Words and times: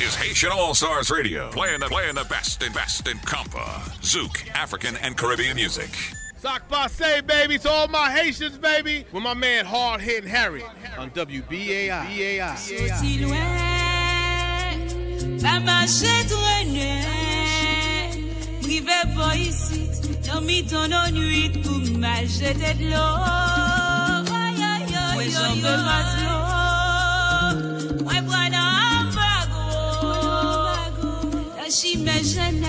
is 0.00 0.14
Haitian 0.14 0.50
All 0.52 0.74
Stars 0.74 1.10
Radio, 1.10 1.50
playing 1.50 1.80
the 1.80 1.86
playing 1.86 2.14
the 2.14 2.24
best 2.24 2.62
and 2.62 2.72
best 2.74 3.08
in 3.08 3.18
compa, 3.18 3.80
zouk, 4.00 4.48
African 4.50 4.96
and 4.98 5.16
Caribbean 5.16 5.56
music. 5.56 5.90
Sock 6.36 6.68
Passe, 6.68 7.20
baby, 7.26 7.58
to 7.58 7.68
all 7.68 7.88
my 7.88 8.10
Haitians, 8.10 8.58
baby, 8.58 9.04
with 9.12 9.22
my 9.24 9.34
man 9.34 9.64
Hard 9.64 10.00
Hitting 10.00 10.30
Harry 10.30 10.62
on 10.96 11.10
WBAI. 11.10 12.08
La 32.08 32.22
chimie 32.22 32.24
gêne, 32.24 32.66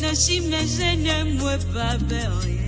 la 0.00 0.14
chimie 0.14 0.68
gêne, 0.76 1.38
moi 1.38 1.56
pas. 1.72 2.61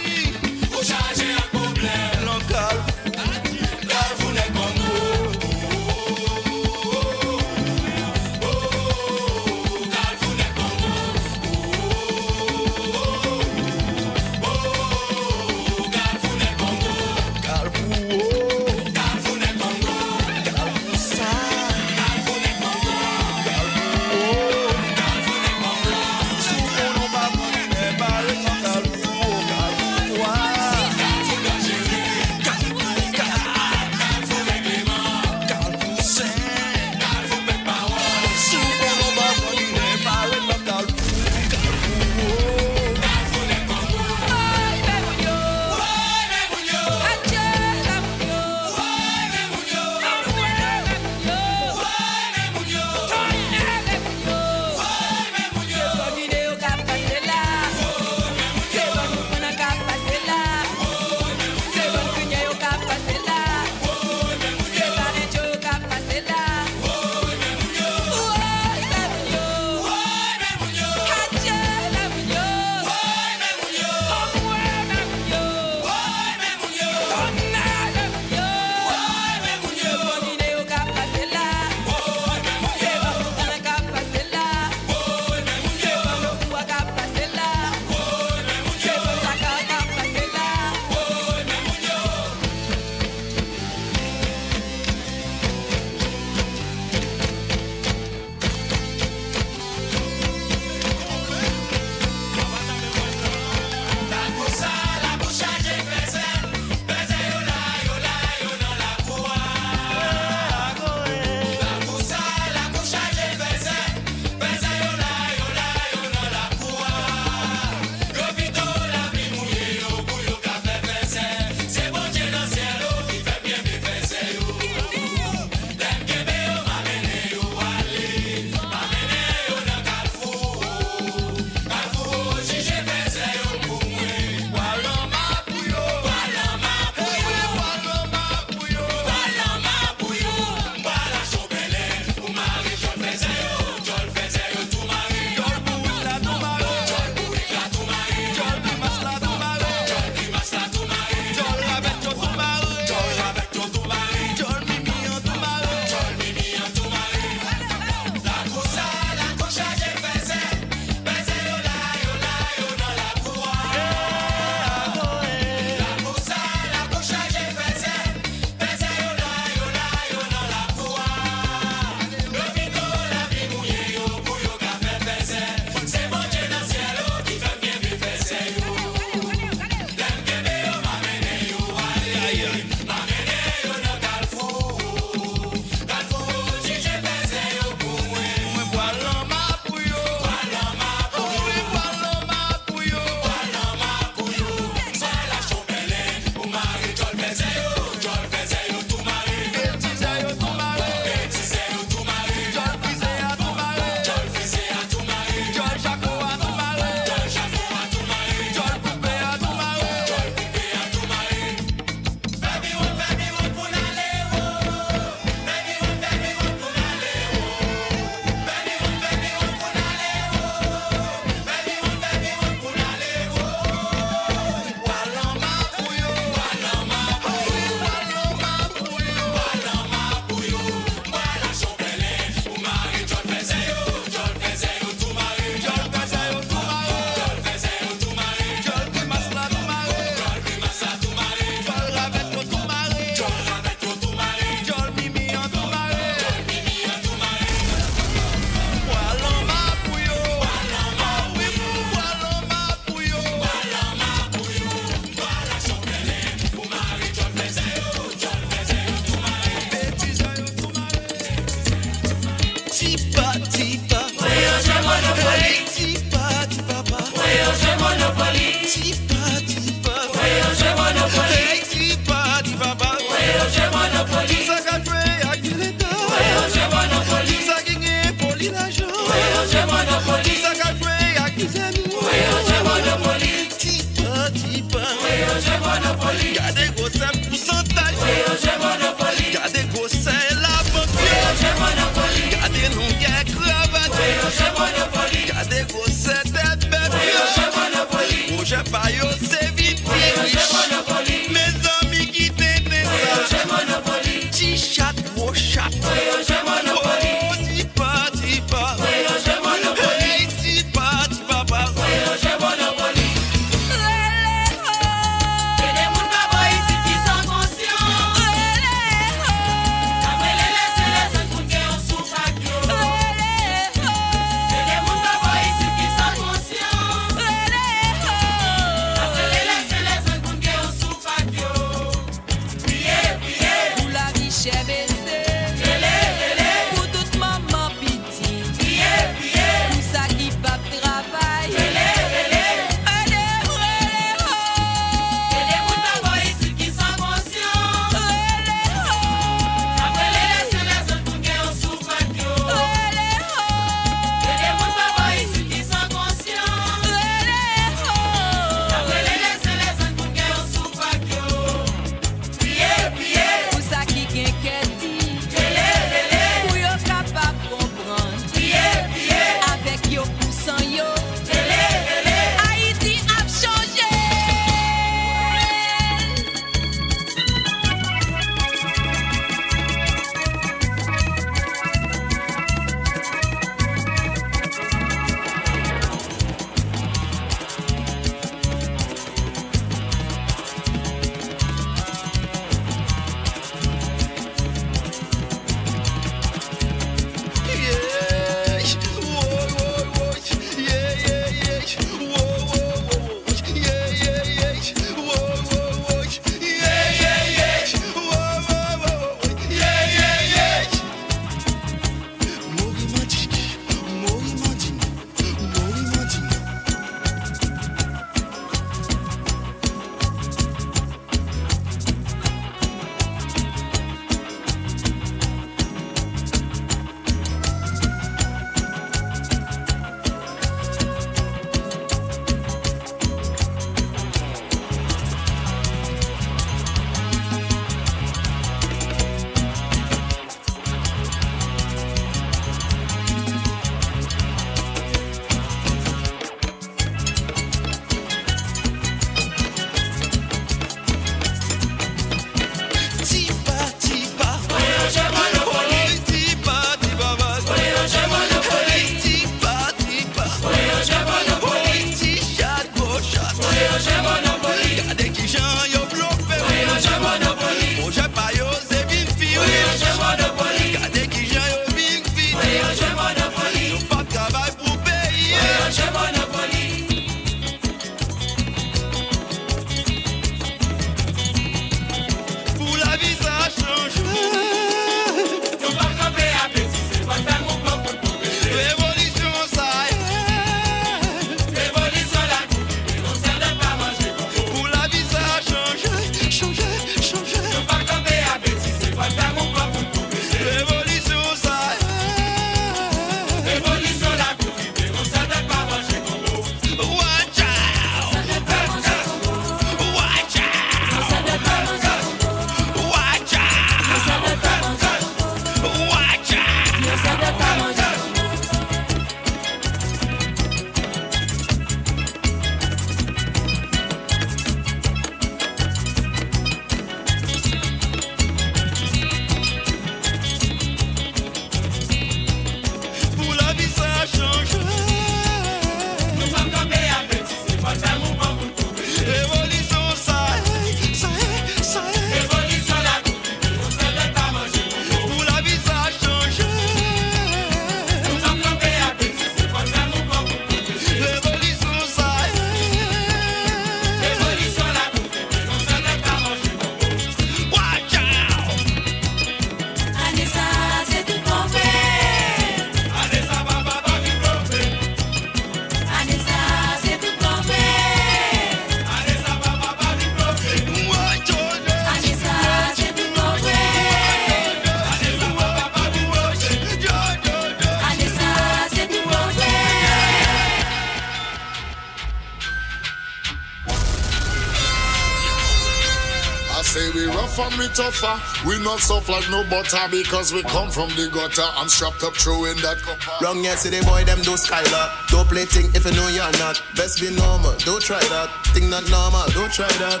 And 587.84 588.46
we 588.46 588.58
not 588.64 588.80
soft 588.80 589.08
like 589.08 589.28
no 589.30 589.44
butter 589.50 589.84
because 589.90 590.32
we 590.32 590.42
come 590.44 590.70
from 590.70 590.88
the 590.96 591.08
gutter 591.12 591.44
I'm 591.56 591.68
strapped 591.68 592.02
up 592.02 592.14
true 592.14 592.46
in 592.46 592.56
that 592.64 592.80
copper. 592.80 593.24
Wrong 593.24 593.44
yesterday, 593.44 593.82
boy, 593.82 594.04
them 594.04 594.20
do 594.22 594.40
skylar. 594.40 594.88
Don't 595.08 595.28
play 595.28 595.44
thing 595.44 595.68
if 595.74 595.84
you 595.84 595.92
know 595.92 596.08
you're 596.08 596.32
not. 596.40 596.62
Best 596.76 597.00
be 597.00 597.14
normal, 597.14 597.52
don't 597.68 597.82
try 597.82 598.00
that. 598.00 598.32
Thing 598.56 598.70
not 598.70 598.88
normal, 598.88 599.28
don't 599.36 599.52
try 599.52 599.68
that. 599.84 600.00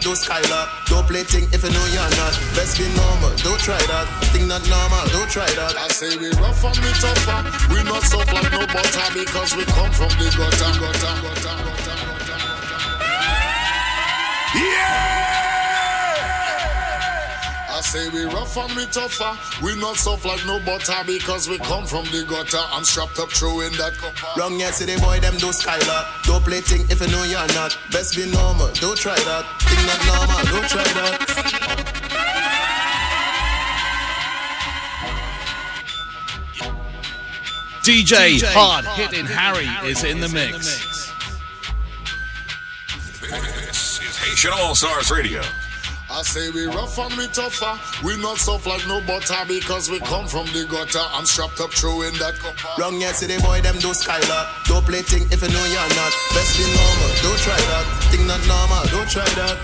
Do 0.00 0.16
skylar. 0.16 0.66
Don't 0.88 1.06
play 1.06 1.22
thing 1.22 1.44
if 1.52 1.62
you 1.62 1.70
know 1.70 1.86
you're 1.94 2.14
not. 2.18 2.34
Best 2.58 2.78
be 2.80 2.88
normal, 2.96 3.36
don't 3.44 3.60
try 3.60 3.78
that. 3.86 4.08
Thing 4.32 4.48
not 4.48 4.66
normal, 4.66 5.04
don't 5.14 5.30
try 5.30 5.46
that. 5.46 5.76
I 5.76 5.88
say 5.94 6.16
we 6.16 6.32
rough 6.42 6.64
and 6.64 6.74
we 6.82 6.90
tougher. 6.98 7.38
We 7.70 7.84
not 7.86 8.02
soft 8.02 8.32
like 8.32 8.50
no 8.50 8.66
butter 8.66 9.08
because 9.14 9.54
we 9.54 9.62
come 9.70 9.92
from 9.92 10.10
the 10.18 10.26
gutter, 10.34 10.72
gutter, 10.80 11.14
gutter, 11.22 11.39
say 17.90 18.08
we 18.10 18.22
rough 18.22 18.56
and 18.56 18.72
we 18.76 18.86
tougher. 18.86 19.36
We 19.64 19.74
not 19.80 19.96
soft 19.96 20.24
like 20.24 20.46
no 20.46 20.60
butter 20.60 21.02
because 21.04 21.48
we 21.48 21.58
come 21.58 21.84
from 21.86 22.04
the 22.06 22.24
gutter 22.28 22.62
and 22.74 22.86
strapped 22.86 23.18
up 23.18 23.30
true 23.30 23.62
in 23.62 23.72
that 23.78 23.94
copper. 23.98 24.38
Wrong 24.38 24.60
yesterday, 24.60 24.96
boy, 24.98 25.18
them 25.18 25.36
do 25.38 25.46
skylar. 25.50 26.06
Don't 26.24 26.44
play 26.44 26.60
thing 26.60 26.82
if 26.88 27.00
you 27.00 27.08
know 27.08 27.24
you're 27.24 27.52
not. 27.58 27.76
Best 27.90 28.14
be 28.14 28.30
normal, 28.30 28.70
don't 28.74 28.96
try 28.96 29.16
that. 29.16 29.44
Thing 29.66 29.82
not 29.90 30.00
normal, 30.06 30.38
don't 30.54 30.68
try 30.70 30.84
that. 30.84 31.18
DJ 37.82 38.40
Hard 38.54 38.84
Hitting 38.84 39.26
Harry 39.26 39.66
is 39.90 40.04
in 40.04 40.20
the 40.20 40.28
mix. 40.28 40.78
This 43.20 44.00
is 44.00 44.16
Haitian 44.16 44.52
All 44.54 44.76
Stars 44.76 45.10
Radio. 45.10 45.42
I 46.10 46.22
say 46.22 46.50
we 46.50 46.66
rough 46.66 46.98
and 46.98 47.14
we 47.14 47.26
tougher. 47.28 47.78
We 48.04 48.18
not 48.18 48.38
soft 48.38 48.66
like 48.66 48.82
no 48.88 49.00
butter 49.06 49.46
because 49.46 49.88
we 49.88 50.00
come 50.00 50.26
from 50.26 50.46
the 50.50 50.66
gutter 50.66 51.06
and 51.14 51.26
strapped 51.26 51.60
up 51.60 51.70
true 51.70 52.02
in 52.02 52.14
that 52.18 52.34
copper. 52.34 52.82
Wrong 52.82 53.00
yesterday, 53.00 53.38
boy, 53.38 53.60
them 53.62 53.78
do 53.78 53.94
skylar. 53.94 54.50
Don't 54.66 54.84
play 54.84 55.02
thing 55.02 55.22
if 55.30 55.38
you 55.38 55.50
know 55.54 55.64
you're 55.70 55.92
not. 55.94 56.12
Best 56.34 56.58
be 56.58 56.66
normal, 56.66 57.10
don't 57.22 57.38
try 57.38 57.60
that. 57.70 57.86
Thing 58.10 58.26
not 58.26 58.42
normal, 58.50 58.82
don't 58.90 59.06
try 59.06 59.28
that. 59.38 59.54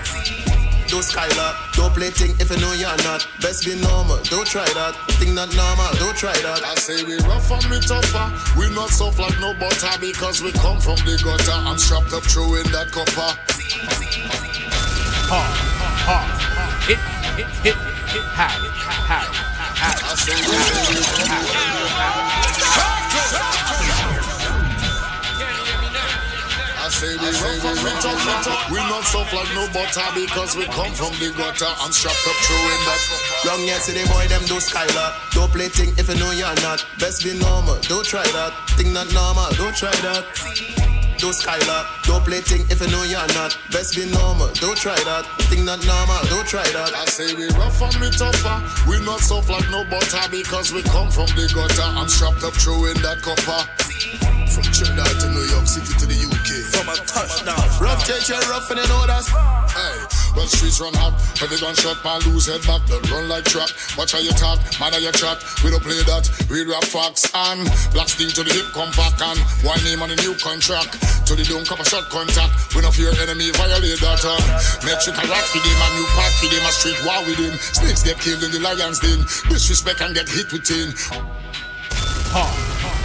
Do 0.87 1.03
skylar. 1.03 1.51
Don't 1.75 1.93
play 1.93 2.11
thing 2.15 2.39
if 2.39 2.47
you 2.47 2.63
know 2.63 2.73
you're 2.79 2.95
not. 3.03 3.27
Best 3.43 3.67
be 3.67 3.75
normal, 3.83 4.23
don't 4.31 4.47
try 4.47 4.71
that. 4.79 4.95
Thing 5.19 5.35
not 5.35 5.51
normal, 5.59 5.91
don't 5.99 6.15
try 6.17 6.37
that. 6.47 6.63
I 6.63 6.79
say 6.79 7.03
we 7.03 7.19
rough 7.27 7.51
and 7.51 7.67
we 7.67 7.83
tougher. 7.83 8.31
We 8.55 8.71
not 8.71 8.91
soft 8.95 9.19
like 9.19 9.35
no 9.43 9.51
butter 9.59 9.99
because 9.99 10.43
we 10.47 10.53
come 10.53 10.79
from 10.79 10.95
the 11.03 11.19
gutter 11.19 11.59
and 11.67 11.75
strapped 11.81 12.15
up 12.15 12.23
true 12.23 12.55
in 12.63 12.71
that 12.71 12.95
copper. 12.95 13.35
Hard, 15.27 15.51
hard, 16.07 16.36
I 26.79 26.89
say 26.89 27.13
we, 27.13 27.29
tougher. 28.01 28.73
We 28.73 28.79
not 28.79 29.05
soft 29.05 29.35
like 29.35 29.53
no 29.55 29.67
butter 29.75 30.07
because 30.15 30.57
we 30.57 30.65
come 30.67 30.93
from 30.93 31.13
the 31.21 31.35
gutter 31.37 31.69
and 31.85 31.93
strapped 31.93 32.27
up 32.27 32.37
true 32.41 32.57
in 32.57 32.81
that. 32.89 33.01
Wrong 33.45 33.67
yesterday, 33.67 34.07
boy, 34.07 34.27
them 34.29 34.43
do 34.47 34.55
skylar. 34.55 35.13
Don't 35.33 35.53
play 35.53 35.69
thing 35.69 35.93
if 35.99 36.09
you 36.09 36.15
know 36.19 36.31
you're 36.31 36.55
not. 36.63 36.87
Best 36.99 37.23
be 37.23 37.39
normal, 37.39 37.77
don't 37.83 38.07
try 38.07 38.25
that. 38.33 38.55
Thing 38.79 38.95
not 38.95 39.13
normal, 39.13 39.51
don't 39.57 39.77
try 39.77 39.93
that. 40.01 40.96
Do 41.19 41.33
skylar. 41.33 41.89
Don't 42.05 42.23
play 42.25 42.41
thing 42.45 42.69
if 42.69 42.81
you 42.81 42.89
know 42.93 43.03
you're 43.05 43.25
not. 43.33 43.57
Best 43.73 43.97
be 43.97 44.05
normal, 44.05 44.53
don't 44.61 44.77
try 44.77 44.97
that. 45.09 45.25
Thing 45.49 45.65
not 45.65 45.81
normal, 45.89 46.21
don't 46.29 46.47
try 46.47 46.65
that. 46.77 46.93
I 46.93 47.07
say 47.07 47.33
we 47.33 47.49
rough 47.57 47.81
and 47.81 47.97
we 47.97 48.11
tougher. 48.13 48.61
We 48.85 49.01
not 49.01 49.21
soft 49.21 49.49
like 49.49 49.65
no 49.71 49.85
butter 49.89 50.29
because 50.31 50.75
we 50.77 50.83
come 50.83 51.09
from 51.09 51.33
the 51.33 51.49
gutter 51.49 51.89
I'm 51.89 52.09
strapped 52.09 52.45
up 52.45 52.53
throwing 52.53 53.01
that 53.01 53.25
copper. 53.25 53.65
From 54.53 54.65
Trinidad 54.69 55.09
to 55.25 55.29
New 55.33 55.47
York 55.57 55.65
City 55.65 55.97
to 55.97 56.05
the 56.05 56.21
UK. 56.21 56.49
From 56.77 56.93
a 56.93 56.97
touchdown. 57.09 57.65
Rough 57.81 58.05
church, 58.05 58.29
you're 58.29 58.41
rough 58.53 58.69
and 58.69 58.81
you 58.81 58.89
know 58.89 59.09
that. 59.09 59.25
Hey, 59.73 59.97
when 60.37 60.47
streets 60.47 60.79
run 60.79 60.93
hot, 60.95 61.17
heavy 61.41 61.57
gunshot, 61.57 61.99
man 62.05 62.21
lose 62.29 62.47
head 62.47 62.63
back, 62.69 62.85
don't 62.87 63.03
run 63.11 63.27
like 63.27 63.49
trap. 63.49 63.73
Watch 63.97 64.13
how 64.13 64.21
you 64.21 64.31
talk, 64.37 64.61
man 64.79 64.93
how 64.93 65.01
you 65.01 65.11
chat. 65.17 65.41
We 65.65 65.73
don't 65.73 65.83
play 65.83 65.97
that, 66.07 66.29
we 66.47 66.63
rap 66.69 66.85
facts 66.85 67.27
and 67.33 67.65
black 67.97 68.13
steel 68.13 68.31
to 68.37 68.43
the 68.45 68.53
hip 68.53 68.69
come 68.77 68.93
back 68.95 69.17
and 69.19 69.41
one 69.65 69.81
name 69.83 70.05
on 70.05 70.13
the 70.13 70.19
new 70.21 70.37
contract. 70.37 71.01
To 71.27 71.35
the 71.35 71.43
don't 71.43 71.67
cup 71.67 71.81
a 71.81 71.85
shot 71.85 72.07
contact. 72.13 72.77
We 72.77 72.87
no 72.87 72.95
fear 72.95 73.11
enemy 73.19 73.51
violate 73.51 73.99
that 73.99 74.23
uh. 74.23 74.39
Metric 74.87 75.19
a 75.19 75.25
rock 75.27 75.43
for 75.51 75.59
them 75.59 75.75
and 75.75 75.93
new 75.99 76.07
pack 76.15 76.31
for 76.39 76.47
them 76.47 76.63
a 76.63 76.71
street 76.71 77.01
war 77.03 77.19
with 77.27 77.43
him. 77.43 77.59
Snakes 77.75 78.07
get 78.07 78.21
killed 78.23 78.45
in 78.47 78.53
the 78.55 78.61
lions 78.63 79.01
den. 79.01 79.19
Disrespect 79.51 80.01
and 80.07 80.15
get 80.15 80.29
hit 80.29 80.53
with 80.53 80.63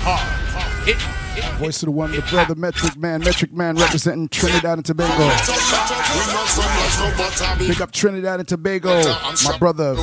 hard, 0.04 0.20
hard, 0.54 0.86
hit, 0.86 1.02
hit, 1.02 1.21
Voice 1.58 1.82
of 1.84 1.88
the 1.88 1.92
one, 1.92 2.12
the 2.12 2.22
brother, 2.24 2.56
Metric 2.56 2.98
Man, 2.98 3.22
Metric 3.22 3.54
Man 3.54 3.76
representing 3.76 4.28
Trinidad 4.30 4.78
and 4.80 4.86
Tobago. 4.86 5.18
No 5.18 7.12
Big 7.58 7.82
up 7.82 7.92
Trinidad 7.92 8.40
and 8.40 8.48
Tobago, 8.48 9.02
my 9.46 9.58
brother. 9.58 9.96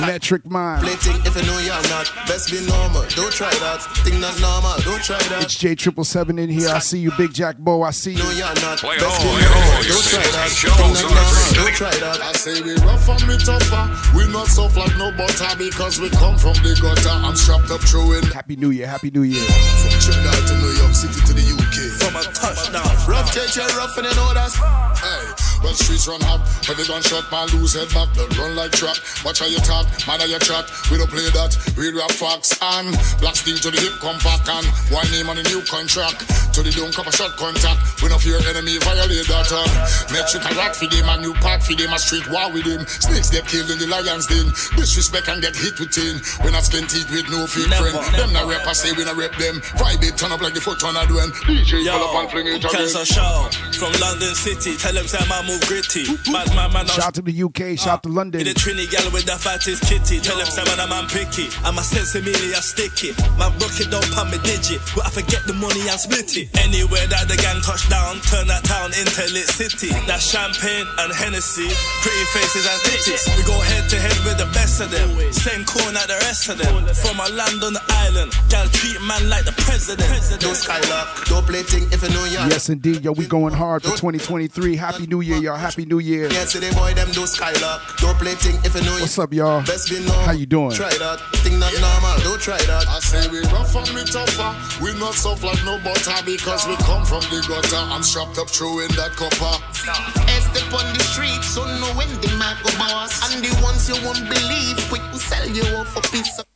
Metric 0.00 0.50
Man. 0.50 0.80
Play 0.80 0.92
if 0.92 1.36
you 1.36 1.42
know 1.46 1.58
you're 1.58 1.74
not. 1.88 2.10
Best 2.26 2.50
be 2.50 2.66
normal, 2.66 3.02
don't 3.14 3.32
try 3.32 3.50
that. 3.50 3.82
Thing 4.04 4.20
not 4.20 4.38
normal, 4.40 4.74
don't 4.82 5.02
try 5.02 5.18
that. 5.28 5.44
It's 5.44 5.56
J 5.56 5.74
Triple 5.74 6.04
Seven 6.04 6.38
in 6.38 6.50
here. 6.50 6.68
I 6.70 6.80
see 6.80 6.98
you, 6.98 7.12
Big 7.16 7.32
Jack 7.32 7.58
Bo. 7.58 7.82
I 7.82 7.90
see 7.90 8.12
you. 8.12 8.24
you're 8.32 8.46
not. 8.46 8.78
Play 8.78 8.98
Best 8.98 9.22
be 9.22 9.28
play 9.28 9.42
try 9.42 10.22
saying 10.22 10.32
that. 10.32 10.44
Haitian 10.48 10.70
not 10.70 11.02
normal, 11.02 11.54
don't 11.54 11.74
try 11.74 11.90
that. 11.90 12.20
I 12.20 12.32
say 12.32 12.60
we 12.62 12.74
rough 12.82 13.08
and 13.08 13.22
we 13.28 13.36
tougher. 13.38 14.16
We 14.16 14.32
not 14.32 14.48
soft 14.48 14.76
like 14.76 14.96
no 14.98 15.12
butter 15.12 15.56
because 15.56 16.00
we 16.00 16.10
come 16.10 16.36
from 16.38 16.54
the 16.64 16.76
gutter 16.80 17.26
and 17.26 17.38
strapped 17.38 17.70
up 17.70 17.80
true 17.82 18.18
in. 18.18 18.24
Happy 18.24 18.56
New 18.56 18.70
Year, 18.70 18.86
Happy 18.86 19.03
New 19.10 19.22
Year. 19.22 19.44
From 19.82 19.90
Trinidad 20.00 20.48
to 20.48 20.54
New 20.56 20.72
York 20.80 20.94
City 20.94 21.20
to 21.26 21.32
the 21.34 21.44
UK. 21.44 21.76
From 22.00 22.16
a 22.16 22.24
touchdown. 22.32 22.88
Rough 23.06 23.32
church, 23.34 23.56
you're 23.56 23.66
rough 23.76 23.96
and 23.98 24.06
you 24.06 24.14
know 24.14 24.32
that. 24.32 24.48
Hey, 24.96 25.28
when 25.64 25.74
streets 25.74 26.06
run 26.06 26.20
hot, 26.20 26.44
heavy 26.60 26.84
gunshot, 26.84 27.24
man 27.32 27.48
lose 27.56 27.72
head 27.72 27.88
back, 27.96 28.12
don't 28.12 28.30
run 28.36 28.52
like 28.54 28.76
trap. 28.76 28.96
Watch 29.24 29.40
how 29.40 29.48
you 29.48 29.58
talk, 29.64 29.88
man 30.06 30.20
how 30.20 30.28
you 30.28 30.38
chat. 30.38 30.68
We 30.92 31.00
don't 31.00 31.08
play 31.08 31.24
that, 31.24 31.56
we 31.80 31.88
rap 31.90 32.12
facts 32.12 32.52
and 32.60 32.92
black 33.18 33.34
steel 33.34 33.56
to 33.64 33.72
the 33.72 33.80
hip 33.80 33.96
come 34.04 34.20
back 34.20 34.44
and 34.44 34.66
one 34.92 35.08
name 35.10 35.32
on 35.32 35.40
the 35.40 35.46
new 35.48 35.64
contract. 35.64 36.28
To 36.54 36.62
the 36.62 36.70
don't 36.70 36.94
cup 36.94 37.10
a 37.10 37.12
shot 37.12 37.34
contact. 37.34 37.98
We 37.98 38.06
no 38.06 38.14
fear 38.14 38.38
enemy 38.46 38.78
violate 38.78 39.26
that. 39.26 39.50
Uh. 39.50 39.66
Metric 40.14 40.46
a 40.46 40.54
rock 40.54 40.78
for 40.78 40.86
them, 40.86 41.10
a 41.10 41.18
new 41.18 41.34
pack 41.42 41.66
for 41.66 41.74
them, 41.74 41.90
a 41.90 41.98
street 41.98 42.30
war 42.30 42.46
with 42.54 42.62
them. 42.62 42.86
Snakes 42.86 43.34
get 43.34 43.42
killed 43.42 43.74
in 43.74 43.82
the 43.82 43.90
lions 43.90 44.30
den. 44.30 44.46
Disrespect 44.78 45.26
and 45.26 45.42
get 45.42 45.58
hit 45.58 45.74
with 45.82 45.90
tin. 45.90 46.22
We 46.46 46.54
not 46.54 46.62
skin 46.62 46.86
teeth 46.86 47.10
with 47.10 47.26
no 47.26 47.50
fake 47.50 47.74
friend. 47.74 47.98
Them 48.14 48.30
not 48.30 48.46
rap, 48.46 48.62
I 48.70 48.74
say 48.76 48.94
we 48.94 49.02
not 49.02 49.18
rap 49.18 49.34
them. 49.34 49.66
Vibe 49.82 50.14
turn 50.14 50.30
up 50.30 50.46
like 50.46 50.54
the 50.54 50.62
foot 50.62 50.78
on 50.86 50.94
a 50.94 51.02
doing. 51.10 51.34
DJ 51.42 51.82
pull 51.90 52.06
up 52.06 52.22
and 52.22 52.30
fling 52.30 52.46
it 52.46 52.62
again. 52.62 52.70
Cancer 52.70 53.02
show 53.02 53.50
from 53.74 53.90
London 53.98 54.30
City. 54.38 54.78
Tell 54.78 54.94
them 54.94 55.10
say 55.10 55.18
I 55.18 55.26
move 55.54 55.66
gritty. 55.68 56.04
Man, 56.30 56.46
man, 56.54 56.72
man, 56.72 56.86
Shout 56.86 57.14
out 57.14 57.14
to 57.14 57.22
the 57.22 57.34
UK, 57.34 57.78
shout 57.78 58.00
out 58.00 58.02
to 58.04 58.08
London. 58.08 58.40
in 58.40 58.46
the 58.46 58.54
Trini 58.54 58.90
gal 58.90 59.06
with 59.12 59.24
the 59.24 59.38
fattest 59.38 59.82
kitty. 59.86 60.20
Tell 60.20 60.36
them 60.36 60.46
say 60.46 60.64
man, 60.64 60.80
I'm 60.80 60.90
man 60.90 61.06
picky. 61.08 61.48
I'm 61.62 61.78
a 61.78 61.84
sense 61.84 62.14
of 62.14 62.24
meaning, 62.24 62.54
I 62.54 62.60
stick 62.60 63.04
it. 63.04 63.14
Man, 63.38 63.54
broke 63.58 63.74
don't 63.90 64.06
pump 64.12 64.32
me 64.32 64.38
digit. 64.42 64.80
But 64.94 65.06
I 65.06 65.10
forget 65.10 65.46
the 65.46 65.54
money 65.54 65.86
and 65.86 65.98
split 65.98 66.36
it. 66.36 66.50
Anywhere 66.58 67.06
that 67.06 67.28
the 67.30 67.38
gang 67.38 67.60
touch 67.62 67.86
down, 67.88 68.18
turn 68.26 68.46
that 68.50 68.64
town 68.64 68.90
into 68.98 69.22
lit 69.32 69.46
city. 69.48 69.90
That's 70.06 70.26
champagne 70.26 70.86
and 71.06 71.10
Hennessy, 71.14 71.70
pretty 72.02 72.26
faces 72.34 72.66
and 72.66 72.80
titties. 72.82 73.22
We 73.38 73.42
go 73.46 73.54
head 73.54 73.86
to 73.90 73.96
head 73.98 74.18
with 74.26 74.38
the 74.38 74.48
best 74.54 74.80
of 74.80 74.90
them. 74.90 75.08
Same 75.32 75.64
corn 75.64 75.94
at 75.96 76.08
the 76.10 76.18
rest 76.26 76.48
of 76.50 76.58
them. 76.58 76.74
From 76.98 77.20
a 77.20 77.28
land 77.30 77.62
on 77.62 77.72
the 77.74 77.84
island, 78.06 78.32
gal 78.50 78.66
treat 78.68 78.98
man 79.06 79.28
like 79.30 79.44
the 79.44 79.54
president. 79.62 80.08
Do 80.40 80.50
skylar. 80.56 81.04
Don't 81.28 81.46
play 81.46 81.62
thing 81.62 81.86
if 81.92 82.02
you 82.02 82.10
know 82.10 82.24
you're. 82.26 82.46
Yes, 82.50 82.68
indeed, 82.68 83.04
yo, 83.04 83.12
we 83.12 83.26
going 83.26 83.54
hard 83.54 83.82
for 83.82 83.94
2023. 83.96 84.76
Happy 84.76 85.06
New 85.06 85.20
Year, 85.20 85.33
y'all. 85.42 85.56
Happy 85.56 85.84
New 85.84 85.98
Year. 85.98 86.30
Yesterday, 86.30 86.72
boy, 86.72 86.94
them 86.94 87.10
do 87.12 87.22
skylar. 87.22 87.80
Don't 87.98 88.16
play 88.18 88.34
thing 88.34 88.58
if 88.64 88.74
you 88.74 88.82
know 88.82 88.96
What's 89.00 89.16
you're 89.16 89.24
up, 89.24 89.32
y'all? 89.32 89.62
Best 89.64 89.90
be 89.90 89.98
normal. 90.00 90.24
How 90.24 90.32
you 90.32 90.46
doing? 90.46 90.72
Try 90.72 90.90
that. 90.90 91.20
Thing 91.42 91.58
not 91.58 91.72
normal, 91.80 92.16
don't 92.24 92.40
try 92.40 92.58
that. 92.58 92.86
I 92.88 92.98
say 93.00 93.28
we 93.30 93.40
rough 93.52 93.74
and 93.74 93.88
we 93.94 94.04
tougher. 94.04 94.52
We 94.82 94.92
not 94.98 95.14
soft 95.14 95.44
like 95.44 95.62
no 95.64 95.78
butter 95.82 96.16
because 96.24 96.66
we 96.66 96.76
come 96.76 97.04
from 97.04 97.22
the 97.32 97.44
gutter 97.46 97.84
and 97.94 98.04
strapped 98.04 98.38
up 98.38 98.48
true 98.48 98.80
in 98.80 98.88
that 98.96 99.12
copper. 99.16 99.58
Step 99.74 100.72
on 100.72 100.86
the 100.94 101.02
street, 101.02 101.42
so 101.42 101.64
know 101.80 101.90
when 101.98 102.08
the 102.20 102.30
mark 102.38 102.62
go 102.62 102.70
boss. 102.78 103.34
And 103.34 103.44
the 103.44 103.50
ones 103.62 103.88
you 103.88 103.96
won't 104.06 104.22
believe, 104.28 104.76
quick 104.88 105.02
to 105.12 105.18
sell 105.18 105.48
you 105.48 105.64
off 105.76 105.96
a 105.96 106.00
piece 106.12 106.38
of. 106.38 106.53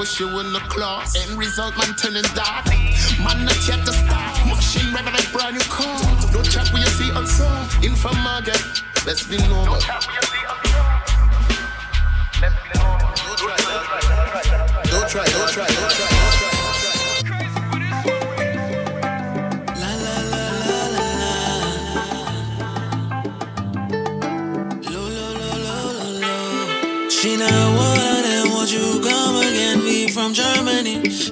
Push 0.00 0.18
you 0.18 0.40
in 0.40 0.50
the 0.54 0.60
class. 0.60 1.14
End 1.14 1.38
result, 1.38 1.76
man 1.76 1.94
turning 1.94 2.22
dark. 2.34 2.64
Man, 3.22 3.44
not 3.44 3.68
yet 3.68 3.84
to 3.84 3.92
start. 3.92 4.32
Machine 4.46 4.94
rev 4.94 5.04
like 5.04 5.30
brand 5.30 5.56
new 5.56 5.64
car. 5.68 6.00
Don't 6.32 6.48
chat 6.50 6.72
when 6.72 6.80
you 6.80 6.88
see 6.88 7.10
outside. 7.12 7.68
Uh, 7.76 7.86
in 7.86 7.94
from 7.94 8.16
market, 8.24 8.56
uh, 8.56 9.02
let's 9.04 9.26
be 9.26 9.36
normal. 9.36 9.74
Don't 9.74 9.82
try, 13.36 13.56
don't 14.90 15.08
try, 15.10 15.26
don't 15.26 15.50
try, 15.50 15.66
don't 15.66 15.90
try. 15.90 16.19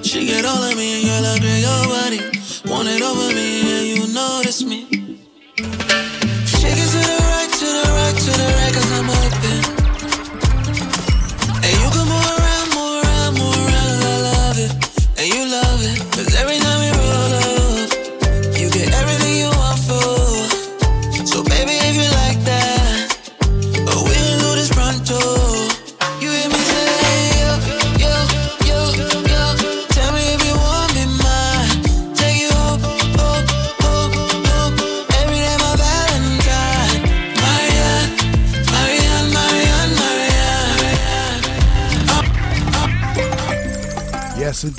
She 0.09 0.25
get 0.25 0.43
all 0.43 0.63
of 0.63 0.75
me, 0.75 1.01
and 1.01 1.05
girl, 1.05 1.23
I 1.23 1.37
your 1.61 1.85
body. 1.85 2.17
Want 2.65 2.87
it 2.87 3.03
over 3.03 3.31
me, 3.31 3.61
and 3.61 3.85
you 3.85 4.11
notice 4.11 4.63
me. 4.63 4.98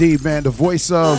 Indeed, 0.00 0.24
man. 0.24 0.42
The 0.44 0.50
voice 0.50 0.90
of 0.90 1.18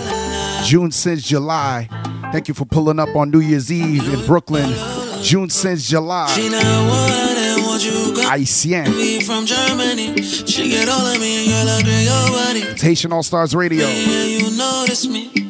June 0.66 0.92
since 0.92 1.22
July. 1.22 1.88
Thank 2.32 2.48
you 2.48 2.56
for 2.56 2.66
pulling 2.66 2.98
up 2.98 3.16
on 3.16 3.30
New 3.30 3.40
Year's 3.40 3.72
Eve 3.72 4.12
in 4.12 4.26
Brooklyn. 4.26 4.74
June 5.22 5.52
since 5.52 5.88
July. 5.88 6.28
She 6.30 6.50
not 6.50 6.64
want 6.64 7.12
her, 7.12 7.36
then 7.36 7.62
won't 7.62 7.86
you 7.86 8.14
come? 8.16 8.32
Haitian. 8.32 9.22
From 9.22 9.46
Germany. 9.46 10.20
She 10.24 10.70
get 10.70 10.90
all 10.90 11.06
of 11.06 11.20
me, 11.20 11.44
and 11.44 11.68
girl, 11.68 11.70
I 11.70 12.02
your 12.02 12.64
body. 12.64 12.82
Haitian 12.82 13.14
All 13.14 13.22
Stars 13.22 13.54
Radio. 13.54 13.86
Yeah, 13.86 14.24
you 14.24 14.58
notice 14.58 15.06
me. 15.08 15.41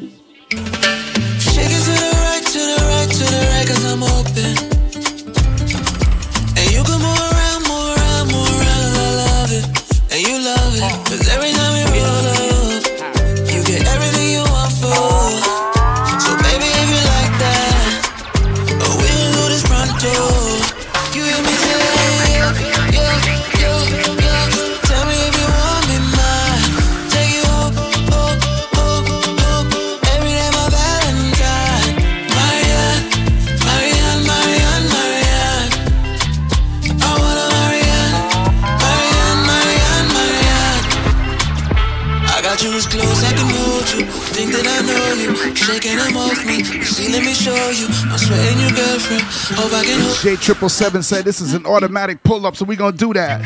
J 50.21 50.35
Triple 50.35 50.69
Seven 50.69 51.03
said 51.03 51.25
this 51.25 51.41
is 51.41 51.53
an 51.53 51.65
automatic 51.65 52.23
pull 52.23 52.45
up, 52.45 52.55
so 52.55 52.65
we're 52.65 52.77
gonna 52.77 52.95
do 52.95 53.13
that. 53.13 53.41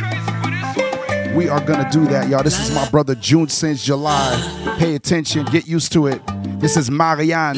We 1.36 1.50
are 1.50 1.60
gonna 1.60 1.90
do 1.92 2.06
that, 2.08 2.30
y'all. 2.30 2.44
This 2.44 2.60
is 2.60 2.74
my 2.74 2.88
brother 2.90 3.16
June 3.16 3.50
since 3.50 3.84
July. 3.84 4.76
Pay 4.78 4.96
attention, 4.96 5.46
get 5.46 5.68
used 5.68 5.92
to 5.94 6.08
it. 6.08 6.22
This 6.60 6.78
is 6.78 6.90
Marianne. 6.92 7.58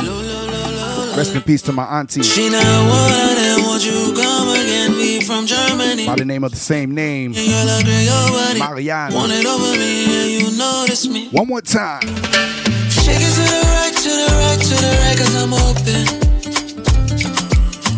Rest 1.17 1.36
in 1.36 1.41
peace 1.41 1.62
to 1.63 1.71
my 1.73 1.83
auntie. 1.99 2.21
She 2.21 2.49
not 2.49 2.63
want 2.63 3.12
her, 3.12 3.36
then 3.36 3.63
won't 3.63 3.83
you 3.83 4.13
come 4.13 4.49
again? 4.49 4.91
Me 4.91 5.21
from 5.21 5.47
Germany. 5.47 6.05
By 6.05 6.15
the 6.15 6.25
name 6.25 6.43
of 6.43 6.51
the 6.51 6.57
same 6.57 6.93
name. 6.93 7.33
And 7.36 7.47
girl, 7.47 7.69
I 7.69 7.79
agree 7.79 8.05
your 8.05 8.29
body. 8.29 8.60
Marianne. 8.60 9.13
Want 9.13 9.31
it 9.31 9.45
over 9.45 9.71
me, 9.77 10.05
and 10.05 10.51
you 10.51 10.57
notice 10.57 11.07
me. 11.07 11.29
One 11.29 11.47
more 11.47 11.62
time. 11.62 12.01
Shake 12.89 13.17
it 13.17 13.33
to 13.33 13.41
the 13.41 13.62
right, 13.65 13.93
to 13.95 14.10
the 14.10 14.27
right, 14.31 14.60
to 14.62 14.75
the 14.75 14.97
right, 15.01 15.17
cause 15.17 15.36
I'm 15.36 15.53
open. 15.53 16.26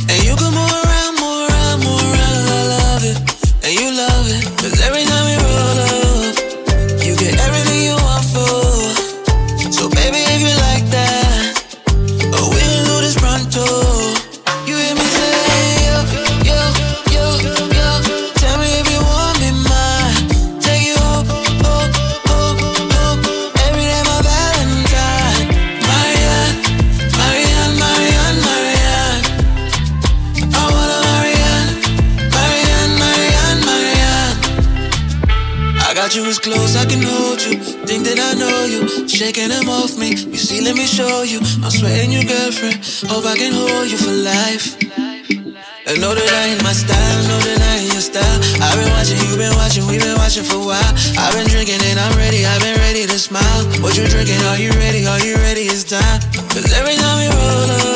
And 0.10 0.24
you 0.24 0.36
can 0.36 0.52
move 0.58 0.74
around, 0.84 1.14
move 1.22 1.50
around, 1.50 1.78
move 1.86 2.02
around, 2.02 2.44
I 2.50 2.62
love 2.74 3.04
it. 3.06 3.18
And 3.64 3.74
you 3.80 3.88
love 3.94 4.26
it, 4.38 4.44
cause 4.58 4.82
every 4.82 5.06
time 5.06 5.26
we 5.30 5.36
roll 5.46 5.78
up, 5.86 6.36
you 7.06 7.16
get 7.16 7.38
everything 7.38 7.59
Shaking 39.20 39.50
them 39.50 39.68
off 39.68 40.00
me. 40.00 40.16
You 40.16 40.40
see, 40.40 40.64
let 40.64 40.80
me 40.80 40.88
show 40.88 41.28
you. 41.28 41.44
I'm 41.60 41.76
sweating 41.76 42.08
your 42.08 42.24
girlfriend. 42.24 42.80
Hope 43.12 43.28
I 43.28 43.36
can 43.36 43.52
hold 43.52 43.92
you 43.92 44.00
for 44.00 44.16
life. 44.16 44.80
And 45.84 46.00
know 46.00 46.16
that 46.16 46.32
I 46.40 46.56
ain't 46.56 46.64
my 46.64 46.72
style, 46.72 47.20
know 47.28 47.36
that 47.44 47.60
I 47.60 47.84
ain't 47.84 47.92
your 47.92 48.00
style. 48.00 48.40
I've 48.64 48.80
been 48.80 48.88
watching, 48.96 49.20
you've 49.28 49.36
been 49.36 49.52
watching, 49.60 49.84
we've 49.92 50.00
been 50.00 50.16
watching 50.16 50.48
for 50.48 50.64
a 50.64 50.72
while. 50.72 50.92
I've 51.20 51.36
been 51.36 51.52
drinking 51.52 51.84
and 51.84 52.00
I'm 52.00 52.16
ready, 52.16 52.48
I've 52.48 52.64
been 52.64 52.80
ready 52.80 53.04
to 53.12 53.20
smile. 53.20 53.68
What 53.84 54.00
you 54.00 54.08
drinking? 54.08 54.40
Are 54.48 54.56
you 54.56 54.72
ready? 54.80 55.04
Are 55.04 55.20
you 55.20 55.36
ready? 55.44 55.68
It's 55.68 55.84
time. 55.84 56.24
Cause 56.56 56.72
every 56.80 56.96
time 56.96 57.20
we 57.20 57.28
roll 57.28 57.76
up, 57.76 57.89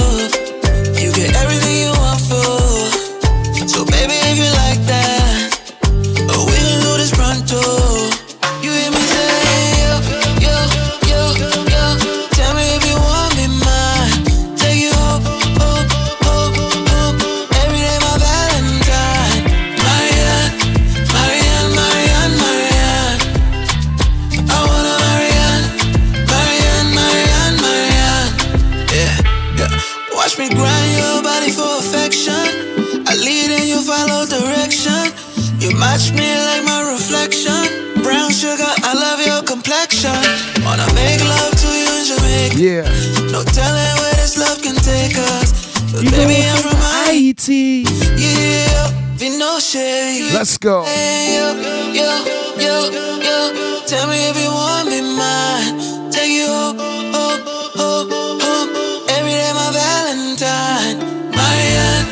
go. 50.64 50.84
Hey, 50.86 51.36
yo, 51.36 51.52
yo, 51.92 52.24
yo, 52.56 52.90
yo. 53.20 53.38
Tell 53.86 54.08
me 54.08 54.16
if 54.30 54.38
you 54.42 54.50
want 54.50 54.88
me 54.88 55.02
mine. 55.02 56.10
Take 56.10 56.32
you 56.32 56.48
up, 56.48 56.80
up, 56.80 57.46
up, 57.78 58.08
up. 58.10 58.70
Every 59.12 59.36
day 59.36 59.52
my 59.52 59.72
Valentine. 59.76 61.04
Marianne, 61.36 62.08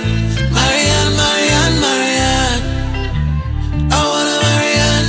Marianne, 0.52 1.16
Marianne, 1.16 1.80
Marianne. 1.80 2.62
I 3.90 4.00
wanna 4.12 4.36
Marianne, 4.44 5.08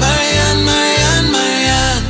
Marianne, 0.00 0.64
Marianne, 0.64 1.28
Marianne. 1.36 2.04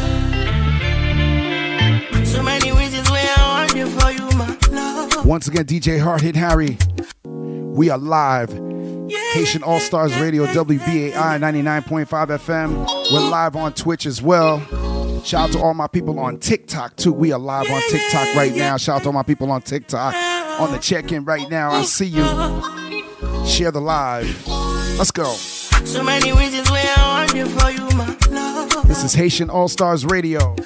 So 2.26 2.42
many 2.44 2.70
reasons 2.70 3.10
why 3.10 3.26
I 3.36 3.38
want 3.58 3.74
you 3.74 3.86
for 3.90 4.12
you, 4.12 4.30
my 4.38 4.56
love. 4.70 5.26
Once 5.26 5.48
again, 5.48 5.64
DJ 5.64 5.98
Hard 5.98 6.20
Hit 6.20 6.36
Harry. 6.36 6.78
We 7.24 7.90
are 7.90 7.98
live. 7.98 8.69
Haitian 9.32 9.62
All 9.62 9.78
Stars 9.78 10.18
Radio, 10.18 10.44
WBAI 10.46 11.12
99.5 11.12 12.06
FM. 12.06 13.12
We're 13.12 13.30
live 13.30 13.54
on 13.54 13.72
Twitch 13.72 14.04
as 14.04 14.20
well. 14.20 14.60
Shout 15.22 15.50
out 15.50 15.52
to 15.52 15.60
all 15.62 15.72
my 15.72 15.86
people 15.86 16.18
on 16.18 16.38
TikTok 16.38 16.96
too. 16.96 17.12
We 17.12 17.30
are 17.32 17.38
live 17.38 17.70
on 17.70 17.80
TikTok 17.90 18.34
right 18.34 18.54
now. 18.54 18.76
Shout 18.76 18.96
out 18.96 19.02
to 19.02 19.08
all 19.08 19.12
my 19.12 19.22
people 19.22 19.52
on 19.52 19.62
TikTok 19.62 20.14
on 20.60 20.72
the 20.72 20.78
check 20.78 21.12
in 21.12 21.24
right 21.24 21.48
now. 21.48 21.70
I 21.70 21.82
see 21.82 22.06
you. 22.06 22.24
Share 23.46 23.70
the 23.70 23.80
live. 23.80 24.26
Let's 24.98 25.12
go. 25.12 25.32
So 25.32 26.02
many 26.02 26.32
reasons 26.32 26.68
why 26.68 26.84
I 26.96 27.26
want 27.26 27.34
it 27.34 27.46
for 27.46 27.70
you, 27.70 27.88
my 27.96 28.16
love. 28.30 28.88
This 28.88 29.04
is 29.04 29.14
Haitian 29.14 29.48
All 29.48 29.68
Stars 29.68 30.04
Radio. 30.04 30.56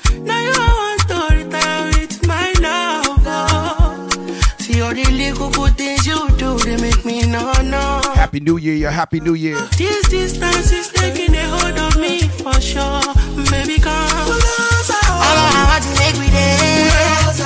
See 4.74 4.80
all 4.80 4.92
the 4.92 5.04
little 5.04 5.50
good 5.50 5.76
things 5.76 6.04
you 6.04 6.18
do, 6.36 6.58
they 6.58 6.76
make 6.82 7.04
me 7.04 7.22
no 7.30 7.52
no. 7.62 8.02
Happy 8.16 8.40
New 8.40 8.56
Year, 8.56 8.74
your 8.74 8.90
Happy 8.90 9.20
New 9.20 9.34
Year. 9.34 9.54
This 9.78 10.08
distance 10.08 10.72
is 10.72 10.88
taking 10.90 11.32
a 11.32 11.46
hold 11.46 11.78
of 11.78 11.94
me 11.96 12.26
for 12.42 12.58
sure. 12.60 12.98
Baby, 13.54 13.78
come. 13.78 13.94
All 13.94 15.38
I 15.46 15.62
want 15.70 15.84
to 15.86 15.90
make 16.02 16.18
me 16.18 16.26
there. 16.26 16.58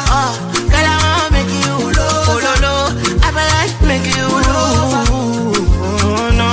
Oh, 0.09 0.41
girl, 0.73 0.89
I 0.89 0.97
want 1.05 1.29
to 1.29 1.37
make 1.37 1.53
you. 1.53 1.77
Oh, 2.33 2.41
no, 2.41 2.53
no. 2.65 2.97
I 3.21 3.29
feel 3.37 3.45
like 3.45 3.77
oh, 3.77 3.85
make 3.85 4.09
you. 4.09 4.25
Oh, 4.25 5.13
no. 6.33 6.49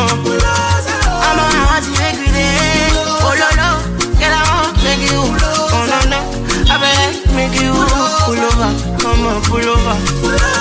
I'm 1.23 1.39
I 1.39 1.63
want 1.71 1.87
to 1.87 1.91
make 2.03 2.19
me 2.19 2.27
there. 2.35 2.91
Oh, 3.23 3.31
no, 3.31 3.47
no. 3.55 3.79
Girl, 4.19 4.27
I 4.27 4.43
want 4.43 4.75
to 4.75 4.83
make 4.83 5.07
you. 5.07 5.23
Oh, 5.23 5.87
no, 5.87 6.03
no. 6.11 6.19
I 6.67 6.75
feel 6.83 6.99
like 6.99 7.23
make 7.31 7.63
you. 7.63 7.71
Pull 8.27 8.43
over. 8.43 8.75
Pull 9.47 9.69
over. 9.71 10.54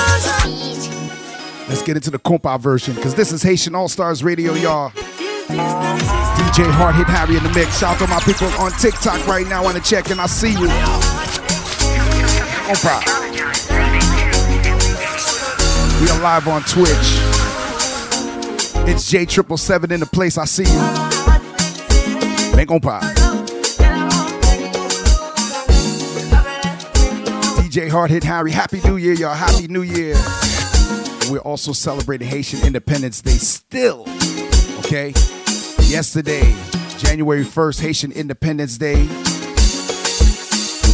Let's 1.75 1.85
get 1.85 1.97
into 1.97 2.13
the 2.13 2.21
compa 2.21 2.61
version 2.61 2.95
because 2.95 3.17
this 3.17 3.33
is 3.33 3.43
Haitian 3.43 3.75
All 3.75 3.89
Stars 3.89 4.23
Radio, 4.23 4.55
y'all. 4.55 4.91
DJ 4.91 6.71
Hard 6.71 6.95
Hit 6.95 7.09
Harry 7.09 7.37
in 7.37 7.43
the 7.43 7.51
mix. 7.53 7.81
Shout 7.81 7.97
out 7.97 7.99
to 7.99 8.07
my 8.07 8.21
people 8.21 8.47
on 8.63 8.71
TikTok 8.79 9.27
right 9.27 9.45
now 9.49 9.67
on 9.67 9.75
the 9.75 9.81
check, 9.81 10.09
and 10.11 10.21
I 10.21 10.27
see 10.27 10.53
you. 10.53 10.69
Compa. 12.69 13.03
We 16.01 16.09
are 16.11 16.23
live 16.23 16.47
on 16.47 16.63
Twitch. 16.63 17.19
It's 18.89 19.11
J 19.11 19.27
Triple 19.27 19.57
Seven 19.57 19.91
in 19.91 19.99
the 19.99 20.07
place. 20.07 20.39
I 20.39 20.45
see 20.45 20.63
you. 20.63 20.79
Make 22.55 22.71
on 22.71 22.79
compa. 22.79 23.01
DJ 27.59 27.91
Hard 27.91 28.13
Hit 28.13 28.23
Harry. 28.23 28.53
Happy 28.53 28.81
New 28.85 28.97
Year, 28.97 29.15
y'all. 29.15 29.35
Happy 29.35 29.67
New 29.67 29.83
Year. 29.83 30.15
We're 31.31 31.39
also 31.39 31.73
celebrating 31.73 32.29
Haitian 32.29 32.67
Independence 32.67 33.23
Day 33.23 33.33
still. 33.33 34.05
Okay? 34.81 35.13
Yesterday, 35.81 36.55
January 36.99 37.45
1st, 37.45 37.81
Haitian 37.81 38.13
Independence 38.13 38.77
Day. 38.79 39.07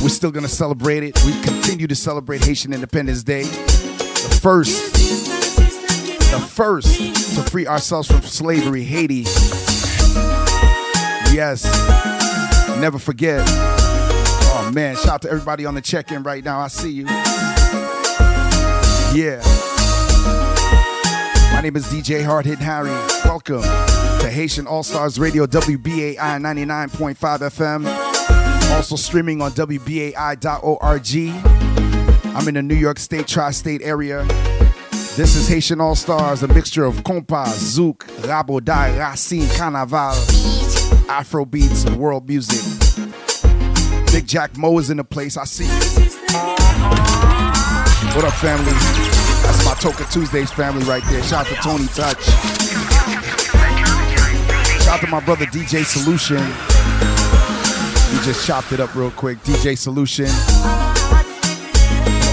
We're 0.02 0.08
still 0.08 0.30
gonna 0.30 0.48
celebrate 0.48 1.02
it. 1.02 1.22
We 1.24 1.32
continue 1.42 1.86
to 1.86 1.94
celebrate 1.94 2.44
Haitian 2.44 2.72
Independence 2.72 3.22
Day. 3.22 3.42
The 3.42 4.38
first, 4.40 4.94
the 6.30 6.38
first 6.38 6.96
to 7.34 7.42
free 7.50 7.66
ourselves 7.66 8.08
from 8.08 8.22
slavery, 8.22 8.84
Haiti. 8.84 9.24
Yes. 11.34 11.64
Never 12.80 12.98
forget. 12.98 13.42
Oh 13.46 14.70
man, 14.72 14.96
shout 14.96 15.08
out 15.08 15.22
to 15.22 15.30
everybody 15.30 15.66
on 15.66 15.74
the 15.74 15.80
check-in 15.80 16.22
right 16.22 16.44
now. 16.44 16.60
I 16.60 16.68
see 16.68 16.90
you. 16.90 17.06
Yeah. 19.12 19.42
My 21.60 21.64
name 21.64 21.76
is 21.76 21.84
DJ 21.88 22.24
Hard 22.24 22.46
Hit 22.46 22.58
Harry. 22.58 22.88
Welcome 23.22 23.60
to 23.60 24.30
Haitian 24.30 24.66
All 24.66 24.82
Stars 24.82 25.20
Radio, 25.20 25.44
WBAI 25.44 26.16
99.5 26.16 27.16
FM. 27.16 27.86
Also 28.70 28.96
streaming 28.96 29.42
on 29.42 29.50
WBAI.org. 29.50 31.14
I'm 32.34 32.48
in 32.48 32.54
the 32.54 32.62
New 32.62 32.74
York 32.74 32.98
State 32.98 33.28
tri 33.28 33.50
state 33.50 33.82
area. 33.82 34.24
This 35.18 35.36
is 35.36 35.48
Haitian 35.48 35.82
All 35.82 35.94
Stars, 35.94 36.42
a 36.42 36.48
mixture 36.48 36.86
of 36.86 37.04
compas, 37.04 37.76
zouk, 37.78 38.06
raboday, 38.22 38.98
racine, 38.98 39.46
carnaval, 39.50 40.14
Afro 41.10 41.44
beats, 41.44 41.84
and 41.84 41.98
world 41.98 42.26
music. 42.26 42.62
Big 44.10 44.26
Jack 44.26 44.56
Mo 44.56 44.78
is 44.78 44.88
in 44.88 44.96
the 44.96 45.04
place. 45.04 45.36
I 45.36 45.44
see 45.44 45.64
you. 45.64 46.08
What 48.14 48.24
up, 48.24 48.32
family? 48.32 49.19
That's 49.50 49.64
my 49.66 49.74
Token 49.74 50.06
Tuesdays 50.06 50.52
family 50.52 50.84
right 50.84 51.02
there. 51.10 51.20
Shout 51.24 51.44
out 51.44 51.46
to 51.48 51.54
Tony 51.56 51.86
Touch. 51.88 52.22
Shout 54.84 54.88
out 54.88 55.00
to 55.00 55.08
my 55.08 55.18
brother 55.18 55.44
DJ 55.46 55.84
Solution. 55.84 56.36
We 58.14 58.24
just 58.24 58.46
chopped 58.46 58.70
it 58.70 58.78
up 58.78 58.94
real 58.94 59.10
quick. 59.10 59.38
DJ 59.38 59.76
Solution. 59.76 60.26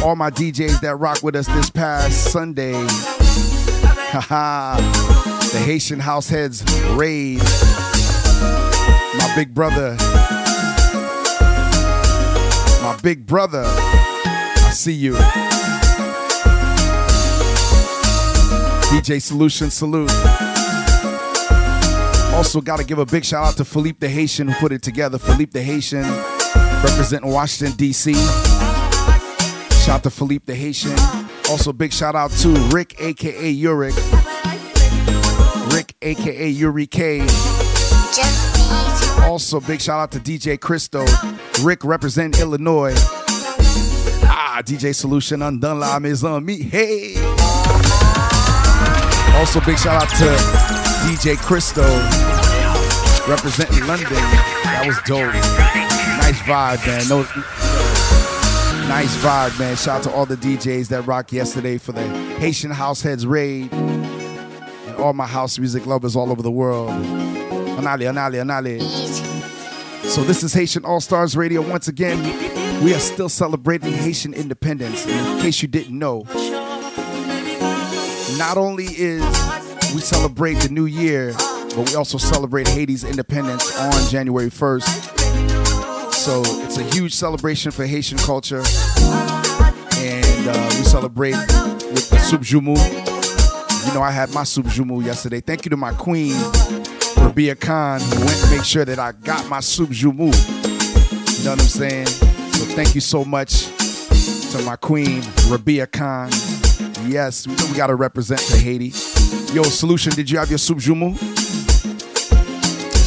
All 0.05 0.15
my 0.15 0.29
DJs 0.29 0.79
that 0.81 0.95
rock 0.97 1.23
with 1.23 1.35
us 1.35 1.47
this 1.47 1.71
past 1.71 2.31
Sunday. 2.31 2.85
Haha. 4.11 4.77
the 5.51 5.59
Haitian 5.59 5.99
House 5.99 6.29
Heads 6.29 6.63
raid. 6.91 7.39
My 9.17 9.33
big 9.35 9.55
brother. 9.55 9.95
My 12.83 12.95
big 13.01 13.25
brother. 13.25 13.63
I 13.65 14.71
see 14.71 14.93
you. 14.93 15.17
DJ 18.87 19.21
Solution 19.21 19.69
Salute. 19.69 20.09
Also, 22.33 22.61
got 22.61 22.77
to 22.77 22.85
give 22.85 22.99
a 22.99 23.05
big 23.05 23.25
shout 23.25 23.45
out 23.45 23.57
to 23.57 23.65
Philippe 23.65 23.97
the 23.99 24.07
Haitian 24.07 24.47
who 24.47 24.53
put 24.59 24.71
it 24.71 24.81
together. 24.81 25.17
Philippe 25.17 25.51
the 25.51 25.61
Haitian 25.61 26.03
representing 26.83 27.29
Washington, 27.31 27.75
D.C. 27.75 28.13
Shout 29.83 29.89
out 29.89 30.03
to 30.03 30.09
Philippe 30.09 30.45
the 30.45 30.55
Haitian. 30.55 30.95
Also, 31.49 31.73
big 31.73 31.91
shout 31.91 32.15
out 32.15 32.31
to 32.31 32.49
Rick, 32.69 33.01
aka 33.01 33.53
Uric. 33.53 33.95
Rick, 35.73 35.95
aka 36.01 36.47
Yuri 36.47 36.87
K. 36.87 37.21
Also, 39.23 39.59
big 39.59 39.81
shout 39.81 39.99
out 39.99 40.11
to 40.11 40.19
DJ 40.19 40.59
Christo. 40.59 41.05
Rick 41.61 41.83
representing 41.83 42.39
Illinois. 42.39 42.93
Ah, 44.29 44.61
DJ 44.63 44.95
Solution 44.95 45.41
undone 45.41 45.79
la 45.79 45.99
maison 45.99 46.45
me. 46.45 46.61
Hey. 46.61 47.46
Also, 49.37 49.61
big 49.61 49.77
shout 49.77 50.01
out 50.01 50.09
to 50.09 50.25
DJ 51.05 51.37
Christo 51.37 51.83
representing 53.29 53.85
London. 53.85 54.09
That 54.09 54.83
was 54.87 54.97
dope. 55.05 55.31
Nice 56.17 56.39
vibe, 56.41 56.85
man. 56.87 57.07
No, 57.07 57.19
nice 58.89 59.15
vibe, 59.17 59.59
man. 59.59 59.75
Shout 59.75 59.97
out 59.97 60.03
to 60.03 60.11
all 60.11 60.25
the 60.25 60.37
DJs 60.37 60.87
that 60.87 61.03
rocked 61.03 61.31
yesterday 61.31 61.77
for 61.77 61.91
the 61.91 62.01
Haitian 62.39 62.71
House 62.71 63.03
Heads 63.03 63.27
raid 63.27 63.71
and 63.71 64.95
all 64.95 65.13
my 65.13 65.27
house 65.27 65.59
music 65.59 65.85
lovers 65.85 66.15
all 66.15 66.31
over 66.31 66.41
the 66.41 66.51
world. 66.51 66.89
Anali, 66.89 68.11
anali, 68.11 68.41
anali. 68.43 68.81
So 70.03 70.23
this 70.23 70.41
is 70.41 70.51
Haitian 70.53 70.83
All 70.83 70.99
Stars 70.99 71.37
Radio. 71.37 71.61
Once 71.61 71.87
again, 71.87 72.17
we 72.83 72.93
are 72.95 72.99
still 72.99 73.29
celebrating 73.29 73.93
Haitian 73.93 74.33
independence. 74.33 75.05
In 75.05 75.41
case 75.41 75.61
you 75.61 75.67
didn't 75.67 75.97
know, 75.97 76.23
not 78.37 78.57
only 78.57 78.85
is 78.85 79.21
we 79.93 80.01
celebrate 80.01 80.55
the 80.55 80.69
new 80.69 80.85
year, 80.85 81.33
but 81.75 81.89
we 81.89 81.95
also 81.95 82.17
celebrate 82.17 82.67
Haiti's 82.67 83.03
independence 83.03 83.79
on 83.79 84.09
January 84.09 84.49
1st. 84.49 86.13
So 86.13 86.41
it's 86.63 86.77
a 86.77 86.83
huge 86.95 87.13
celebration 87.13 87.71
for 87.71 87.85
Haitian 87.85 88.17
culture. 88.19 88.61
And 89.97 90.47
uh, 90.47 90.73
we 90.77 90.83
celebrate 90.83 91.35
with 91.35 92.09
the 92.09 92.19
soup 92.19 92.41
joumou. 92.41 92.77
You 93.87 93.93
know, 93.93 94.01
I 94.01 94.11
had 94.11 94.33
my 94.33 94.43
soup 94.43 94.65
joumou 94.67 95.03
yesterday. 95.03 95.39
Thank 95.39 95.65
you 95.65 95.69
to 95.69 95.77
my 95.77 95.93
queen, 95.93 96.35
Rabia 97.17 97.55
Khan, 97.55 98.01
who 98.01 98.25
went 98.25 98.37
to 98.41 98.49
make 98.51 98.65
sure 98.65 98.85
that 98.85 98.99
I 98.99 99.13
got 99.13 99.47
my 99.49 99.61
soup 99.61 99.89
joumou. 99.89 100.33
You 101.37 101.43
know 101.45 101.51
what 101.51 101.61
I'm 101.61 101.67
saying? 101.67 102.07
So 102.07 102.65
thank 102.75 102.93
you 102.93 103.01
so 103.01 103.23
much 103.23 103.67
to 104.51 104.61
my 104.63 104.75
queen, 104.75 105.21
Rabia 105.49 105.87
Khan. 105.87 106.29
Yes, 107.07 107.47
we 107.47 107.77
gotta 107.77 107.95
represent 107.95 108.41
to 108.41 108.57
Haiti. 108.57 108.87
Yo, 109.53 109.63
Solution, 109.63 110.11
did 110.11 110.29
you 110.29 110.37
have 110.37 110.49
your 110.49 110.57
soup 110.57 110.79
joumou? 110.79 111.17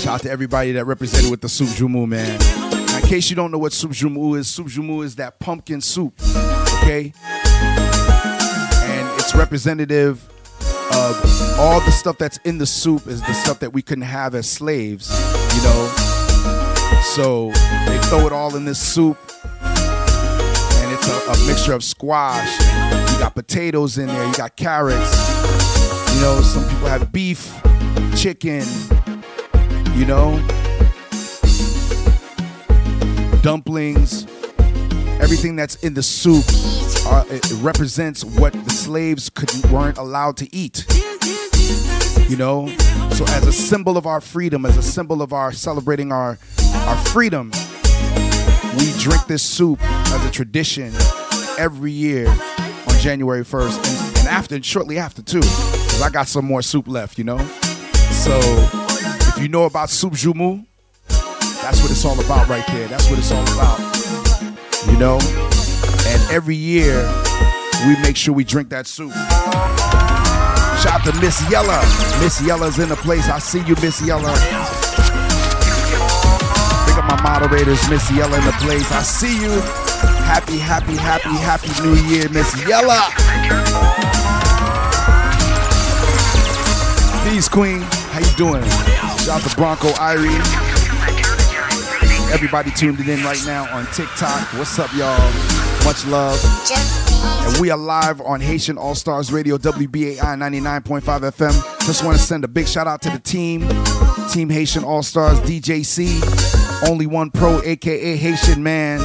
Shout 0.02 0.14
out 0.14 0.20
to 0.22 0.30
everybody 0.30 0.72
that 0.72 0.86
represented 0.86 1.30
with 1.30 1.42
the 1.42 1.48
soup 1.50 1.68
joumou, 1.68 2.08
man. 2.08 2.38
Now, 2.38 2.96
in 2.96 3.02
case 3.02 3.28
you 3.28 3.36
don't 3.36 3.50
know 3.50 3.58
what 3.58 3.74
soup 3.74 3.90
joumou 3.90 4.38
is, 4.38 4.48
soup 4.48 4.68
joumou 4.68 5.04
is 5.04 5.16
that 5.16 5.38
pumpkin 5.38 5.82
soup, 5.82 6.14
okay? 6.78 7.12
And 8.82 9.20
it's 9.20 9.34
representative 9.34 10.26
of 10.94 11.58
all 11.58 11.80
the 11.80 11.90
stuff 11.90 12.16
that's 12.16 12.38
in 12.38 12.56
the 12.56 12.66
soup 12.66 13.06
is 13.06 13.20
the 13.20 13.34
stuff 13.34 13.60
that 13.60 13.74
we 13.74 13.82
couldn't 13.82 14.04
have 14.04 14.34
as 14.34 14.48
slaves, 14.48 15.10
you 15.54 15.62
know? 15.62 15.86
So 17.14 17.50
they 17.86 17.98
throw 18.04 18.26
it 18.26 18.32
all 18.32 18.56
in 18.56 18.64
this 18.64 18.78
soup, 18.78 19.18
and 19.62 20.92
it's 20.92 21.06
a, 21.06 21.32
a 21.32 21.46
mixture 21.46 21.74
of 21.74 21.84
squash. 21.84 22.48
Got 23.20 23.34
potatoes 23.34 23.98
in 23.98 24.06
there, 24.06 24.26
you 24.26 24.32
got 24.32 24.56
carrots. 24.56 24.96
You 26.14 26.22
know, 26.22 26.40
some 26.40 26.66
people 26.70 26.88
have 26.88 27.12
beef, 27.12 27.54
chicken, 28.16 28.64
you 29.94 30.06
know, 30.06 30.38
dumplings, 33.42 34.24
everything 35.20 35.54
that's 35.54 35.74
in 35.84 35.92
the 35.92 36.02
soup. 36.02 36.46
Uh, 37.06 37.26
it 37.28 37.46
represents 37.60 38.24
what 38.24 38.54
the 38.54 38.70
slaves 38.70 39.28
couldn't 39.28 39.70
weren't 39.70 39.98
allowed 39.98 40.38
to 40.38 40.48
eat. 40.56 40.86
You 42.26 42.38
know? 42.38 42.68
So 43.10 43.26
as 43.34 43.46
a 43.46 43.52
symbol 43.52 43.98
of 43.98 44.06
our 44.06 44.22
freedom, 44.22 44.64
as 44.64 44.78
a 44.78 44.82
symbol 44.82 45.20
of 45.20 45.34
our 45.34 45.52
celebrating 45.52 46.10
our 46.10 46.38
our 46.72 46.96
freedom, 47.08 47.52
we 48.78 48.90
drink 48.98 49.26
this 49.26 49.42
soup 49.42 49.78
as 49.82 50.24
a 50.24 50.30
tradition 50.30 50.94
every 51.58 51.92
year 51.92 52.34
January 53.00 53.42
1st 53.42 53.76
and, 53.78 54.18
and 54.18 54.28
after 54.28 54.62
shortly 54.62 54.98
after 54.98 55.22
too. 55.22 55.40
Cause 55.40 56.02
I 56.02 56.10
got 56.10 56.28
some 56.28 56.44
more 56.44 56.60
soup 56.60 56.86
left, 56.86 57.16
you 57.16 57.24
know? 57.24 57.38
So 58.10 58.38
if 58.38 59.38
you 59.40 59.48
know 59.48 59.64
about 59.64 59.88
soup 59.88 60.12
joumou, 60.12 60.66
that's 61.08 61.80
what 61.80 61.90
it's 61.90 62.04
all 62.04 62.20
about 62.20 62.48
right 62.48 62.66
there. 62.68 62.88
That's 62.88 63.08
what 63.08 63.18
it's 63.18 63.32
all 63.32 63.42
about. 63.54 63.78
You 64.86 64.98
know? 64.98 65.18
And 66.08 66.30
every 66.30 66.56
year 66.56 67.00
we 67.86 67.96
make 68.02 68.16
sure 68.16 68.34
we 68.34 68.44
drink 68.44 68.68
that 68.68 68.86
soup. 68.86 69.12
Shout 70.82 71.00
out 71.00 71.04
to 71.04 71.20
Miss 71.20 71.40
Yella. 71.50 71.80
Miss 72.20 72.42
Yella's 72.42 72.78
in 72.78 72.90
the 72.90 72.96
place. 72.96 73.28
I 73.28 73.38
see 73.38 73.60
you, 73.64 73.74
Miss 73.76 74.02
Yella. 74.02 74.32
Pick 76.86 76.98
up 76.98 77.06
my 77.08 77.20
moderators, 77.22 77.88
Miss 77.88 78.10
Yella 78.10 78.38
in 78.38 78.44
the 78.44 78.52
place. 78.60 78.90
I 78.92 79.02
see 79.02 79.40
you. 79.40 79.89
Happy, 80.30 80.58
happy, 80.58 80.94
happy, 80.94 81.36
happy 81.38 81.82
New 81.82 81.96
Year, 82.06 82.28
Miss 82.28 82.54
Yella. 82.64 83.10
Peace, 87.28 87.48
Queen. 87.48 87.80
How 87.80 88.20
you 88.20 88.36
doing? 88.36 88.62
Shout 89.18 89.28
out 89.28 89.50
to 89.50 89.56
Bronco 89.56 89.88
Irie. 89.94 90.38
Everybody 92.32 92.70
tuned 92.70 93.00
in 93.00 93.24
right 93.24 93.42
now 93.44 93.66
on 93.76 93.86
TikTok. 93.86 94.54
What's 94.54 94.78
up, 94.78 94.94
y'all? 94.94 95.18
Much 95.84 96.06
love. 96.06 96.38
And 97.48 97.60
we 97.60 97.70
are 97.70 97.76
live 97.76 98.20
on 98.20 98.40
Haitian 98.40 98.78
All 98.78 98.94
Stars 98.94 99.32
Radio, 99.32 99.58
WBAI 99.58 100.16
99.5 100.20 101.02
FM. 101.02 101.86
Just 101.86 102.04
want 102.04 102.16
to 102.16 102.22
send 102.22 102.44
a 102.44 102.48
big 102.48 102.68
shout 102.68 102.86
out 102.86 103.02
to 103.02 103.10
the 103.10 103.18
team, 103.18 103.68
Team 104.32 104.48
Haitian 104.48 104.84
All 104.84 105.02
Stars, 105.02 105.40
DJC, 105.40 106.88
Only 106.88 107.08
One 107.08 107.32
Pro, 107.32 107.60
aka 107.64 108.16
Haitian 108.16 108.62
Man. 108.62 109.00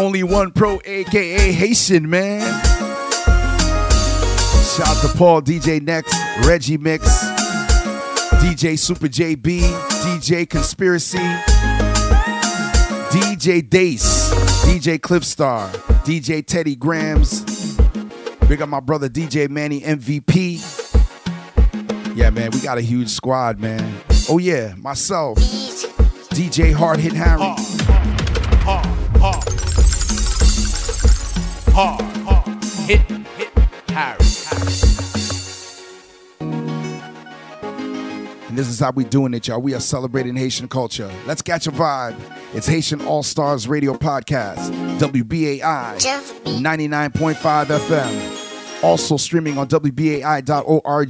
Only 0.00 0.22
One 0.22 0.50
Pro, 0.50 0.80
aka 0.86 1.52
Haitian 1.52 2.08
Man. 2.08 2.40
Shout 4.74 4.88
out 4.88 5.02
to 5.02 5.12
Paul, 5.14 5.42
DJ 5.42 5.82
Next, 5.82 6.16
Reggie 6.46 6.78
Mix, 6.78 7.04
DJ 8.40 8.78
Super 8.78 9.08
JB, 9.08 9.60
DJ 9.60 10.48
Conspiracy, 10.48 11.18
DJ 13.10 13.68
Dace, 13.68 14.30
DJ 14.64 14.98
Cliffstar, 14.98 15.68
DJ 16.04 16.46
Teddy 16.46 16.76
Grams. 16.76 17.76
Big 18.48 18.62
up 18.62 18.70
my 18.70 18.80
brother 18.80 19.10
DJ 19.10 19.50
Manny 19.50 19.82
MVP. 19.82 20.96
Yeah, 22.16 22.30
man, 22.30 22.52
we 22.52 22.60
got 22.60 22.78
a 22.78 22.80
huge 22.80 23.10
squad, 23.10 23.60
man. 23.60 24.00
Oh 24.30 24.38
yeah, 24.38 24.74
myself, 24.78 25.36
DJ 26.30 26.72
Hard 26.72 27.00
Hit 27.00 27.12
Harry. 27.12 27.79
Hard, 31.72 32.02
hard. 32.26 32.64
Hit, 32.86 33.00
hit, 33.36 33.48
Harry. 33.90 34.18
And 38.48 38.58
this 38.58 38.66
is 38.66 38.80
how 38.80 38.90
we 38.90 39.04
doing 39.04 39.32
it, 39.34 39.46
y'all. 39.46 39.62
We 39.62 39.74
are 39.74 39.80
celebrating 39.80 40.34
Haitian 40.34 40.66
culture. 40.66 41.10
Let's 41.26 41.40
catch 41.40 41.68
a 41.68 41.70
vibe. 41.70 42.18
It's 42.52 42.66
Haitian 42.66 43.00
All 43.02 43.22
Stars 43.22 43.68
Radio 43.68 43.94
Podcast, 43.94 44.72
WBAI 44.98 45.60
99.5 46.60 47.66
FM. 47.66 48.82
Also 48.82 49.16
streaming 49.16 49.56
on 49.56 49.68
WBAI.org, 49.68 51.08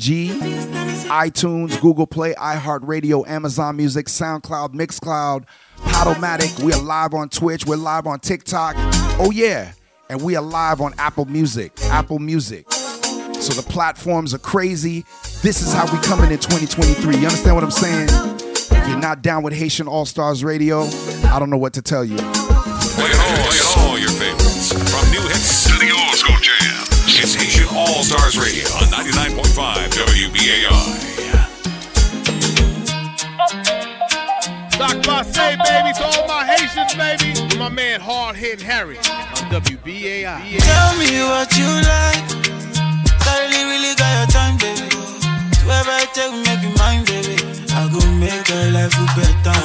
iTunes, 1.09 1.81
Google 1.81 2.07
Play, 2.07 2.35
iHeartRadio, 2.35 3.27
Amazon 3.27 3.77
Music, 3.77 4.07
SoundCloud, 4.07 4.75
Mixcloud, 4.75 5.45
Podomatic. 5.79 6.63
We 6.63 6.75
are 6.75 6.83
live 6.83 7.15
on 7.15 7.31
Twitch. 7.31 7.65
We're 7.65 7.77
live 7.77 8.07
on 8.07 8.21
TikTok. 8.21 8.75
Oh, 9.19 9.31
yeah. 9.33 9.73
And 10.11 10.21
we 10.23 10.35
are 10.35 10.43
live 10.43 10.81
on 10.81 10.93
Apple 10.99 11.25
Music. 11.27 11.71
Apple 11.85 12.19
Music. 12.19 12.69
So 12.73 13.55
the 13.55 13.65
platforms 13.71 14.35
are 14.35 14.39
crazy. 14.39 15.05
This 15.41 15.63
is 15.63 15.73
how 15.73 15.85
we 15.85 16.01
coming 16.03 16.33
in 16.33 16.39
2023. 16.39 17.15
You 17.15 17.23
understand 17.23 17.55
what 17.55 17.63
I'm 17.63 17.71
saying? 17.71 18.09
If 18.41 18.89
you're 18.89 18.99
not 18.99 19.23
down 19.23 19.45
with 19.45 19.53
Haitian 19.53 19.87
All 19.87 20.05
Stars 20.05 20.43
Radio, 20.43 20.83
I 21.31 21.39
don't 21.39 21.49
know 21.49 21.59
what 21.59 21.75
to 21.75 21.83
tell 21.83 22.05
you. 22.05 22.17
Play 22.17 22.27
all, 22.27 23.37
play 23.47 23.61
all 23.77 23.99
your 24.01 24.11
favorites. 24.11 24.73
From 24.73 25.11
new 25.13 25.23
hits 25.29 25.71
to 25.71 25.79
the 25.79 25.93
old 25.93 26.15
school 26.17 26.37
jam. 26.43 26.87
It's 27.07 27.35
Haitian 27.37 27.69
All 27.77 28.03
Stars 28.03 28.37
Radio 28.37 28.65
on 28.83 28.89
99.5 28.89 29.91
WBAI. 29.93 31.10
Doc 34.81 34.97
Marseille, 35.05 35.61
baby, 35.61 35.93
to 35.93 36.05
all 36.09 36.27
my 36.27 36.41
Haitians, 36.41 36.97
baby. 36.97 37.37
With 37.37 37.59
my 37.59 37.69
man 37.69 38.01
Hard 38.01 38.35
Hitting 38.35 38.65
Harry 38.65 38.97
on 38.97 39.53
WBAI. 39.53 40.41
Tell 40.57 40.91
me 40.97 41.21
what 41.29 41.53
you 41.53 41.69
like. 41.85 42.25
I 43.29 43.45
really, 43.53 43.93
got 44.01 44.09
your 44.09 44.29
time, 44.33 44.57
baby. 44.57 44.89
Do 44.89 45.69
ever 45.69 46.01
take 46.17 46.33
make 46.49 46.65
you 46.65 46.73
mine, 46.81 47.05
baby. 47.05 47.37
I 47.77 47.93
go 47.93 48.01
make 48.17 48.49
your 48.49 48.73
life 48.73 48.97
better. 49.13 49.61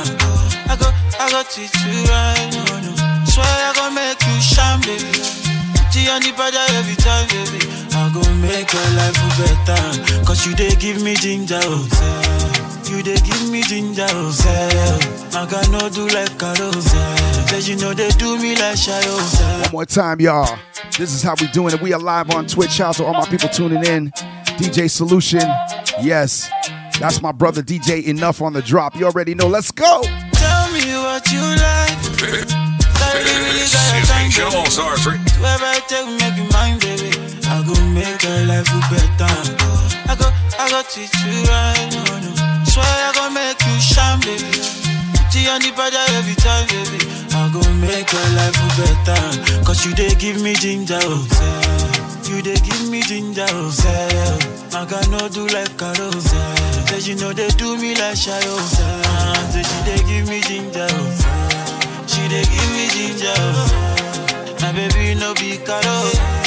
I 0.68 0.76
go, 0.76 0.91
I 1.16 1.32
go 1.32 1.47
teach 1.47 1.72
you 1.80 2.03
right, 2.11 2.51
no, 2.51 2.84
no. 2.84 2.91
Swear 3.24 3.47
I 3.47 3.72
go 3.72 3.88
make 3.95 4.20
you 4.20 4.36
shine, 4.43 4.84
baby. 4.84 5.16
You 5.95 6.11
on 6.11 6.20
the 6.28 6.36
body 6.36 6.59
every 6.76 6.99
time, 6.99 7.24
baby. 7.32 7.63
I 7.95 8.11
go 8.11 8.20
make 8.43 8.68
your 8.68 8.89
life 8.99 9.16
better. 9.39 10.28
Cause 10.28 10.45
you 10.45 10.53
they 10.55 10.76
give 10.76 11.01
me 11.01 11.16
ginger, 11.16 11.61
oh. 11.63 12.74
You 12.88 13.01
they 13.01 13.15
give 13.15 13.49
me 13.49 13.61
ginger, 13.63 14.05
oh, 14.09 14.31
say. 14.31 14.69
I 15.38 15.45
got 15.49 15.69
no 15.71 15.89
do 15.89 16.07
like 16.07 16.38
Carol, 16.38 16.71
say. 16.73 17.59
Say 17.59 17.71
you 17.71 17.79
know 17.79 17.93
they 17.93 18.09
do 18.09 18.38
me 18.38 18.55
like 18.55 18.75
Shayo, 18.75 19.19
say. 19.19 19.61
One 19.63 19.71
more 19.71 19.86
time, 19.86 20.21
y'all. 20.21 20.57
This 20.97 21.13
is 21.13 21.23
how 21.23 21.33
we 21.41 21.47
doing 21.47 21.73
it. 21.73 21.81
We 21.81 21.93
are 21.93 21.99
live 21.99 22.29
on 22.31 22.45
Twitch. 22.45 22.71
Shout 22.71 22.89
out 22.89 22.95
to 22.95 23.05
all 23.05 23.13
my 23.13 23.25
people 23.25 23.49
tuning 23.49 23.83
in. 23.86 24.11
DJ 24.57 24.89
Solution. 24.89 25.41
Yes. 26.01 26.49
That's 26.99 27.21
my 27.21 27.31
brother 27.31 27.61
DJ 27.61 28.05
Enough 28.05 28.41
on 28.41 28.53
the 28.53 28.61
drop. 28.61 28.95
You 28.95 29.05
already 29.05 29.33
know. 29.36 29.47
Let's 29.47 29.71
go. 29.71 30.01
Tell 30.03 30.71
me 30.71 30.86
what 30.95 31.29
you 31.31 31.41
like. 31.41 31.97
I 32.97 33.13
really, 33.17 33.33
really 33.45 33.67
got 33.67 33.91
your 33.91 33.99
It's 33.99 34.09
time, 34.09 34.25
Haitian 34.25 34.45
baby. 34.45 34.55
All 34.57 34.65
Stars 34.67 35.05
Radio. 35.05 35.21
Whoever 35.39 35.65
I 35.65 35.79
take, 35.88 36.07
make 36.19 36.38
you 36.38 36.47
mine, 36.53 36.79
baby. 36.79 37.11
I 37.47 37.63
go 37.65 37.73
make 37.91 38.21
your 38.23 38.45
life 38.45 38.69
better. 38.93 39.33
I 40.07 40.15
go, 40.15 40.29
I 40.59 40.69
go 40.69 40.81
teach 40.89 41.13
you 41.25 41.43
right, 41.49 41.89
no, 41.91 42.19
no. 42.19 42.45
Swear 42.76 42.84
I 42.84 43.11
go 43.15 43.30
make 43.32 43.55
you 43.63 43.80
shine, 43.80 44.19
baby. 44.19 44.51
Put 45.15 45.32
on 45.47 45.61
the 45.63 45.71
body 45.80 45.95
every 46.19 46.36
time, 46.36 46.67
baby. 46.67 46.99
I 47.32 47.47
go 47.55 47.63
make 47.80 48.11
your 48.11 48.28
life 48.36 48.55
better. 48.76 49.63
Cause 49.63 49.86
you 49.86 49.93
they 49.95 50.11
give 50.15 50.41
me 50.43 50.53
ginger, 50.55 50.99
oh. 51.03 51.23
You 52.28 52.41
they 52.41 52.55
give 52.67 52.89
me 52.91 53.01
ginger, 53.01 53.45
oh. 53.47 53.71
I 54.76 54.84
no 55.07 55.30
do 55.30 55.47
like 55.55 55.71
Carol, 55.80 56.11
say. 56.19 56.99
Say 56.99 57.11
you 57.11 57.15
know 57.15 57.32
they 57.32 57.47
do 57.55 57.78
me 57.78 57.95
like 57.95 58.17
say. 58.19 58.67
Ah, 59.07 59.39
Say 59.51 59.63
she 59.63 59.80
they 59.88 60.03
give 60.03 60.28
me 60.28 60.41
ginger, 60.41 60.88
oh. 60.91 62.03
She 62.07 62.28
they 62.28 62.43
give 62.43 62.71
me 62.76 62.88
ginger, 62.91 63.32
oh. 63.39 64.57
My 64.59 64.71
baby 64.73 65.15
no 65.15 65.34
be 65.36 65.57
Carol. 65.63 66.45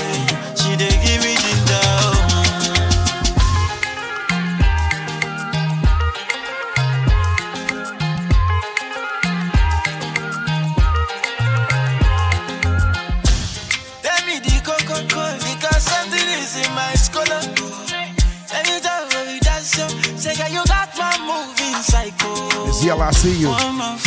Yell, 22.88 23.02
I 23.02 23.10
see 23.10 23.36
you. 23.40 23.50
I 23.50 23.98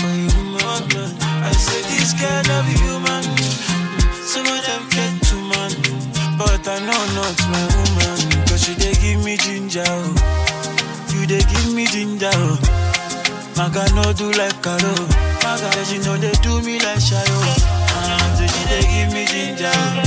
say 1.53 1.81
this 1.85 2.17
no 2.17 2.63
be 2.65 2.73
human. 2.81 3.21
Some 4.25 4.47
of 4.49 4.57
them 4.65 4.89
get 4.89 5.21
too 5.21 5.37
man, 5.53 5.69
but 6.35 6.65
I 6.67 6.79
know 6.81 7.01
not 7.13 7.37
my 7.53 7.61
woman. 7.77 8.17
Cause 8.49 8.63
she 8.65 8.73
dey 8.73 8.93
give 8.97 9.23
me 9.23 9.37
ginger, 9.37 9.83
oh. 9.85 10.15
you 11.13 11.27
dey 11.27 11.43
give 11.45 11.73
me 11.75 11.85
ginger. 11.85 12.31
oh. 12.33 12.57
Maga 13.55 13.85
no 13.93 14.13
do 14.13 14.31
like 14.31 14.59
Karo. 14.63 14.95
Maga 15.45 15.69
say 15.77 15.83
she 15.85 15.97
know 15.99 16.17
they 16.17 16.31
do 16.41 16.59
me 16.65 16.79
like 16.79 16.97
Shayo. 16.97 17.37
Ah, 17.93 18.33
so 18.33 18.47
she 18.49 18.63
dey 18.65 18.81
give 18.89 19.13
me 19.13 19.25
ginger. 19.29 19.69
oh. 19.69 20.03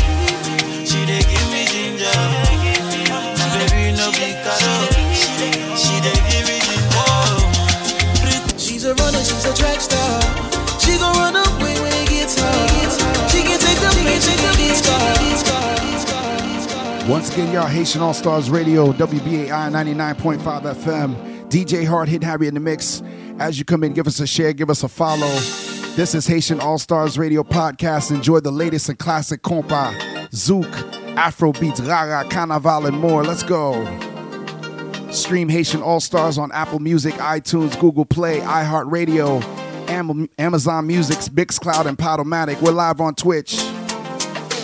She 0.85 0.99
dey 1.07 1.23
give 1.23 1.49
me 1.55 1.63
ginger. 1.71 2.54
Track 9.55 9.81
star. 9.81 10.21
She 10.79 10.99
gon' 10.99 11.15
run 11.17 11.37
away 11.37 11.75
when 11.81 11.93
it 12.03 12.09
gets 12.09 12.37
hard. 12.39 13.31
She 13.31 13.43
can 13.43 13.59
take 13.59 13.79
the 13.81 13.91
she 14.21 14.35
can 14.37 14.55
be 14.57 14.75
scarred. 14.75 15.25
Once 17.09 17.31
again, 17.33 17.53
y'all, 17.53 17.67
Haitian 17.67 18.01
All 18.01 18.15
Stars 18.15 18.49
Radio, 18.49 18.91
WBAI 18.93 19.71
99.5 19.71 20.39
FM. 20.75 21.49
DJ 21.51 21.87
Hard 21.87 22.09
Hit 22.09 22.25
Harry 22.25 22.49
in 22.49 22.55
the 22.55 22.61
mix. 22.61 23.03
As 23.39 23.59
you 23.59 23.65
come 23.67 23.85
in, 23.85 23.93
give 23.93 24.07
us 24.07 24.21
a 24.21 24.27
share, 24.27 24.55
give 24.55 24.71
us 24.71 24.83
a 24.83 24.89
follow. 24.89 25.29
This 25.97 26.15
is 26.15 26.27
Haitian 26.27 26.61
All 26.61 26.79
Stars 26.79 27.19
Radio 27.19 27.43
Podcast. 27.43 28.11
Enjoy 28.11 28.41
the 28.41 28.51
latest 28.51 28.89
and 28.89 28.99
classic 28.99 29.43
compa, 29.43 29.95
Zouk, 30.31 30.65
Afrobeats, 31.15 31.87
Rara, 31.87 32.27
Carnaval, 32.31 32.87
and 32.87 32.99
more. 32.99 33.23
Let's 33.23 33.43
go. 33.43 33.85
Stream 35.15 35.49
Haitian 35.49 35.81
All 35.83 36.01
Stars 36.01 36.39
on 36.39 36.51
Apple 36.53 36.81
Music, 36.81 37.15
iTunes, 37.15 37.79
Google 37.79 38.05
Play, 38.05 38.41
iHeartRadio, 38.41 39.43
Am- 39.89 40.29
Amazon 40.39 40.87
Music, 40.87 41.19
Mixcloud, 41.35 41.87
and 41.87 41.97
Podomatic. 41.97 42.61
We're 42.61 42.73
live 42.73 43.01
on 43.01 43.15
Twitch. 43.15 43.53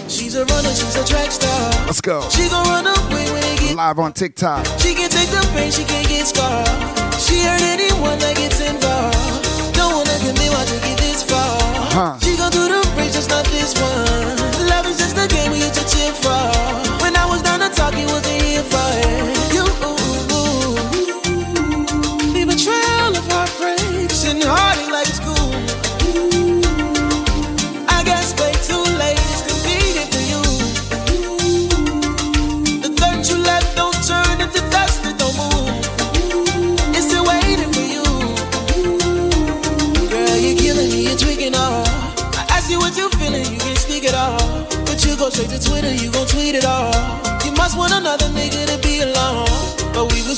She's 0.08 0.34
a 0.34 0.44
runner, 0.44 0.68
she's 0.70 0.96
a 0.96 1.06
track 1.06 1.30
star. 1.30 1.70
Let's 1.86 2.00
go. 2.00 2.28
She 2.30 2.48
gon' 2.48 2.66
run 2.66 2.86
away 2.86 3.30
when 3.30 3.44
it 3.44 3.60
get. 3.60 3.76
Live 3.76 3.98
on 4.00 4.12
TikTok. 4.12 4.66
She 4.80 4.94
can 4.94 5.08
take 5.08 5.30
the 5.30 5.48
pain, 5.54 5.70
she 5.70 5.84
can 5.84 6.04
get 6.08 6.26
scarred. 6.26 6.66
She 7.14 7.40
hurt 7.42 7.62
anyone 7.62 8.18
that 8.18 8.34
gets 8.36 8.58
involved. 8.60 9.74
Don't 9.74 9.94
wanna 9.94 10.10
why 10.50 10.64
take 10.66 10.82
it 10.82 10.98
this 10.98 11.22
far? 11.22 11.58
Huh. 11.94 12.18
She 12.18 12.36
gon' 12.36 12.50
do 12.50 12.66
the 12.66 12.82
race, 12.98 13.14
just 13.14 13.30
not 13.30 13.44
this 13.46 13.72
one. 13.78 14.66
Love 14.66 14.86
is 14.86 14.98
just 14.98 15.16
a 15.16 15.28
game 15.28 15.52
we 15.52 15.58
used 15.58 15.74
to 15.74 15.84
cheer 15.86 16.12
for. 16.12 16.42
When 17.02 17.14
I 17.16 17.24
was 17.30 17.40
down 17.42 17.60
to 17.60 17.68
talk, 17.70 17.94
he 17.94 18.04
wasn't 18.04 18.42
here 18.42 18.62
for 18.64 18.88
it. 18.98 19.54
You 19.54 19.64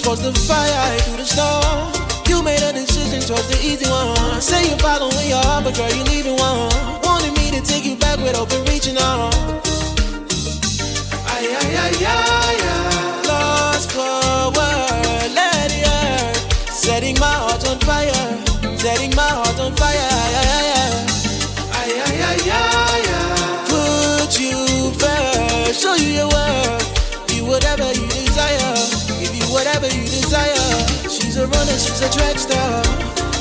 supposed 0.02 0.34
to 0.34 0.40
fire 0.40 0.98
through 0.98 1.16
the 1.18 1.24
storm. 1.24 2.01
You 2.32 2.42
made 2.42 2.62
a 2.62 2.72
decision, 2.72 3.20
chose 3.20 3.46
the 3.52 3.58
easy 3.62 3.84
one. 3.90 4.40
Say 4.40 4.66
you're 4.70 4.78
following 4.78 5.28
your 5.28 5.42
heart, 5.44 5.64
but 5.64 5.76
girl, 5.76 5.92
you 5.92 6.02
leaving 6.04 6.36
one. 6.36 6.72
Wanted 7.04 7.36
me 7.36 7.50
to 7.50 7.60
take 7.60 7.84
you 7.84 7.94
back 7.96 8.18
with 8.20 8.34
open 8.38 8.64
reaching 8.64 8.96
on. 8.96 9.30
Ay, 11.28 11.44
ay, 11.60 11.76
ay, 11.84 11.92
ay, 12.08 12.56
ay. 12.72 13.28
Lost 13.28 13.92
forward, 13.92 15.28
let 15.36 15.68
it 15.76 15.86
hurt. 15.86 16.36
Setting 16.72 17.20
my 17.20 17.34
heart 17.44 17.68
on 17.68 17.78
fire, 17.80 18.24
setting 18.78 19.14
my 19.14 19.28
heart 19.28 19.60
on 19.60 19.76
fire. 19.76 19.92
Ay. 20.00 20.32
Ay, 20.40 20.51
a 31.42 31.46
runner, 31.46 31.78
she's 31.78 32.00
a 32.00 32.10
track 32.10 32.38
star. 32.38 32.82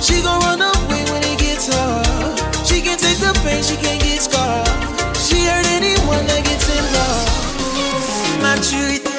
She 0.02 0.22
gon' 0.22 0.40
run 0.42 0.62
away 0.62 1.04
when 1.12 1.22
it 1.24 1.38
gets 1.38 1.68
hard. 1.74 2.38
She 2.66 2.82
can 2.82 2.98
take 2.98 3.18
the 3.18 3.34
pain, 3.44 3.62
she 3.64 3.76
can't 3.78 4.02
get 4.02 4.22
scarred. 4.22 4.68
She 5.18 5.46
hurt 5.46 5.68
anyone 5.78 6.26
that 6.28 6.42
gets 6.44 6.68
involved. 6.70 7.30
Maturité, 8.42 9.11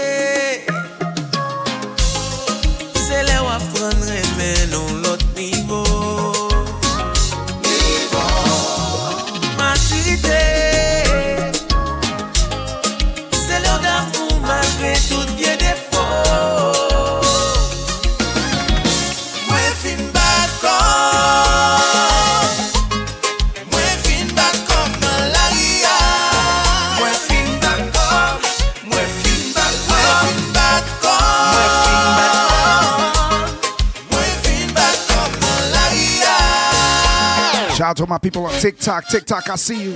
out 37.92 37.96
to 37.98 38.06
my 38.06 38.16
people 38.18 38.46
on 38.46 38.52
TikTok. 38.58 39.06
TikTok, 39.06 39.50
I 39.50 39.56
see 39.56 39.84
you. 39.84 39.92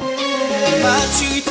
Maturité, 0.82 1.50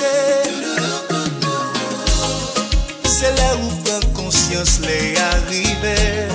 c'est 3.04 3.36
là 3.36 3.56
où 3.56 3.84
prend 3.84 4.14
conscience 4.14 4.80
les 4.82 5.18
arrivés. 5.18 6.28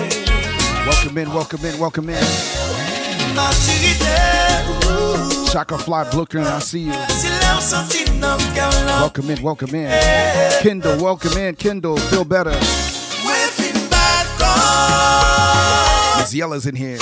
Welcome 0.85 1.19
in, 1.19 1.33
welcome 1.33 1.65
in, 1.65 1.79
welcome 1.79 2.11
in. 2.11 2.17
Shaka 5.53 5.79
Fly 5.79 6.05
Brooklyn, 6.11 6.45
I 6.45 6.61
see 6.61 6.87
you. 6.87 6.93
c'est 7.09 7.29
là 7.29 7.57
où 7.57 7.61
sentir 7.61 8.13
nos 8.15 8.37
cœurs 8.55 8.85
là. 8.87 9.01
Welcome 9.03 9.31
in, 9.31 9.43
welcome 9.43 9.75
in. 9.75 9.91
Kendall, 10.63 10.99
welcome 11.01 11.39
in. 11.39 11.55
Kendall, 11.55 11.99
feel 12.11 12.25
better. 12.25 12.59
Miss 16.19 16.35
Yella's 16.35 16.67
in 16.67 16.75
here. 16.75 16.99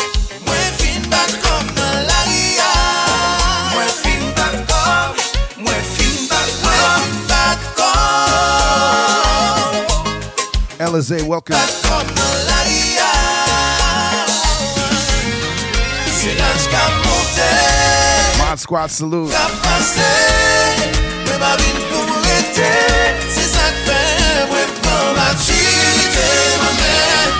Prends 24.83 25.15
ma 25.15 25.31
maturité, 25.31 26.29
ma 26.61 26.71
mère. 26.79 27.33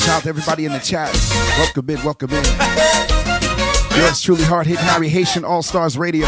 Shout 0.00 0.14
out 0.14 0.22
to 0.22 0.28
everybody 0.28 0.64
in 0.64 0.72
the 0.72 0.80
chat. 0.80 1.10
Welcome 1.58 1.90
in, 1.90 2.02
welcome 2.02 2.30
in. 2.32 2.44
Yours 3.96 4.20
truly, 4.20 4.42
Hard 4.44 4.66
Hit 4.66 4.78
Harry, 4.78 5.08
Haitian 5.08 5.44
All 5.44 5.62
Stars 5.62 5.96
Radio. 5.96 6.26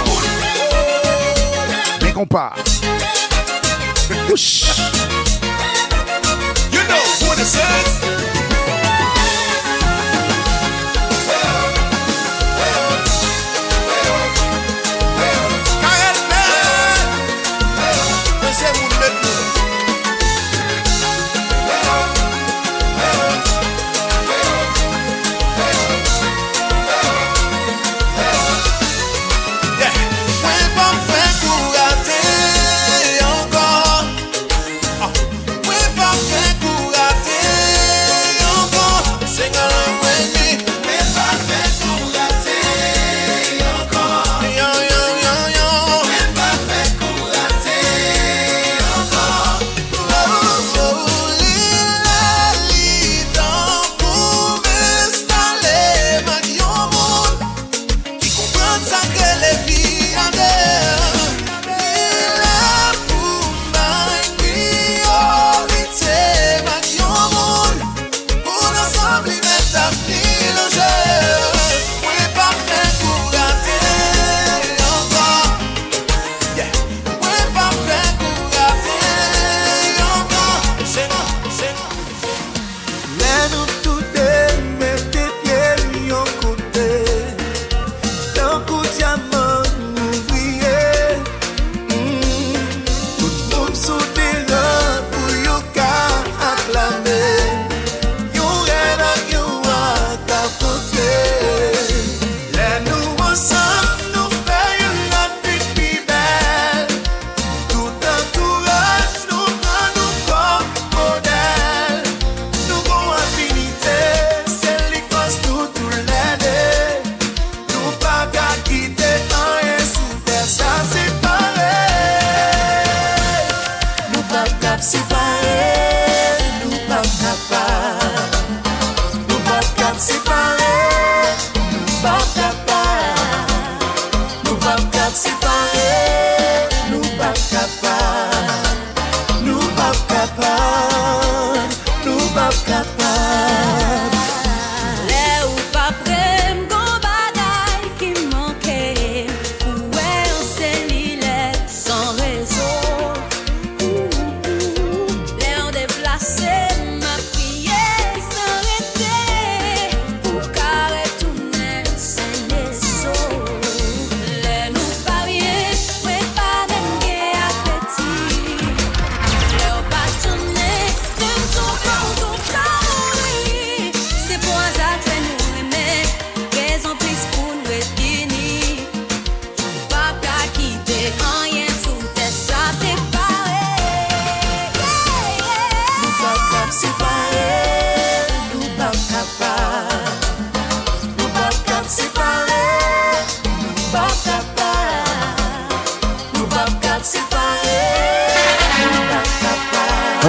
Mes 2.01 2.13
compas. 2.13 2.81
Whoosh. 4.29 4.79
You 6.73 6.83
know 6.89 7.03
what 7.27 7.39
it 7.41 7.47
says. 7.47 8.06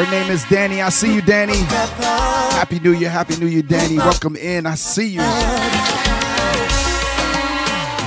Her 0.07 0.11
name 0.11 0.31
is 0.31 0.45
Danny. 0.45 0.81
I 0.81 0.87
see 0.87 1.13
you, 1.13 1.21
Danny. 1.21 1.57
Happy 2.55 2.79
New 2.79 2.93
Year, 2.93 3.09
Happy 3.09 3.35
New 3.35 3.47
Year, 3.47 3.61
Danny. 3.61 3.97
Welcome 3.97 4.37
in. 4.37 4.65
I 4.65 4.75
see 4.75 5.09
you. 5.09 5.19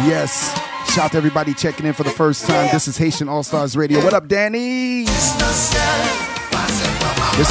Yes. 0.08 0.50
Shout 0.94 1.04
out 1.04 1.10
to 1.10 1.18
everybody 1.18 1.52
checking 1.52 1.84
in 1.84 1.92
for 1.92 2.04
the 2.04 2.10
first 2.10 2.46
time. 2.46 2.70
This 2.72 2.88
is 2.88 2.96
Haitian 2.96 3.28
All 3.28 3.42
Stars 3.42 3.76
Radio. 3.76 4.02
What 4.02 4.14
up, 4.14 4.28
Danny? 4.28 5.04
This 5.04 5.74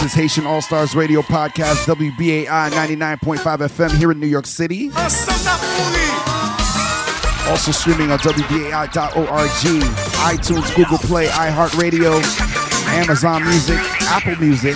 is 0.04 0.14
Haitian 0.14 0.48
All 0.48 0.64
Stars 0.64 0.96
Radio 0.96 1.22
Podcast, 1.22 1.86
WBAI 1.86 2.72
99.5 2.72 3.38
FM 3.38 3.92
here 3.98 4.12
in 4.12 4.20
New 4.20 4.26
York 4.26 4.48
City. 4.48 4.90
Also 4.96 5.32
streaming 7.72 8.12
on 8.12 8.18
WBAI.org, 8.18 9.50
iTunes, 9.52 10.76
Google 10.76 10.98
Play, 10.98 11.28
iHeartRadio, 11.28 12.20
Amazon 12.88 13.44
Music, 13.44 13.78
Apple 14.12 14.36
Music, 14.38 14.76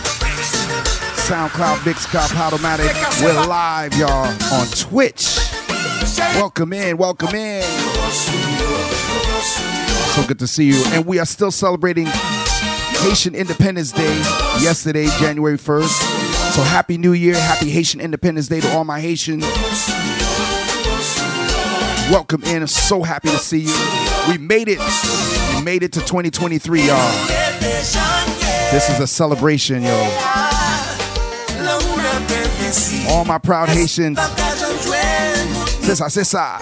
SoundCloud, 1.26 1.78
Mixcloud, 1.78 2.30
Podomatic. 2.30 2.94
We're 3.20 3.34
live, 3.48 3.96
y'all, 3.96 4.28
on 4.54 4.68
Twitch. 4.68 5.40
Welcome 6.36 6.72
in, 6.72 6.98
welcome 6.98 7.34
in. 7.34 7.64
So 10.14 10.28
good 10.28 10.38
to 10.38 10.46
see 10.46 10.66
you. 10.66 10.84
And 10.90 11.08
we 11.08 11.18
are 11.18 11.26
still 11.26 11.50
celebrating 11.50 12.06
Haitian 12.06 13.34
Independence 13.34 13.92
Day 13.92 14.16
yesterday, 14.62 15.08
January 15.18 15.58
1st. 15.58 16.54
So 16.54 16.62
happy 16.62 17.00
New 17.00 17.14
Year, 17.14 17.34
happy 17.34 17.72
Haitian 17.72 18.02
Independence 18.02 18.48
Day 18.48 18.62
to 18.62 18.72
all 18.76 18.84
my 18.84 19.00
Haitians. 19.00 19.46
Welcome 22.12 22.44
in. 22.44 22.62
I'm 22.62 22.68
so 22.68 23.02
happy 23.02 23.30
to 23.30 23.38
see 23.40 23.62
you. 23.62 23.76
We 24.30 24.38
made 24.38 24.68
it. 24.70 24.78
We 25.56 25.64
made 25.64 25.82
it 25.82 25.92
to 25.94 26.02
2023, 26.02 26.86
y'all. 26.86 28.23
This 28.74 28.90
is 28.90 29.00
a 29.00 29.06
celebration, 29.06 29.84
yo. 29.84 29.94
All 33.08 33.24
my 33.24 33.38
proud 33.38 33.70
Haitians. 33.70 34.18
C'est 35.84 36.24
ça, 36.24 36.58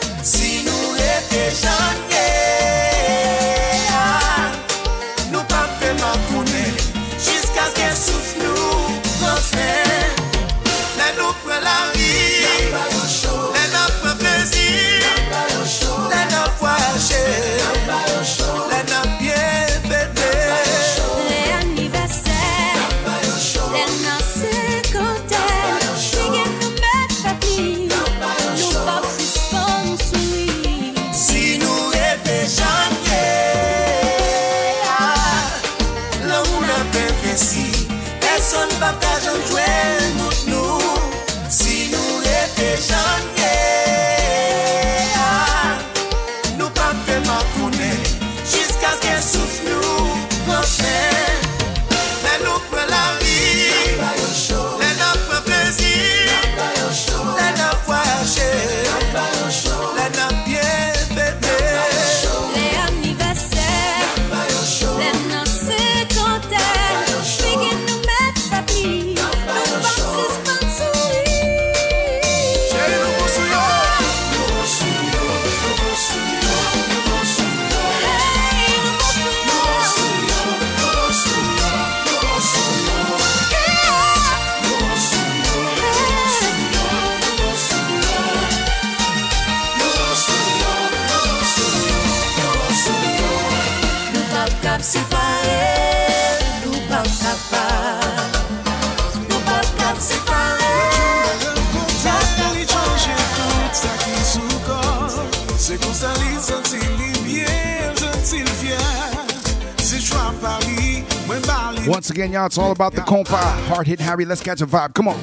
again, 112.12 112.32
y'all, 112.32 112.46
it's 112.46 112.58
all 112.58 112.72
about 112.72 112.94
the 112.94 113.02
compa. 113.02 113.40
Hard 113.68 113.88
hit 113.88 114.00
Harry. 114.00 114.26
Let's 114.26 114.44
catch 114.44 114.62
a 114.62 114.68
vibe. 114.68 114.94
Come 114.94 115.08
on. 115.08 115.18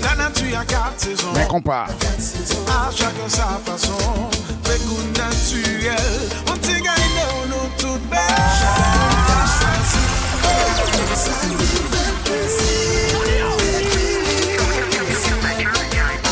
La 0.00 0.14
natu 0.16 0.50
ya 0.50 0.64
kat 0.64 0.96
sezon 0.96 1.34
Man 1.34 1.48
compa. 1.48 1.88
A 1.88 2.90
chacun 2.92 3.28
sa 3.28 3.58
fason 3.58 4.30
Fè 4.64 4.78
kou 4.84 4.96
On 6.50 6.58
te 6.58 6.80
gay 6.80 7.04
nou 7.14 7.46
nou 7.50 7.68
tout 7.76 8.00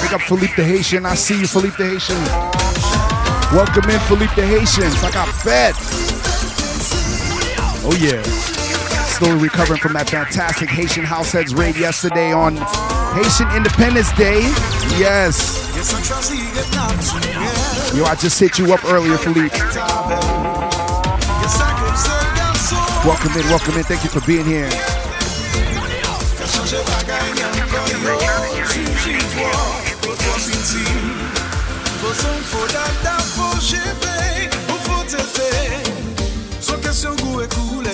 Big 0.03 0.15
up 0.15 0.21
Philippe 0.23 0.55
the 0.57 0.65
Haitian. 0.65 1.05
I 1.05 1.15
see 1.17 1.41
you, 1.41 1.47
Philippe 1.47 1.77
the 1.77 1.85
Haitian. 1.85 2.23
Welcome 3.53 3.91
in, 3.91 4.01
Philippe 4.09 4.35
the 4.37 4.47
Haitian. 4.47 4.91
I 5.05 5.11
got 5.11 5.29
fed. 5.43 5.75
Oh, 7.85 7.97
yeah. 8.01 8.56
Still 9.17 9.41
recovering 9.41 9.81
from 9.81 9.95
that 9.95 10.11
fantastic 10.11 10.69
Haitian 10.69 11.03
House 11.03 11.33
Heads 11.33 11.55
raid 11.55 11.75
yesterday 11.77 12.33
on 12.33 12.53
Haitian 13.17 13.49
Independence 13.57 14.13
Day. 14.13 14.45
Yes. 15.01 15.57
Yo, 17.97 18.05
I 18.05 18.15
just 18.15 18.39
hit 18.39 18.59
you 18.59 18.75
up 18.75 18.85
earlier, 18.85 19.17
Philippe. 19.17 19.57
Welcome 23.09 23.33
in, 23.41 23.49
welcome 23.49 23.79
in. 23.79 23.85
Thank 23.85 24.05
you 24.05 24.11
for 24.11 24.21
being 24.27 24.45
here. 24.45 24.69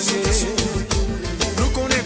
E 0.05 0.62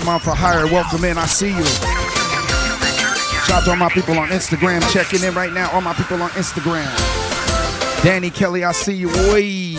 Diamond 0.00 0.22
for 0.22 0.34
Hire, 0.34 0.66
welcome 0.66 1.04
in. 1.04 1.18
I 1.18 1.26
see 1.26 1.50
you. 1.50 1.64
Shout 3.44 3.50
out 3.50 3.64
to 3.64 3.70
all 3.70 3.76
my 3.76 3.90
people 3.90 4.18
on 4.18 4.28
Instagram 4.30 4.80
checking 4.90 5.22
in 5.22 5.34
right 5.34 5.52
now. 5.52 5.70
All 5.72 5.82
my 5.82 5.92
people 5.92 6.22
on 6.22 6.30
Instagram. 6.30 6.88
Danny 8.02 8.30
Kelly, 8.30 8.64
I 8.64 8.72
see 8.72 8.94
you. 8.94 9.10
Oi. 9.30 9.74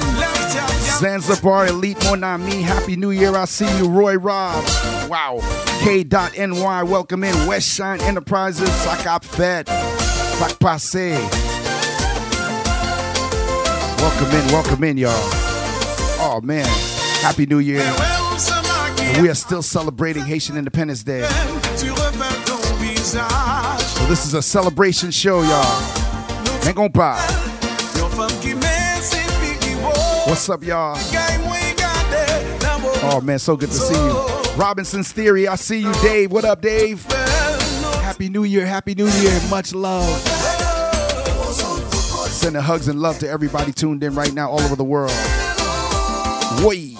Zanzibar 0.99 1.67
Elite 1.67 1.97
Monami, 2.01 2.61
Happy 2.61 2.95
New 2.95 3.09
Year. 3.09 3.35
I 3.35 3.45
see 3.45 3.65
you. 3.77 3.89
Roy 3.89 4.15
Rob. 4.15 4.63
Wow. 5.09 5.39
K.NY, 5.79 6.83
welcome 6.83 7.23
in. 7.23 7.47
West 7.47 7.75
Shine 7.75 7.99
Enterprises, 8.01 8.69
Sakap 8.69 9.23
Fed. 9.23 9.67
Sak 9.67 10.59
Passe. 10.59 11.13
Welcome 13.97 14.31
in, 14.31 14.45
welcome 14.53 14.83
in, 14.83 14.97
y'all. 14.97 15.13
Oh 16.23 16.41
man. 16.43 16.67
Happy 17.21 17.47
New 17.47 17.59
Year. 17.59 17.81
And 19.01 19.21
we 19.21 19.29
are 19.29 19.35
still 19.35 19.61
celebrating 19.61 20.23
Haitian 20.23 20.57
Independence 20.57 21.03
Day. 21.03 21.23
So 21.23 21.87
this 24.07 24.25
is 24.25 24.33
a 24.33 24.41
celebration 24.41 25.11
show, 25.11 25.41
y'all. 25.41 26.65
Ain't 26.65 26.75
gonna 26.75 26.89
vaut. 26.93 27.19
What's 30.27 30.49
up, 30.49 30.63
y'all? 30.63 30.97
Oh 33.03 33.19
man, 33.23 33.39
so 33.39 33.57
good 33.57 33.69
to 33.69 33.75
see 33.75 33.95
you. 33.95 34.13
Robinson's 34.55 35.11
Theory, 35.11 35.47
I 35.47 35.55
see 35.55 35.79
you, 35.79 35.91
Dave. 35.95 36.31
What 36.31 36.45
up, 36.45 36.61
Dave? 36.61 37.03
Happy 38.01 38.29
New 38.29 38.43
Year, 38.43 38.65
Happy 38.65 38.93
New 38.93 39.07
Year, 39.07 39.41
much 39.49 39.73
love. 39.73 40.07
Sending 42.29 42.61
hugs 42.61 42.87
and 42.87 43.01
love 43.01 43.17
to 43.19 43.29
everybody 43.29 43.71
tuned 43.71 44.03
in 44.03 44.13
right 44.15 44.33
now 44.33 44.49
all 44.49 44.61
over 44.61 44.75
the 44.75 44.83
world. 44.83 45.11
Wait. 46.63 46.90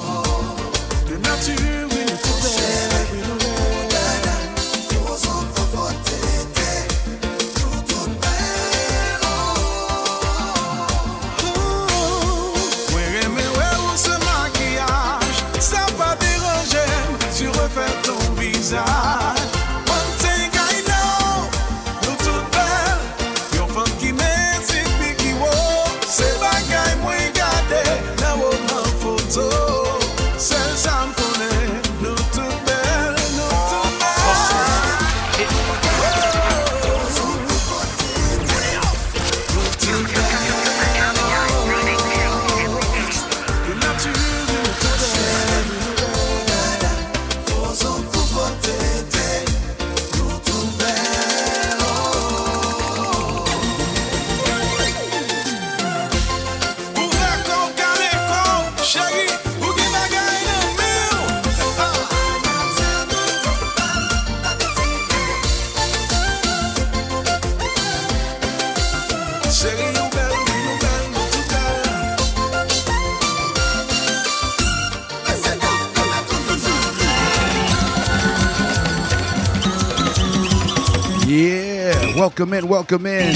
Welcome 82.82 83.06
in. 83.06 83.36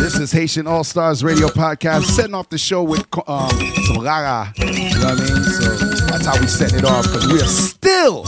This 0.00 0.18
is 0.18 0.32
Haitian 0.32 0.66
All 0.66 0.82
Stars 0.82 1.22
Radio 1.22 1.48
Podcast, 1.48 2.04
setting 2.04 2.34
off 2.34 2.48
the 2.48 2.56
show 2.56 2.82
with 2.82 3.06
um, 3.28 3.50
some 3.84 4.02
rara. 4.02 4.50
You 4.56 4.64
know 4.64 4.72
what 4.72 5.20
I 5.20 5.24
mean? 5.24 5.44
So 5.44 5.76
that's 6.06 6.24
how 6.24 6.40
we 6.40 6.46
set 6.46 6.72
it 6.72 6.82
off 6.82 7.04
because 7.04 7.30
we 7.30 7.38
are 7.42 7.44
still 7.44 8.24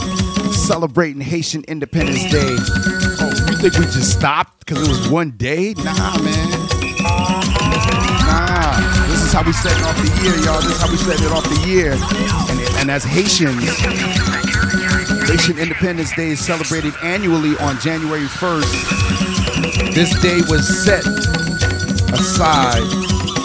celebrating 0.53 1.19
Haitian 1.19 1.63
Independence 1.63 2.29
Day. 2.29 2.45
Oh, 2.45 3.33
you 3.49 3.57
think 3.57 3.73
we 3.73 3.85
just 3.85 4.13
stopped 4.13 4.59
because 4.59 4.87
it 4.87 4.87
was 4.87 5.09
one 5.09 5.31
day? 5.31 5.73
Nah, 5.77 6.15
man. 6.21 6.49
Nah. 8.29 9.07
This 9.07 9.23
is 9.23 9.33
how 9.33 9.41
we 9.43 9.51
setting 9.51 9.83
off 9.83 9.97
the 9.97 10.21
year, 10.21 10.35
y'all. 10.45 10.61
This 10.61 10.75
is 10.75 10.81
how 10.83 10.91
we 10.91 10.97
setting 10.97 11.25
it 11.25 11.31
off 11.31 11.49
the 11.49 11.67
year. 11.67 11.93
And, 11.93 12.75
and 12.81 12.91
as 12.91 13.03
Haitians, 13.03 13.65
Haitian 15.27 15.57
Independence 15.57 16.15
Day 16.15 16.29
is 16.29 16.39
celebrated 16.39 16.93
annually 17.01 17.57
on 17.57 17.79
January 17.79 18.27
1st. 18.27 19.44
This 19.93 20.17
day 20.21 20.39
was 20.47 20.65
set 20.85 21.05
aside 22.13 22.81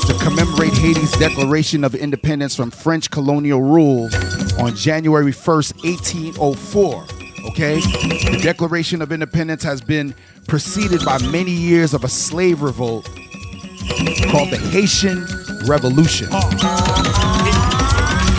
to 0.07 0.15
commemorate 0.23 0.73
Haiti's 0.75 1.11
declaration 1.19 1.83
of 1.83 1.97
independence 1.97 2.55
from 2.55 2.71
French 2.71 3.11
colonial 3.11 3.61
rule 3.63 4.09
on 4.59 4.77
January 4.77 5.33
1st, 5.33 5.85
1804. 5.85 7.07
Okay? 7.51 7.81
The 7.81 8.39
Declaration 8.43 9.03
of 9.03 9.11
Independence 9.11 9.65
has 9.65 9.81
been 9.81 10.15
preceded 10.47 11.05
by 11.05 11.19
many 11.19 11.51
years 11.51 11.95
of 11.95 12.05
a 12.05 12.09
slave 12.09 12.63
revolt 12.63 13.07
called 14.31 14.51
the 14.51 14.61
Haitian 14.71 15.27
Revolution. 15.67 16.29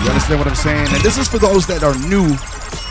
You 0.01 0.09
understand 0.09 0.39
what 0.39 0.47
I'm 0.47 0.55
saying? 0.55 0.87
And 0.93 1.03
this 1.03 1.17
is 1.17 1.27
for 1.27 1.39
those 1.39 1.67
that 1.67 1.83
are 1.83 1.95
new 2.07 2.37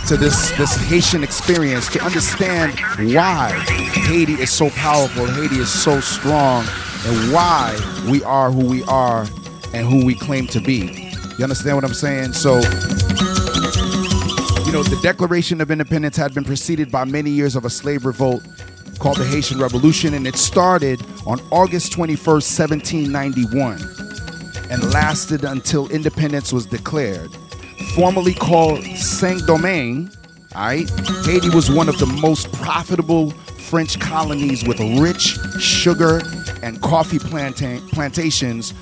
to 0.09 0.16
this 0.16 0.51
this 0.59 0.74
Haitian 0.76 1.22
experience 1.22 1.88
to 1.88 2.03
understand 2.03 2.78
why 3.14 3.51
Haiti 4.07 4.34
is 4.34 4.51
so 4.51 4.70
powerful, 4.70 5.26
Haiti 5.26 5.57
is 5.57 5.70
so 5.70 6.01
strong, 6.01 6.64
and 7.07 7.32
why 7.32 7.76
we 8.11 8.22
are 8.24 8.51
who 8.51 8.66
we 8.66 8.82
are 8.84 9.26
and 9.72 9.86
who 9.86 10.05
we 10.05 10.14
claim 10.14 10.46
to 10.48 10.61
be. 10.61 11.12
You 11.38 11.44
understand 11.44 11.76
what 11.76 11.84
I'm 11.84 11.94
saying? 11.94 12.32
So 12.32 12.61
you 14.70 14.76
know, 14.76 14.84
the 14.84 15.01
Declaration 15.03 15.61
of 15.61 15.72
Independence 15.72 16.16
had 16.16 16.32
been 16.32 16.44
preceded 16.44 16.92
by 16.92 17.05
many 17.05 17.30
years 17.30 17.57
of 17.57 17.64
a 17.64 17.70
slave 17.70 18.05
revolt 18.05 18.42
called 19.01 19.16
the 19.16 19.24
Haitian 19.24 19.59
Revolution, 19.59 20.14
and 20.14 20.26
it 20.28 20.36
started 20.36 21.03
on 21.26 21.40
August 21.51 21.92
21st, 21.92 22.59
1791, 23.05 23.80
and 24.70 24.92
lasted 24.92 25.42
until 25.42 25.90
independence 25.90 26.53
was 26.53 26.66
declared. 26.66 27.30
Formerly 27.94 28.34
called 28.34 28.84
Saint 28.96 29.46
Domingue, 29.46 30.10
all 30.54 30.62
right, 30.62 30.90
Haiti 31.24 31.48
was 31.50 31.70
one 31.70 31.88
of 31.88 31.98
the 31.98 32.06
most 32.06 32.52
profitable 32.52 33.30
French 33.30 33.98
colonies 34.00 34.66
with 34.66 34.80
rich 35.00 35.38
sugar 35.60 36.20
and 36.62 36.80
coffee 36.82 37.18
planta- 37.18 37.86
plantations 37.90 38.74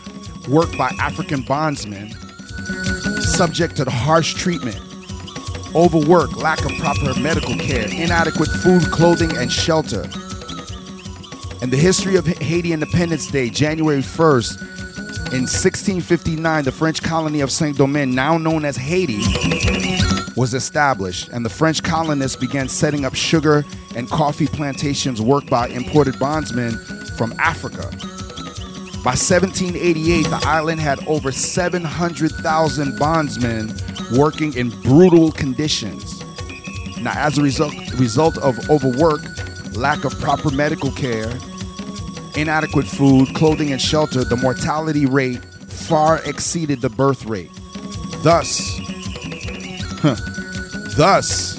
worked 0.49 0.77
by 0.79 0.91
African 0.99 1.43
bondsmen, 1.43 2.13
subject 3.21 3.77
to 3.77 3.85
harsh 3.91 4.35
treatment 4.35 4.81
overwork, 5.75 6.37
lack 6.37 6.65
of 6.65 6.73
proper 6.79 7.19
medical 7.21 7.55
care, 7.57 7.87
inadequate 7.89 8.49
food, 8.49 8.83
clothing, 8.91 9.37
and 9.37 9.51
shelter. 9.51 10.03
And 11.61 11.73
the 11.73 11.77
history 11.77 12.17
of 12.17 12.27
Haiti 12.27 12.73
Independence 12.73 13.31
Day, 13.31 13.51
January 13.51 14.03
1st, 14.03 14.88
in 15.31 15.43
1659, 15.43 16.65
the 16.65 16.73
French 16.73 17.03
colony 17.03 17.41
of 17.41 17.51
Saint 17.51 17.77
Domingue, 17.77 18.15
now 18.15 18.39
known 18.39 18.65
as 18.65 18.77
Haiti, 18.77 19.21
was 20.37 20.55
established, 20.55 21.29
and 21.29 21.45
the 21.45 21.51
French 21.51 21.83
colonists 21.83 22.37
began 22.37 22.67
setting 22.67 23.05
up 23.05 23.15
sugar 23.15 23.65
and 23.95 24.09
coffee 24.09 24.47
plantations 24.47 25.21
worked 25.21 25.51
by 25.51 25.69
imported 25.69 26.19
bondsmen 26.19 26.79
from 27.19 27.35
Africa. 27.39 27.91
By 29.05 29.15
1788, 29.15 30.23
the 30.25 30.41
island 30.45 30.81
had 30.81 31.07
over 31.07 31.31
700,000 31.31 32.99
bondsmen 32.99 33.75
working 34.17 34.55
in 34.55 34.71
brutal 34.81 35.31
conditions. 35.33 36.23
Now, 37.03 37.13
as 37.15 37.37
a 37.37 37.43
result, 37.43 37.75
result 37.99 38.39
of 38.39 38.59
overwork, 38.71 39.21
lack 39.77 40.05
of 40.05 40.19
proper 40.21 40.51
medical 40.51 40.91
care, 40.93 41.31
inadequate 42.39 42.87
food, 42.87 43.35
clothing, 43.35 43.73
and 43.73 43.81
shelter, 43.81 44.25
the 44.25 44.37
mortality 44.37 45.07
rate 45.07 45.45
far 45.67 46.23
exceeded 46.25 46.81
the 46.81 46.89
birth 46.91 47.25
rate. 47.27 47.51
Thus, 48.23 48.81
huh, 50.03 50.17
thus, 50.97 51.57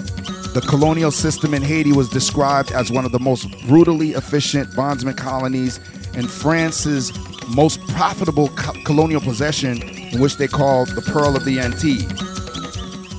The 0.53 0.61
colonial 0.61 1.11
system 1.11 1.53
in 1.53 1.61
Haiti 1.61 1.91
was 1.91 2.09
described 2.09 2.71
as 2.71 2.91
one 2.91 3.05
of 3.05 3.11
the 3.11 3.19
most 3.19 3.45
brutally 3.67 4.13
efficient 4.13 4.75
bondsman 4.75 5.13
colonies 5.13 5.80
and 6.15 6.30
France's 6.30 7.13
most 7.49 7.80
profitable 7.89 8.49
co- 8.49 8.73
colonial 8.84 9.21
possession, 9.21 9.80
which 10.19 10.38
they 10.38 10.47
called 10.47 10.89
the 10.89 11.03
Pearl 11.03 11.36
of 11.36 11.45
the 11.45 11.59
Antilles. 11.59 12.09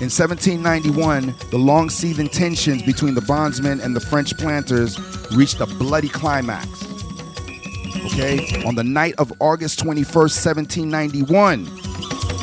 In 0.00 0.10
1791, 0.10 1.32
the 1.50 1.58
long 1.58 1.88
seething 1.88 2.28
tensions 2.28 2.82
between 2.82 3.14
the 3.14 3.20
bondsmen 3.22 3.80
and 3.80 3.94
the 3.94 4.00
French 4.00 4.36
planters 4.36 4.98
reached 5.30 5.60
a 5.60 5.66
bloody 5.66 6.08
climax. 6.08 6.68
Okay? 8.12 8.62
On 8.64 8.74
the 8.74 8.84
night 8.84 9.14
of 9.18 9.32
August 9.40 9.78
21st, 9.80 10.44
1791, 10.44 11.64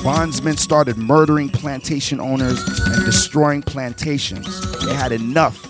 bondsmen 0.04 0.56
started 0.56 0.98
murdering 0.98 1.50
plantation 1.50 2.20
owners 2.22 2.62
and 2.86 3.06
destroying 3.06 3.62
plantations. 3.62 4.48
They 4.86 4.94
had 4.94 5.12
enough. 5.12 5.66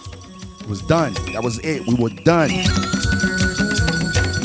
It 0.61 0.67
was 0.67 0.81
done. 0.83 1.13
That 1.33 1.43
was 1.43 1.59
it. 1.59 1.85
We 1.87 1.95
were 1.95 2.09
done. 2.09 2.51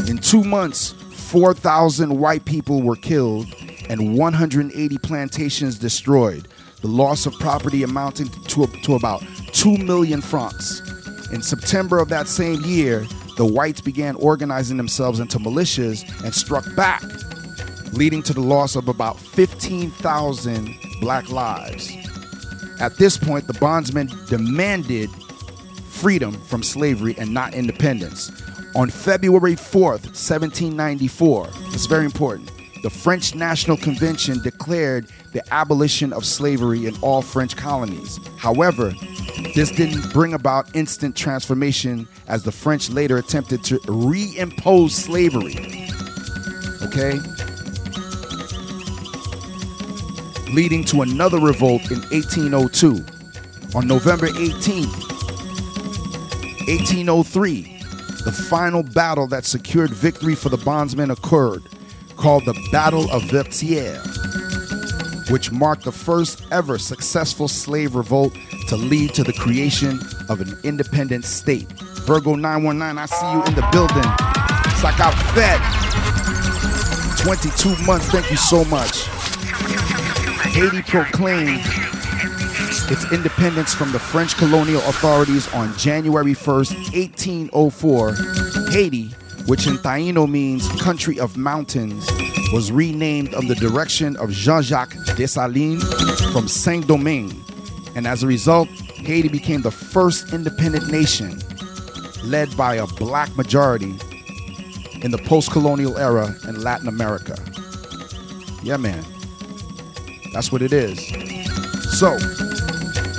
In 0.09 0.18
two 0.18 0.42
months, 0.42 0.92
4,000 0.92 2.18
white 2.18 2.44
people 2.44 2.82
were 2.82 2.96
killed 2.96 3.46
and 3.90 4.16
180 4.16 4.98
plantations 4.98 5.78
destroyed. 5.78 6.48
The 6.80 6.88
loss 6.88 7.26
of 7.26 7.34
property 7.34 7.82
amounting 7.82 8.28
to, 8.28 8.66
to 8.66 8.94
about 8.94 9.22
2 9.53 9.78
million 9.78 10.22
francs. 10.22 10.80
In 11.32 11.42
September 11.42 11.98
of 11.98 12.09
that 12.09 12.26
same 12.26 12.61
year, 12.62 13.07
the 13.37 13.47
whites 13.47 13.80
began 13.80 14.14
organizing 14.16 14.76
themselves 14.76 15.20
into 15.20 15.39
militias 15.39 16.03
and 16.24 16.35
struck 16.35 16.64
back, 16.74 17.03
leading 17.93 18.22
to 18.22 18.33
the 18.33 18.41
loss 18.41 18.76
of 18.76 18.89
about 18.89 19.18
15,000 19.18 20.74
black 21.01 21.30
lives. 21.30 21.91
At 22.80 22.97
this 22.97 23.16
point, 23.16 23.47
the 23.47 23.55
bondsmen 23.55 24.11
demanded 24.28 25.11
freedom 25.89 26.33
from 26.33 26.62
slavery 26.62 27.14
and 27.18 27.33
not 27.33 27.55
independence. 27.55 28.30
On 28.74 28.89
February 28.89 29.55
4th, 29.55 30.07
1794, 30.14 31.49
it's 31.74 31.87
very 31.87 32.05
important, 32.05 32.51
the 32.83 32.91
French 32.91 33.35
National 33.35 33.76
Convention 33.76 34.43
declared 34.43 35.07
the 35.33 35.43
abolition 35.53 36.12
of 36.12 36.24
slavery 36.24 36.87
in 36.87 36.95
all 37.01 37.22
French 37.22 37.57
colonies. 37.57 38.20
However, 38.37 38.93
this 39.55 39.70
didn't 39.70 40.12
bring 40.12 40.35
about 40.35 40.74
instant 40.76 41.16
transformation 41.16 42.07
as 42.28 42.43
the 42.43 42.53
French 42.53 42.91
later 42.91 43.16
attempted 43.16 43.64
to 43.64 43.78
reimpose 43.80 44.91
slavery. 44.91 45.57
Okay? 46.83 47.18
Leading 50.53 50.85
to 50.85 51.03
another 51.03 51.39
revolt 51.39 51.91
in 51.91 52.01
1802. 52.11 53.05
On 53.74 53.87
November 53.87 54.26
18, 54.26 54.87
1803, 56.68 57.62
the 58.24 58.47
final 58.51 58.83
battle 58.83 59.26
that 59.26 59.47
secured 59.47 59.91
victory 59.91 60.35
for 60.35 60.51
the 60.51 60.59
bondsmen 60.59 61.11
occurred, 61.11 61.62
called 62.16 62.45
the 62.45 62.68
Battle 62.70 63.11
of 63.11 63.22
Vertières, 63.22 64.41
which 65.33 65.51
marked 65.51 65.85
the 65.85 65.91
first 65.91 66.43
ever 66.53 66.76
successful 66.76 67.49
slave 67.49 67.95
revolt 67.95 68.37
to 68.68 68.76
lead 68.76 69.14
to 69.14 69.24
the 69.24 69.33
creation 69.33 69.99
of 70.28 70.43
an 70.43 70.55
independent 70.62 71.24
state. 71.24 71.72
Virgo 72.05 72.35
919, 72.35 72.99
I 72.99 73.07
see 73.07 73.33
you 73.33 73.43
in 73.45 73.55
the 73.55 73.66
building. 73.72 74.05
It's 74.70 74.85
like 74.85 75.01
I 75.01 75.11
Fed. 75.33 75.59
22 77.24 77.83
months, 77.87 78.11
thank 78.11 78.30
you 78.30 78.37
so 78.37 78.62
much. 78.66 79.07
Haiti 80.53 80.83
proclaimed 80.83 81.62
its 82.91 83.11
independence 83.11 83.72
from 83.72 83.91
the 83.91 83.99
French 83.99 84.37
colonial 84.37 84.83
authorities 84.83 85.51
on 85.55 85.74
January 85.78 86.35
1st, 86.35 86.93
1804. 86.93 88.14
Haiti, 88.70 89.07
which 89.47 89.66
in 89.66 89.78
Taino 89.78 90.28
means 90.28 90.68
country 90.83 91.18
of 91.18 91.39
mountains, 91.39 92.07
was 92.53 92.70
renamed 92.70 93.35
under 93.35 93.55
the 93.55 93.61
direction 93.61 94.14
of 94.16 94.30
Jean 94.30 94.61
Jacques 94.61 94.95
Dessalines 95.16 95.82
from 96.32 96.48
Saint 96.48 96.86
Domingue. 96.86 97.32
And 97.94 98.06
as 98.06 98.22
a 98.22 98.26
result, 98.26 98.68
Haiti 98.68 99.28
became 99.28 99.62
the 99.62 99.70
first 99.70 100.32
independent 100.32 100.90
nation 100.90 101.40
led 102.24 102.56
by 102.56 102.76
a 102.76 102.86
black 102.86 103.36
majority 103.36 103.94
in 105.02 105.10
the 105.10 105.18
post 105.26 105.50
colonial 105.50 105.98
era 105.98 106.34
in 106.48 106.62
Latin 106.62 106.88
America. 106.88 107.36
Yeah, 108.62 108.76
man. 108.76 109.04
That's 110.32 110.52
what 110.52 110.62
it 110.62 110.72
is. 110.72 110.98
So, 111.98 112.12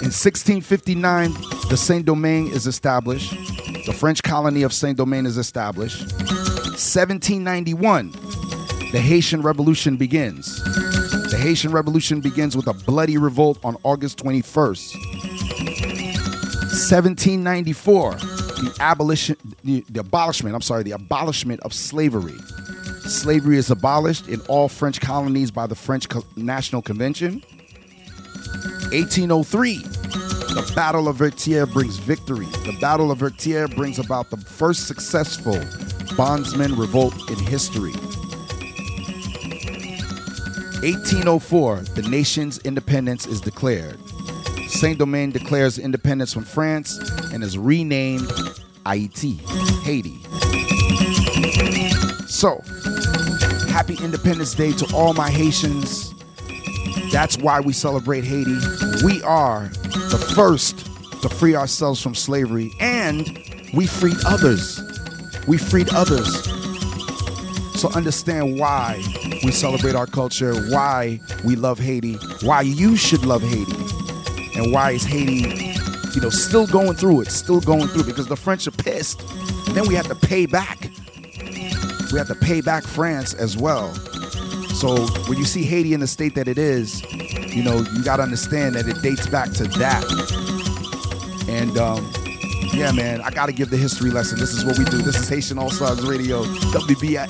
in 0.02 0.10
1659, 0.10 1.34
the 1.70 1.78
Saint 1.78 2.06
Domingue 2.06 2.48
is 2.48 2.66
established. 2.66 3.32
The 3.86 3.94
French 3.94 4.24
colony 4.24 4.64
of 4.64 4.74
Saint 4.74 4.98
Domingue 4.98 5.26
is 5.26 5.38
established. 5.38 6.12
1791, 6.74 8.12
the 8.92 9.00
Haitian 9.00 9.42
Revolution 9.42 9.98
begins. 9.98 10.62
Haitian 11.44 11.74
Revolution 11.74 12.22
begins 12.22 12.56
with 12.56 12.68
a 12.68 12.74
bloody 12.74 13.18
revolt 13.18 13.60
on 13.66 13.76
August 13.84 14.18
21st. 14.20 14.96
1794, 16.72 18.12
the 18.12 18.74
abolition, 18.80 19.36
the, 19.62 19.84
the 19.90 20.00
abolishment, 20.00 20.56
I'm 20.56 20.62
sorry, 20.62 20.84
the 20.84 20.92
abolishment 20.92 21.60
of 21.64 21.74
slavery. 21.74 22.38
Slavery 23.02 23.58
is 23.58 23.70
abolished 23.70 24.30
in 24.30 24.40
all 24.48 24.70
French 24.70 25.02
colonies 25.02 25.52
by 25.52 25.68
the 25.68 25.76
French 25.76 26.08
Co- 26.08 26.24
National 26.38 26.82
Convention. 26.82 27.44
1803, 28.94 29.80
the 29.80 30.72
Battle 30.74 31.10
of 31.10 31.18
Vertières 31.18 31.74
brings 31.74 31.98
victory. 31.98 32.46
The 32.64 32.78
Battle 32.80 33.12
of 33.12 33.20
Vertières 33.20 33.76
brings 33.76 34.00
about 34.00 34.30
the 34.30 34.38
first 34.38 34.88
successful 34.88 35.60
bondsman 36.16 36.78
revolt 36.78 37.14
in 37.30 37.38
history. 37.38 37.92
1804, 40.84 41.78
the 41.96 42.02
nation's 42.02 42.58
independence 42.60 43.26
is 43.26 43.40
declared. 43.40 43.98
Saint 44.68 45.00
Domingue 45.00 45.32
declares 45.32 45.80
independence 45.80 46.34
from 46.34 46.44
France 46.44 46.98
and 47.32 47.42
is 47.42 47.58
renamed 47.58 48.30
Haiti, 48.86 49.36
Haiti. 49.84 50.20
So, 52.28 52.60
happy 53.70 53.98
Independence 54.04 54.56
Day 54.56 54.74
to 54.74 54.94
all 54.94 55.14
my 55.14 55.30
Haitians. 55.30 56.14
That's 57.14 57.38
why 57.38 57.62
we 57.62 57.72
celebrate 57.72 58.26
Haiti. 58.26 58.58
We 59.06 59.24
are 59.24 59.70
the 60.10 60.34
first 60.36 60.80
to 61.22 61.30
free 61.30 61.56
ourselves 61.56 62.02
from 62.02 62.14
slavery 62.14 62.74
and 62.82 63.40
we 63.74 63.88
freed 63.88 64.18
others. 64.26 64.82
We 65.48 65.58
freed 65.58 65.94
others. 65.94 66.63
So 67.84 67.90
understand 67.90 68.58
why 68.58 69.04
we 69.44 69.52
celebrate 69.52 69.94
our 69.94 70.08
culture, 70.08 70.56
why 70.72 71.20
we 71.44 71.58
love 71.58 71.80
Haiti, 71.80 72.14
why 72.42 72.62
you 72.62 72.96
should 72.96 73.26
love 73.26 73.42
Haiti, 73.42 74.58
and 74.58 74.72
why 74.72 74.92
is 74.92 75.04
Haiti, 75.04 75.74
you 76.16 76.22
know, 76.22 76.30
still 76.30 76.66
going 76.66 76.94
through 76.94 77.24
it, 77.24 77.28
still 77.28 77.60
going 77.60 77.90
through 77.90 78.06
because 78.06 78.28
the 78.28 78.38
French 78.38 78.68
are 78.68 78.72
pissed. 78.72 79.22
And 79.68 79.76
then 79.76 79.86
we 79.86 79.96
have 79.96 80.08
to 80.08 80.16
pay 80.16 80.46
back. 80.46 80.92
We 82.14 82.18
have 82.20 82.30
to 82.30 82.36
pay 82.36 82.62
back 82.62 82.86
France 82.86 83.34
as 83.34 83.58
well. 83.58 83.94
So 84.76 85.06
when 85.28 85.38
you 85.38 85.44
see 85.44 85.64
Haiti 85.64 85.94
in 85.94 86.00
the 86.00 86.08
state 86.08 86.36
that 86.36 86.48
it 86.48 86.58
is, 86.58 87.04
you 87.54 87.64
know, 87.64 87.80
you 87.80 88.02
got 88.02 88.16
to 88.16 88.24
understand 88.24 88.76
that 88.76 88.88
it 88.88 89.02
dates 89.02 89.28
back 89.28 89.52
to 89.56 89.66
that. 89.66 90.06
And 91.50 91.78
um, 91.78 92.10
yeah, 92.74 92.92
man, 92.92 93.22
I 93.22 93.30
got 93.30 93.46
to 93.48 93.54
give 93.54 93.70
the 93.70 93.78
history 93.78 94.10
lesson. 94.10 94.40
This 94.40 94.52
is 94.54 94.66
what 94.66 94.78
we 94.78 94.86
do. 94.86 94.98
This 94.98 95.18
is 95.18 95.30
Haitian 95.30 95.60
All 95.60 95.70
Stars 95.70 96.06
Radio, 96.06 96.44
WBAI 96.44 97.28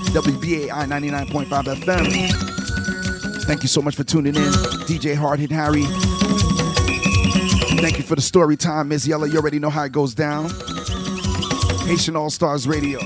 99.5 0.70 1.48
FM. 1.48 3.44
Thank 3.44 3.62
you 3.62 3.68
so 3.68 3.82
much 3.82 3.96
for 3.96 4.04
tuning 4.04 4.36
in. 4.36 4.52
DJ 4.88 5.16
Hard 5.16 5.39
Hit 5.39 5.52
Harry. 5.52 5.84
Thank 7.82 7.98
you 7.98 8.04
for 8.04 8.16
the 8.16 8.22
story 8.22 8.56
time, 8.56 8.88
Miss 8.88 9.06
Yella. 9.06 9.28
You 9.28 9.38
already 9.38 9.60
know 9.60 9.70
how 9.70 9.84
it 9.84 9.91
goes 9.91 10.14
down. 10.16 10.50
Haitian 11.86 12.16
All 12.16 12.30
Stars 12.30 12.68
Radio. 12.68 13.00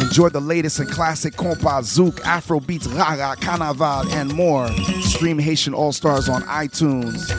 Enjoy 0.00 0.28
the 0.30 0.40
latest 0.40 0.78
and 0.78 0.88
classic 0.88 1.34
compa, 1.34 1.82
zouk, 1.82 2.20
afro 2.24 2.60
beats, 2.60 2.86
raga, 2.86 3.36
carnaval, 3.40 4.08
and 4.12 4.32
more. 4.32 4.68
Stream 5.02 5.38
Haitian 5.38 5.74
All 5.74 5.92
Stars 5.92 6.28
on 6.28 6.42
iTunes, 6.42 7.30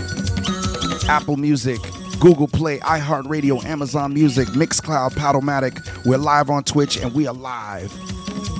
Apple 1.07 1.37
Music, 1.37 1.79
Google 2.19 2.47
Play, 2.47 2.79
iHeartRadio, 2.79 3.63
Amazon 3.65 4.13
Music, 4.13 4.47
Mixcloud, 4.49 5.11
Podomatic. 5.11 6.05
We're 6.05 6.17
live 6.17 6.49
on 6.49 6.63
Twitch 6.63 6.97
and 6.97 7.13
we 7.13 7.27
are 7.27 7.33
live 7.33 7.91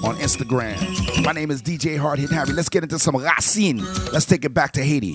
on 0.04 0.16
Instagram. 0.18 1.24
My 1.24 1.32
name 1.32 1.52
is 1.52 1.62
DJ 1.62 1.98
Hard 1.98 2.20
Hit 2.20 2.32
Harry. 2.32 2.54
Let's 2.54 2.70
get 2.70 2.84
into 2.84 3.00
some 3.00 3.16
Racine. 3.16 3.84
Let's 4.12 4.26
take 4.26 4.46
it 4.46 4.54
back 4.54 4.74
to 4.74 4.84
Haiti. 4.84 5.14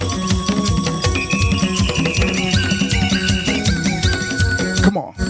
Come 4.82 4.96
on. 4.96 5.29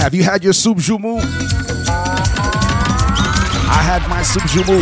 Have 0.00 0.14
you 0.14 0.22
had 0.22 0.42
your 0.42 0.54
soup 0.54 0.78
joumou? 0.78 1.20
I 3.68 3.82
had 3.82 4.08
my 4.08 4.22
soup 4.22 4.44
joumou. 4.44 4.80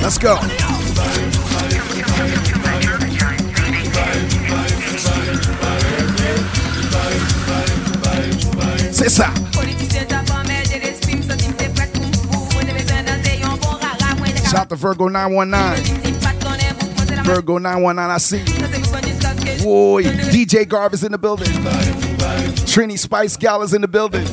Let's 0.00 0.18
go. 0.18 0.38
C'est 8.92 9.08
ça. 9.08 9.30
Shout 14.48 14.68
to 14.68 14.76
Virgo 14.76 15.08
919. 15.08 17.24
Virgo 17.24 17.58
919, 17.58 18.10
I 18.10 18.18
see. 18.18 18.44
Boy, 19.64 20.04
DJ 20.30 20.68
Garb 20.68 20.94
is 20.94 21.02
in 21.02 21.10
the 21.10 21.18
building. 21.18 21.48
Trini 22.70 22.96
Spice 22.96 23.36
Gal 23.36 23.62
is 23.62 23.74
in 23.74 23.82
the 23.82 23.88
building. 23.88 24.24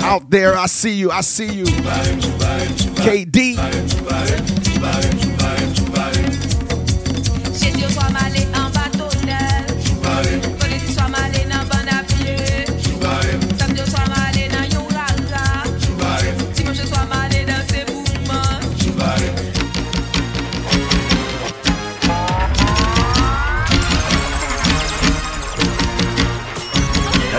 Out 0.00 0.30
there, 0.30 0.56
I 0.56 0.64
see 0.64 0.94
you. 0.94 1.10
I 1.10 1.20
see 1.20 1.52
you. 1.52 1.66
KD. 3.04 4.55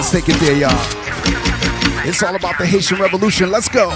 Let's 0.09 0.25
take 0.25 0.33
it 0.33 0.39
there, 0.39 0.55
y'all. 0.55 0.71
It's 2.07 2.23
all 2.23 2.33
about 2.33 2.57
the 2.57 2.65
Haitian 2.65 2.97
Revolution. 2.97 3.51
Let's 3.51 3.67
go. 3.67 3.89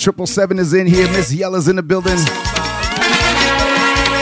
Triple 0.00 0.26
Seven 0.26 0.58
is 0.58 0.72
in 0.72 0.86
here. 0.86 1.06
Miss 1.12 1.30
Yella's 1.30 1.68
in 1.68 1.76
the 1.76 1.82
building. 1.82 2.16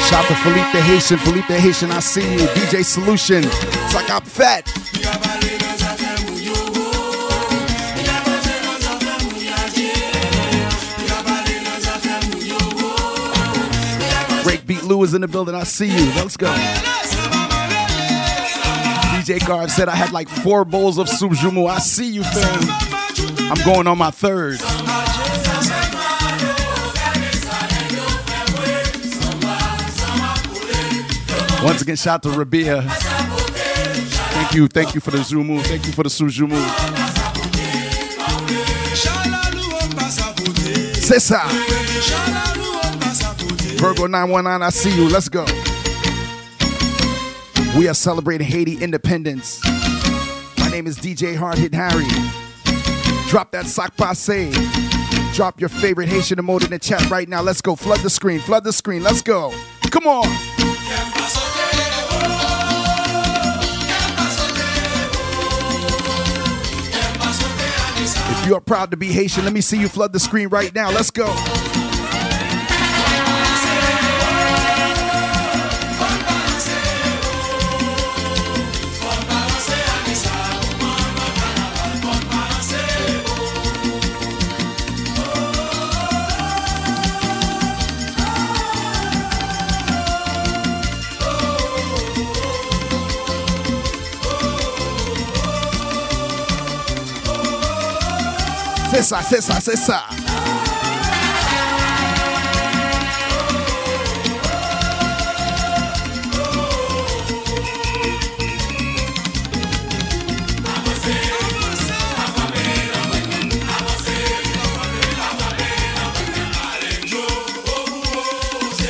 Shout 0.09 0.27
to 0.27 0.35
Philippe 0.43 0.73
the 0.73 0.83
Haitian. 0.83 1.19
Philippe 1.19 1.47
the 1.47 1.61
Haitian, 1.61 1.93
I 1.93 2.01
see 2.01 2.33
you. 2.33 2.41
DJ 2.49 2.85
Solution. 2.85 3.45
It's 3.45 3.95
like 3.95 4.11
I'm 4.11 4.23
fat. 4.23 4.65
Breakbeat 14.43 14.83
Lou 14.83 15.05
is 15.05 15.15
in 15.15 15.21
the 15.21 15.29
building. 15.29 15.55
I 15.55 15.63
see 15.63 15.87
you. 15.87 16.07
Let's 16.17 16.37
go. 16.37 16.53
DJ 19.15 19.47
Guard 19.47 19.71
said 19.71 19.89
I 19.89 19.95
had 19.95 20.11
like 20.11 20.29
four 20.29 20.65
bowls 20.65 20.99
of 20.99 21.09
soup 21.09 21.35
joumou. 21.35 21.71
I 21.71 21.79
see 21.79 22.11
you, 22.11 22.25
fam. 22.25 22.65
I'm 23.53 23.65
going 23.65 23.87
on 23.87 23.97
my 23.97 24.11
third. 24.11 24.59
Once 31.63 31.83
again, 31.83 31.97
shout 31.97 32.15
out 32.15 32.23
to 32.23 32.39
Rabia. 32.39 32.83
Thank 32.83 34.55
you, 34.55 34.69
thank 34.69 34.95
you 34.95 35.01
for 35.01 35.11
the 35.11 35.19
Joumou. 35.19 35.61
Thank 35.63 35.87
you 35.87 35.93
for 35.93 36.05
the 36.05 36.11
Soup 36.11 36.29
Joumou. 36.29 36.57
C'est 40.95 41.21
ça. 41.21 41.43
Virgo 43.79 44.07
919, 44.07 44.63
I 44.63 44.71
see 44.71 44.95
you. 44.95 45.09
Let's 45.09 45.29
go. 45.29 45.45
We 47.77 47.89
are 47.89 47.95
celebrating 47.95 48.47
Haiti 48.47 48.83
independence. 48.83 49.61
My 50.59 50.69
name 50.71 50.87
is 50.87 50.97
DJ 50.97 51.37
Hard 51.37 51.59
Hit 51.59 51.75
Harry. 51.75 52.07
Drop 53.29 53.51
that 53.53 53.67
sock 53.67 53.97
passe. 53.97 54.53
Drop 55.35 55.61
your 55.61 55.69
favorite 55.69 56.09
Haitian 56.09 56.39
emote 56.39 56.65
in 56.65 56.71
the 56.71 56.79
chat 56.79 57.09
right 57.11 57.29
now. 57.29 57.43
Let's 57.43 57.61
go. 57.61 57.77
Flood 57.77 58.01
the 58.01 58.11
screen. 58.11 58.41
Flood 58.41 58.65
the 58.65 58.73
screen. 58.73 59.03
Let's 59.03 59.23
go. 59.23 59.53
Come 59.91 60.07
on. 60.07 60.58
If 68.31 68.47
you 68.47 68.55
are 68.55 68.61
proud 68.61 68.91
to 68.91 68.97
be 68.97 69.09
Haitian, 69.09 69.45
let 69.45 69.53
me 69.53 69.61
see 69.61 69.79
you 69.79 69.89
flood 69.89 70.13
the 70.13 70.21
screen 70.21 70.49
right 70.49 70.75
now. 70.75 70.91
Let's 70.91 71.11
go. 71.11 71.27
C'est 98.99 99.05
ça, 99.05 99.21
c'est 99.23 99.41
ça, 99.41 99.61
c'est 99.61 99.77
ça. 99.77 100.03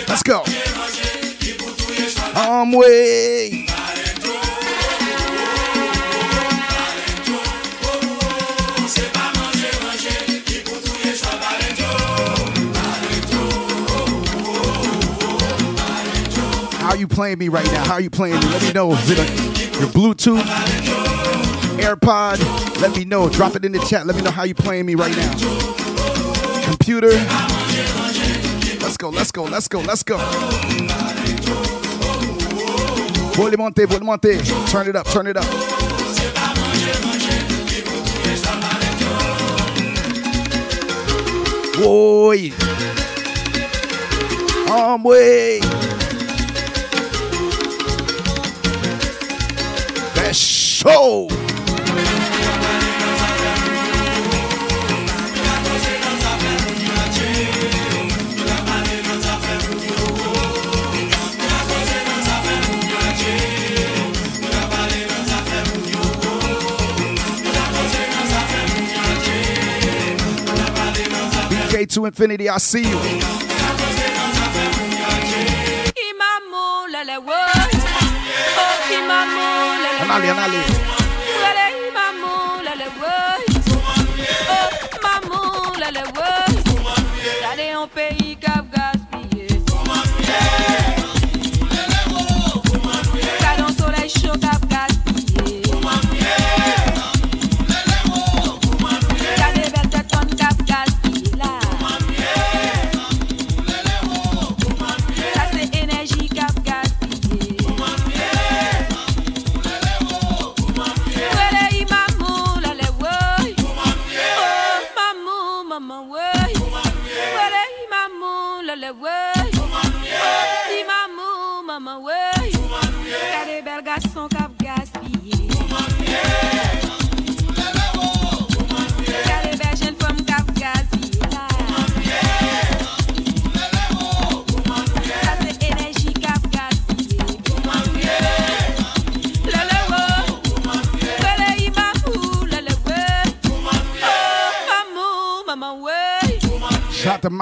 Let's 0.08 0.22
go. 0.22 0.42
Way. 2.72 3.57
You 17.08 17.14
playing 17.14 17.38
me 17.38 17.48
right 17.48 17.64
now? 17.66 17.84
How 17.84 17.94
are 17.94 18.00
you 18.00 18.10
playing 18.10 18.34
me? 18.40 18.46
Let 18.46 18.62
me 18.62 18.72
know. 18.72 18.92
Is 18.92 19.10
it 19.10 19.18
a, 19.18 19.22
your 19.78 19.88
Bluetooth, 19.90 20.42
AirPod? 21.78 22.80
Let 22.80 22.96
me 22.96 23.04
know. 23.04 23.28
Drop 23.28 23.56
it 23.56 23.64
in 23.64 23.72
the 23.72 23.78
chat. 23.80 24.06
Let 24.06 24.16
me 24.16 24.22
know 24.22 24.30
how 24.30 24.44
you 24.44 24.54
playing 24.54 24.86
me 24.86 24.94
right 24.94 25.16
now. 25.16 25.32
Computer. 26.64 27.12
Let's 28.80 28.96
go. 28.96 29.08
Let's 29.10 29.32
go. 29.32 29.44
Let's 29.44 29.68
go. 29.68 29.80
Let's 29.80 30.02
go. 30.02 30.18
Volley 33.34 33.56
monte, 33.56 33.84
volley 33.84 34.04
monte. 34.04 34.38
Turn 34.66 34.88
it 34.88 34.96
up. 34.96 35.06
Turn 35.06 35.26
it 35.26 35.36
up. 35.36 35.44
Boy. 41.78 42.52
Um, 44.70 45.77
show. 50.78 51.28
To 71.92 72.04
infinity, 72.04 72.50
I 72.50 72.58
see 72.58 72.82
you. 72.82 73.47
Imamu 80.24 80.40
lele 80.40 80.58
Anali, 80.58 80.58
anali. 80.66 80.97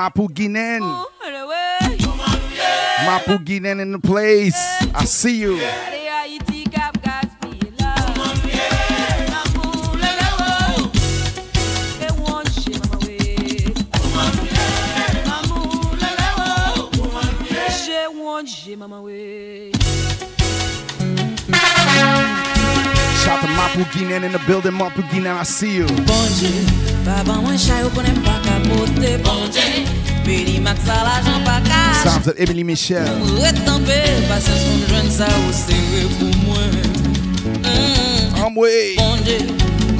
Mapu 0.06 0.28
Guinen. 0.28 0.82
Lele. 1.24 1.48
Oh, 2.06 3.06
Mapu 3.06 3.38
in 3.80 3.90
the 3.90 3.98
place. 3.98 4.54
I 4.94 5.04
see 5.04 5.40
you. 5.40 5.58
Bouginen 23.76 24.24
in 24.24 24.32
the 24.32 24.38
building, 24.46 24.72
Mapu 24.72 25.02
Bouginen, 25.02 25.36
I 25.36 25.42
see 25.42 25.76
you. 25.76 25.86
Bonje, 26.08 26.48
baba 27.04 27.34
mwen 27.42 27.58
chay 27.58 27.82
ou 27.84 27.90
konen 27.92 28.16
pa 28.24 28.40
kapote 28.40 29.10
Bonje, 29.20 29.84
peri 30.24 30.56
mak 30.64 30.78
sa 30.80 30.96
la 31.04 31.20
jan 31.20 31.44
pa 31.44 31.60
kache 31.60 32.08
Sounds 32.08 32.26
of 32.26 32.40
Emily 32.40 32.64
Michelle. 32.64 33.04
Mwen 33.20 33.36
retanpe, 33.42 33.98
pasyans 34.30 34.64
mwen 34.64 34.80
jwen 34.88 35.10
sa 35.12 35.28
ou 35.42 35.52
sewe 35.52 36.00
pou 36.16 36.32
mwen 36.46 36.72
Amwe 38.46 38.96
Bonje, 38.96 39.36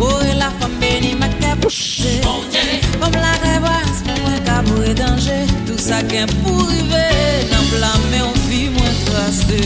kore 0.01 0.33
la 0.41 0.49
fam 0.57 0.73
beni 0.81 1.13
mak 1.21 1.37
kapote 1.43 2.17
Bonje, 2.25 2.65
mwen 2.97 3.21
la 3.21 3.35
revans 3.45 4.01
mwen 4.09 4.41
kabou 4.49 4.89
e 4.89 4.97
danje 4.97 5.43
Tout 5.67 5.85
sa 5.85 6.01
ken 6.09 6.33
pou 6.41 6.65
rive, 6.73 7.05
nan 7.53 7.69
blame 7.75 8.25
ou 8.25 8.47
fi 8.49 8.71
mwen 8.73 8.97
trase 9.05 9.61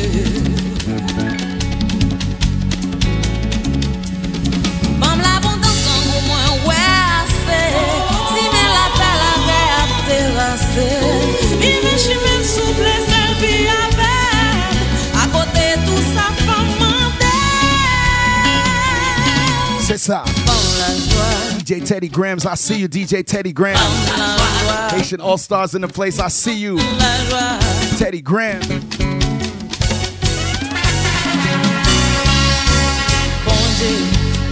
Il 11.63 11.79
me 11.85 11.99
chie 11.99 12.09
même 12.09 12.45
souple 12.45 12.91
selfie 13.09 13.67
avec 13.69 14.01
À 15.15 15.27
côté 15.29 15.79
tout 15.87 16.03
ça 16.15 16.27
femme 16.45 16.81
C'est 19.81 19.99
ça. 19.99 20.25
DJ 21.67 21.83
Teddy 21.85 22.09
Grams, 22.09 22.41
I 22.45 22.55
see 22.57 22.79
you. 22.79 22.89
DJ 22.89 23.25
Teddy 23.25 23.53
Grams. 23.53 23.77
Haitian 24.93 25.21
All 25.21 25.37
Stars 25.37 25.75
in 25.75 25.81
the 25.81 25.89
place. 25.89 26.21
I 26.21 26.29
see 26.29 26.57
you. 26.57 26.79
Teddy 27.99 28.23
Grams. 28.23 28.67
Bon 33.45 33.53
Dieu, 33.79 33.97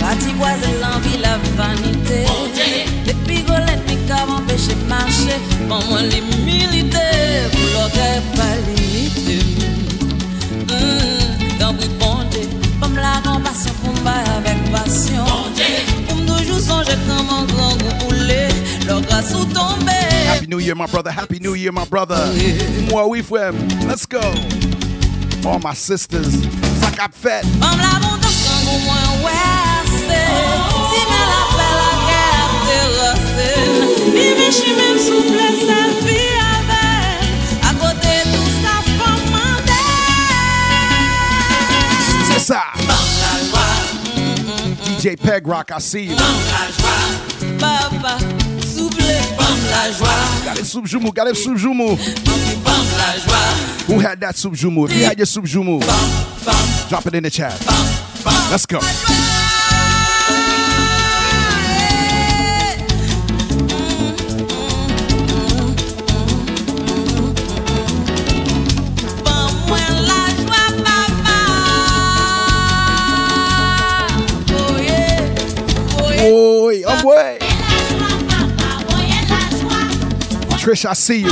parti 0.01 0.33
voisin 0.37 0.73
l'envie, 0.81 1.19
la 1.19 1.39
vanité 1.57 2.25
Depuis 2.25 2.68
Year, 20.69 20.75
my 20.75 20.85
brother. 20.85 21.11
Happy 21.11 21.39
New 21.39 21.55
Year, 21.55 21.73
my 21.73 21.87
brother. 21.87 22.31
Moi, 22.91 23.07
oui, 23.07 23.23
frère. 23.23 23.55
Let's 23.87 24.05
go. 24.05 24.21
All 25.49 25.59
my 25.61 25.73
sisters. 25.73 26.29
Sakap 26.83 27.15
Fett. 27.15 27.43
Comme 27.59 27.81
la 27.81 27.99
montagne 27.99 28.31
sans 28.31 28.61
goût 28.67 28.79
moins 28.85 29.25
ouais 29.25 29.33
Si 29.87 30.05
mais 30.05 31.25
la 31.25 31.43
belle 31.57 31.81
la 31.81 31.95
guerre 32.05 32.53
terrassée 32.69 33.65
Il 34.09 34.33
me 34.37 34.49
chie 34.53 34.75
même 34.77 34.99
souple 34.99 35.41
selfie 35.59 36.37
avec 36.53 37.25
À 37.65 37.73
côté 37.73 38.13
tout 38.35 38.51
ça 38.63 38.75
C'est 42.31 42.41
ça. 42.41 42.63
DJ 45.01 45.17
Peg 45.17 45.47
Rock, 45.47 45.71
I 45.75 45.81
see 45.81 46.05
you. 46.09 46.17
Papa, 49.49 49.49
souple, 49.49 49.49
bam 49.49 49.71
la 49.71 49.93
joie 49.93 50.09
Got 50.45 50.59
it, 50.59 50.65
Soup 50.67 50.87
Joumou. 50.87 51.13
Got 51.13 51.29
it, 51.29 51.37
Soup 51.37 51.57
Joumou. 51.57 51.97
Bam 51.97 52.87
la 52.97 53.19
joie 53.19 53.55
Who 53.87 53.99
had 54.01 54.21
that 54.21 54.37
Soup 54.37 54.55
Joumou? 54.55 54.87
If 54.89 54.95
you 54.97 55.05
had 55.05 55.19
your 55.19 55.27
Soup 55.27 55.45
Joumou, 55.45 55.81
drop 56.89 57.07
it 57.07 57.15
in 57.15 57.23
the 57.23 57.31
chat. 57.31 57.55
Let's 58.51 58.67
go. 58.67 58.81
La 70.01 70.27
joie 70.37 70.47
papa 70.47 71.19
Oh 74.51 76.71
yeah, 76.71 76.87
oh, 76.89 77.03
oh, 77.05 77.48
Trish, 80.69 80.85
I 80.85 80.93
see 80.93 81.21
you. 81.21 81.29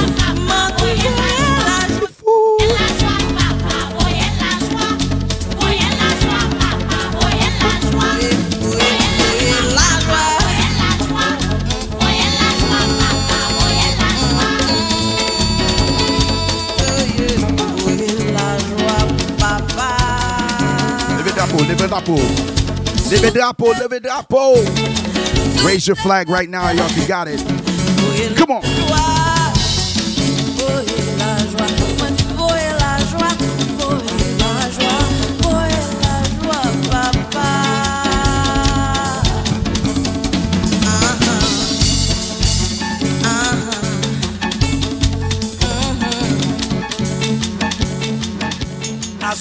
Live 21.13 21.27
it 21.27 21.37
it 21.75 21.83
drapeau. 21.85 22.09
Oh, 22.09 22.23
live 23.11 23.25
it 23.25 23.37
oh. 23.37 23.67
live 23.79 23.93
it 23.93 24.03
drapeau. 24.05 24.55
Oh, 24.57 25.67
Raise 25.67 25.87
your 25.87 25.97
flag 25.97 26.31
right 26.31 26.49
now, 26.49 26.71
y'all. 26.71 26.87
If 26.87 26.97
you 26.97 27.07
got 27.07 27.29
it. 27.29 27.67
Come 28.35 28.51
on. 28.51 28.86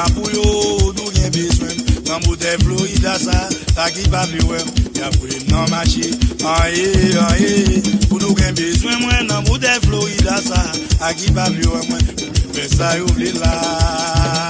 ma 0.00 0.08
pou 0.16 0.30
yo 0.32 0.44
nou 0.96 1.12
gen 1.12 1.32
beswen 1.34 1.76
Nan 2.08 2.22
bote 2.24 2.52
Florida 2.64 3.16
sa, 3.20 3.36
ta 3.76 3.88
ki 3.94 4.06
pa 4.12 4.24
pli 4.30 4.40
wèm 4.48 4.70
Ya 4.98 5.10
pou 5.16 5.28
yon 5.30 5.44
nan 5.52 5.68
machi, 5.72 6.04
anye, 6.44 6.88
anye. 7.26 7.82
Pou 8.08 8.20
nou 8.20 8.36
gen 8.38 8.56
beswen 8.58 9.00
mwen 9.04 9.28
nan 9.30 9.44
bote 9.48 9.76
Florida 9.86 10.40
sa, 10.44 10.62
ta 10.96 11.12
ki 11.16 11.34
pa 11.36 11.48
pli 11.52 11.68
wèm 11.74 11.90
Mwen. 11.92 12.08
Sa 12.76 12.94
yo 12.98 13.06
vle 13.16 13.34
la. 13.40 14.49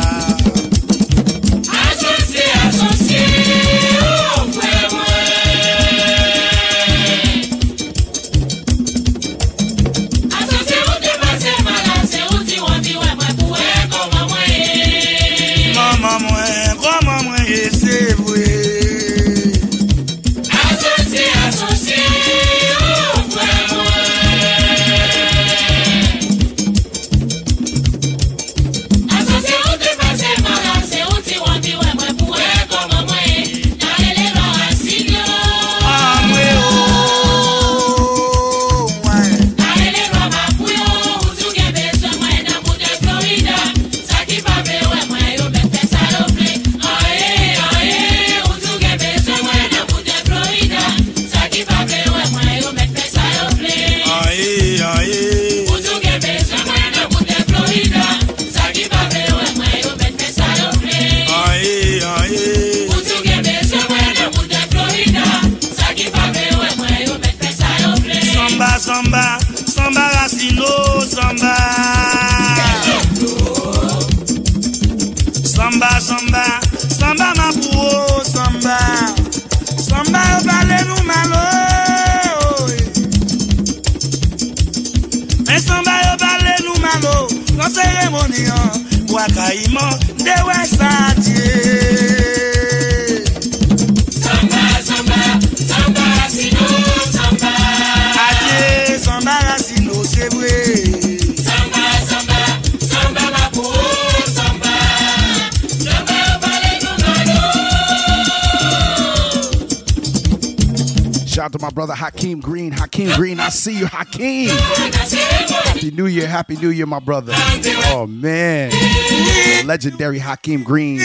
Hakim 112.93 113.15
Green, 113.15 113.39
I 113.39 113.51
see 113.51 113.79
you, 113.79 113.87
Hakim. 113.87 114.49
Happy 114.49 115.93
New 115.93 116.07
Year, 116.07 116.27
Happy 116.27 116.57
New 116.57 116.71
Year, 116.71 116.87
my 116.87 116.99
brother. 116.99 117.33
Oh 117.37 118.09
man, 118.09 118.71
the 118.71 119.63
legendary 119.65 120.19
Hakim 120.19 120.65
Green. 120.65 120.99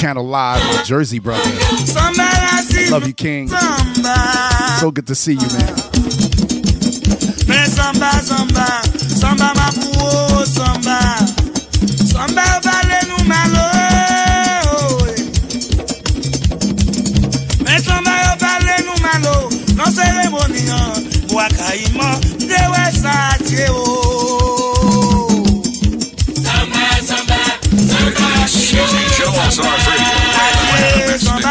Channel 0.00 0.24
Live, 0.24 0.60
my 0.74 0.82
Jersey 0.82 1.20
brother. 1.20 1.48
Love 2.90 3.06
you, 3.06 3.14
King. 3.14 3.46
So 4.80 4.90
good 4.90 5.06
to 5.06 5.14
see 5.14 5.34
you, 5.34 5.48
man. 5.56 5.76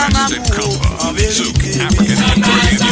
Of 0.08 1.18
Zouk, 1.20 1.60
African, 1.82 2.16
and 2.24 2.44
Caribbean 2.44 2.87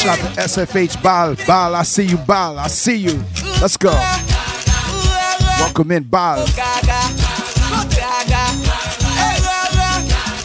Shout 0.00 0.18
out 0.18 0.34
to 0.34 0.40
SFH 0.40 1.02
Bal 1.02 1.36
Bal, 1.46 1.74
I 1.74 1.82
see 1.82 2.04
you 2.04 2.16
Bal, 2.16 2.58
I 2.58 2.68
see 2.68 2.96
you. 2.96 3.22
Let's 3.60 3.76
go. 3.76 3.90
Welcome 5.58 5.90
in 5.92 6.04
Bal. 6.04 6.46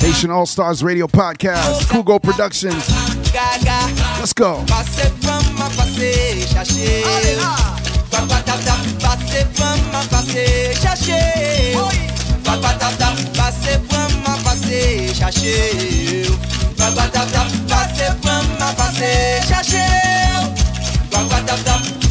Nation 0.02 0.30
All 0.30 0.46
Stars 0.46 0.84
Radio 0.84 1.08
Podcast 1.08 1.86
Kugo 1.88 2.22
Productions. 2.22 2.90
Let's 4.20 4.34
go. 4.34 4.66
m'a 5.66 5.76
passé 5.76 6.46
chercher. 6.48 7.04
Papa 8.12 8.36
tap 8.46 8.64
tap 8.64 8.80
passé 9.00 9.46
m'a 9.92 10.02
passé 10.12 10.74
chercher. 10.82 11.74
Papa 12.44 12.74
tap 12.80 12.98
tap 12.98 13.16
passé 13.34 13.80
m'a 13.90 14.38
passé 14.44 15.14
chercher. 15.14 16.30
Papa 16.78 17.08
tap 17.12 17.32
tap 17.32 17.48
passé 17.68 18.06
m'a 18.60 18.74
passé 18.74 19.42
chercher. 19.48 19.80
Papa 21.12 21.42
tap 21.48 21.64
tap 21.64 22.05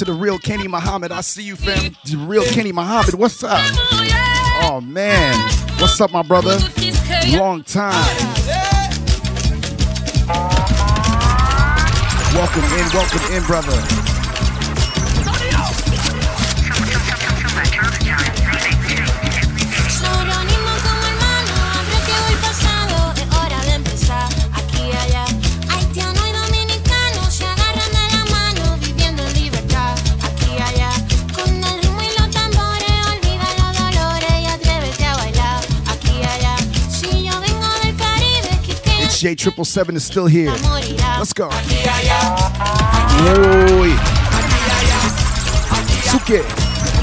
to 0.00 0.06
the 0.06 0.12
real 0.14 0.38
Kenny 0.38 0.66
Muhammad. 0.66 1.12
I 1.12 1.20
see 1.20 1.42
you, 1.42 1.56
fam. 1.56 1.94
The 2.06 2.16
real 2.16 2.42
Kenny 2.44 2.72
Muhammad. 2.72 3.12
What's 3.12 3.44
up? 3.44 3.60
Oh, 4.62 4.80
man. 4.82 5.34
What's 5.78 6.00
up, 6.00 6.10
my 6.10 6.22
brother? 6.22 6.58
Long 7.36 7.62
time. 7.64 7.92
Welcome 12.32 12.64
in, 12.64 12.86
welcome 12.94 13.34
in, 13.34 13.42
brother. 13.42 14.09
J 39.20 39.34
Triple 39.34 39.66
Seven 39.66 39.96
is 39.96 40.02
still 40.02 40.24
here. 40.24 40.50
Let's 41.18 41.34
go. 41.34 41.50
Aquí 41.50 41.74
y 41.74 41.86
allá, 41.86 42.40
Oi. 43.76 43.90
Suke. 46.08 46.40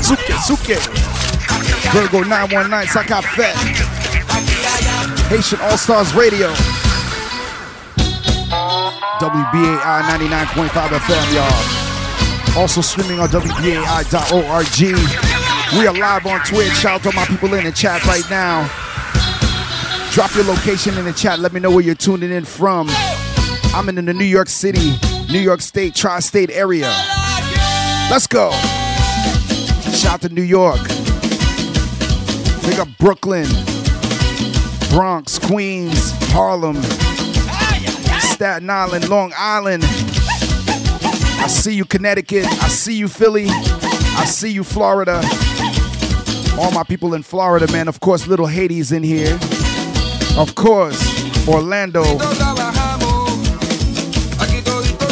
Suke, 0.02 0.34
Suke. 0.41 0.80
Virgo 1.94 2.23
919, 2.23 2.88
Saka 2.88 3.22
Fett. 3.22 3.56
Haitian 5.30 5.61
All 5.61 5.77
Stars 5.77 6.15
Radio. 6.15 6.48
WBAI 9.19 10.02
99.5 10.02 10.98
FM, 10.98 11.34
y'all. 11.35 12.60
Also 12.60 12.81
streaming 12.81 13.19
on 13.19 13.30
WBAI.org. 13.30 14.80
We 15.77 15.85
are 15.85 15.94
live 15.94 16.26
on 16.26 16.39
Twitch. 16.48 16.73
Shout 16.73 17.06
out 17.06 17.11
to 17.11 17.15
my 17.15 17.26
people 17.26 17.53
in 17.53 17.65
the 17.65 17.72
chat 17.72 18.03
right 18.07 18.27
now. 18.31 18.87
Drop 20.18 20.34
your 20.34 20.45
location 20.45 20.98
in 20.98 21.06
the 21.06 21.14
chat. 21.14 21.38
Let 21.38 21.53
me 21.53 21.60
know 21.60 21.69
where 21.69 21.84
you're 21.84 21.94
tuning 21.94 22.31
in 22.31 22.44
from. 22.44 22.88
I'm 23.76 23.88
in 23.88 23.94
the 23.94 24.15
New 24.15 24.26
York 24.26 24.49
City, 24.49 24.95
New 25.31 25.38
York 25.38 25.61
State, 25.61 25.94
tri 25.94 26.22
state 26.22 26.49
area. 26.49 26.91
Let's 28.10 28.26
go. 28.26 28.49
Shout 29.91 30.14
out 30.14 30.22
to 30.22 30.30
New 30.30 30.41
York. 30.41 30.81
Big 32.65 32.80
up 32.80 32.88
Brooklyn, 32.98 33.45
Bronx, 34.89 35.38
Queens, 35.38 36.14
Harlem, 36.31 36.81
Staten 38.19 38.72
Island, 38.72 39.10
Long 39.10 39.31
Island. 39.38 39.84
I 39.84 41.45
see 41.48 41.76
you, 41.76 41.85
Connecticut. 41.85 42.45
I 42.64 42.69
see 42.69 42.95
you, 42.95 43.07
Philly. 43.07 43.49
I 43.49 44.26
see 44.26 44.49
you, 44.49 44.64
Florida. 44.64 45.22
All 46.60 46.72
my 46.72 46.84
people 46.84 47.14
in 47.14 47.22
Florida, 47.22 47.72
man. 47.72 47.88
Of 47.88 47.99
course, 47.99 48.26
little 48.26 48.48
Haiti's 48.48 48.91
in 48.91 49.03
here. 49.03 49.38
Of 50.38 50.54
course, 50.54 51.48
Orlando. 51.48 52.04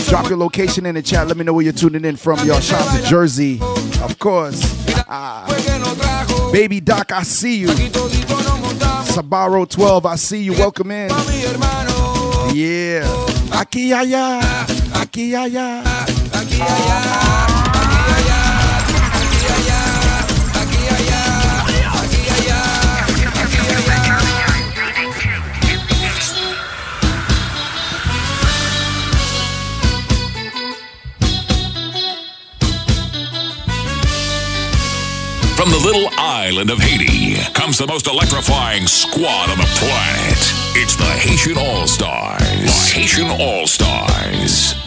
Drop 0.08 0.30
your 0.30 0.38
location 0.38 0.86
in 0.86 0.94
the 0.94 1.02
chat. 1.02 1.28
Let 1.28 1.36
me 1.36 1.44
know 1.44 1.54
where 1.54 1.64
you're 1.64 1.74
tuning 1.74 2.06
in 2.06 2.16
from. 2.16 2.38
Y'all 2.46 2.60
shout 2.60 2.88
out 2.88 2.96
to 2.96 3.04
Jersey. 3.08 3.60
Of 4.04 4.20
course. 4.20 4.62
Ah. 5.10 5.48
Baby 6.54 6.80
Doc, 6.80 7.12
I 7.12 7.24
see 7.24 7.58
you. 7.58 7.70
Sabaro 9.16 9.68
12, 9.68 10.06
I 10.06 10.16
see 10.16 10.44
you. 10.44 10.54
Welcome 10.54 10.92
in. 10.92 11.10
Yeah. 12.54 13.04
Aquí 13.52 13.94
allá. 13.94 14.40
Aquí 14.94 15.34
allá. 15.34 15.84
From 35.56 35.70
the 35.70 35.78
little 35.78 36.10
island 36.18 36.70
of 36.70 36.80
Haiti 36.80 37.36
comes 37.54 37.78
the 37.78 37.88
most 37.88 38.08
electrifying 38.08 38.88
squad 38.88 39.50
on 39.50 39.58
the 39.58 39.64
planet. 39.80 40.38
It's 40.76 40.98
the 40.98 41.06
Haitian 41.06 41.58
All 41.58 41.88
Stars. 41.88 42.42
The 42.42 42.94
Haitian 42.94 43.28
All 43.28 43.66
Stars. 43.66 44.85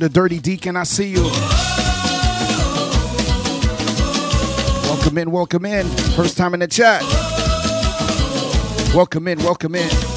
The 0.00 0.08
Dirty 0.08 0.38
Deacon, 0.38 0.76
I 0.76 0.84
see 0.84 1.10
you. 1.10 1.22
Welcome 4.88 5.18
in, 5.18 5.30
welcome 5.30 5.66
in. 5.66 5.86
First 6.16 6.38
time 6.38 6.54
in 6.54 6.60
the 6.60 6.66
chat. 6.66 7.02
Welcome 8.94 9.28
in, 9.28 9.38
welcome 9.40 9.74
in. 9.74 10.09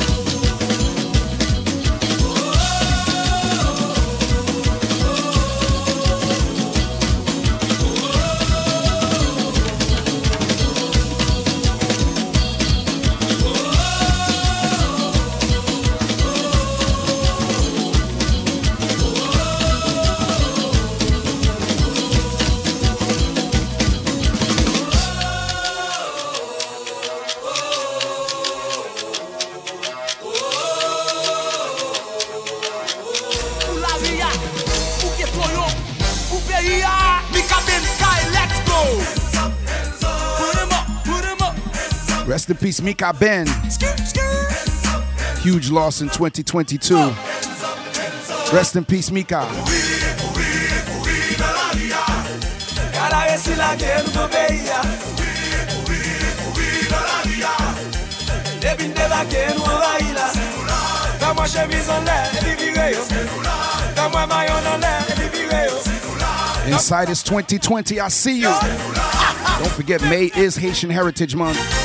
Mikaben. 42.84 43.48
Huge 45.42 45.70
loss 45.72 46.02
in 46.02 46.10
2022. 46.10 46.96
Rest 48.54 48.76
in 48.76 48.84
peace, 48.84 49.10
Mika. 49.10 49.48
Inside 66.66 67.10
is 67.10 67.24
2020. 67.24 68.00
I 68.00 68.08
see 68.10 68.40
you. 68.40 68.44
Don't 68.44 69.72
forget, 69.72 70.02
May 70.04 70.26
is 70.36 70.56
Haitian 70.56 70.90
Heritage 70.90 71.36
Month. 71.36 71.83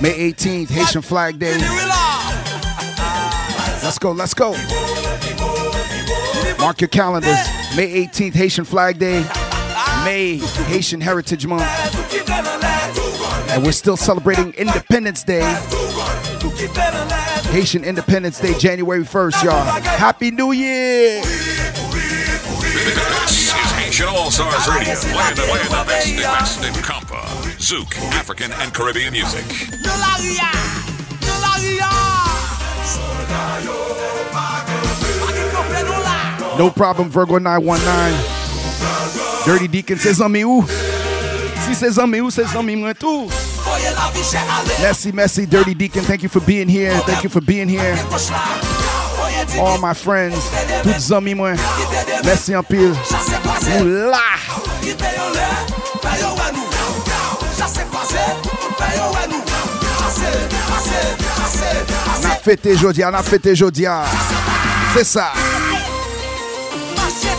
May 0.00 0.32
18th, 0.32 0.70
Haitian 0.70 1.02
Flag 1.02 1.38
Day. 1.38 1.58
Let's 3.82 3.98
go, 3.98 4.12
let's 4.12 4.32
go. 4.32 4.52
Mark 6.58 6.80
your 6.80 6.88
calendars. 6.88 7.36
May 7.76 8.06
18th, 8.06 8.32
Haitian 8.32 8.64
Flag 8.64 8.98
Day. 8.98 9.20
May, 10.04 10.36
Haitian 10.68 11.02
Heritage 11.02 11.46
Month. 11.46 11.62
And 13.50 13.62
we're 13.62 13.72
still 13.72 13.98
celebrating 13.98 14.54
Independence 14.54 15.22
Day. 15.22 15.42
Haitian 17.50 17.84
Independence 17.84 18.40
Day, 18.40 18.56
January 18.58 19.04
1st, 19.04 19.44
y'all. 19.44 19.64
Happy 19.82 20.30
New 20.30 20.52
Year! 20.52 21.20
This 22.80 23.48
is 23.48 23.52
Haitian 23.72 24.06
All 24.08 24.30
Stars 24.30 24.66
Radio, 24.68 24.94
the, 24.94 25.42
playing 25.48 25.68
the 25.68 25.84
best, 25.86 26.16
best 26.16 26.62
compa, 26.82 26.99
zouk, 27.70 27.94
African, 28.14 28.50
and 28.50 28.74
Caribbean 28.74 29.12
music. 29.12 29.44
No 36.58 36.70
problem, 36.70 37.10
Virgo 37.10 37.38
919. 37.38 39.46
Dirty 39.46 39.68
Deacon 39.68 39.98
says 39.98 40.20
on 40.20 40.32
me, 40.32 40.42
ooh. 40.42 40.66
Si 40.66 41.74
says 41.74 41.96
on 41.96 42.10
me, 42.10 42.18
ooh, 42.18 42.32
says 42.32 42.52
on 42.56 42.66
me, 42.66 42.74
mwen 42.74 42.98
tou. 42.98 43.30
Oye 43.70 43.94
la 43.94 44.10
vi 44.10 44.24
chè 44.26 44.42
ale 44.42 44.82
Messy, 44.82 45.12
messy, 45.12 45.46
Dirty 45.46 45.74
Deacon, 45.74 46.02
thank 46.02 46.24
you 46.24 46.28
for 46.28 46.40
being 46.40 46.68
here. 46.68 46.98
Thank 47.06 47.22
you 47.22 47.30
for 47.30 47.40
being 47.40 47.68
here. 47.68 47.96
All 49.60 49.78
my 49.78 49.94
friends, 49.94 50.34
tout 50.82 50.98
zami 50.98 51.36
mwen. 51.36 51.56
Merci 52.24 52.52
en 52.52 52.64
pile. 52.64 52.96
Ouh 53.78 54.10
Na 62.22 62.36
fete 62.42 62.76
jodia, 62.76 63.10
na 63.10 63.22
fete 63.22 63.54
jodia. 63.54 64.04
C'est 64.94 65.04
ça. 65.04 65.32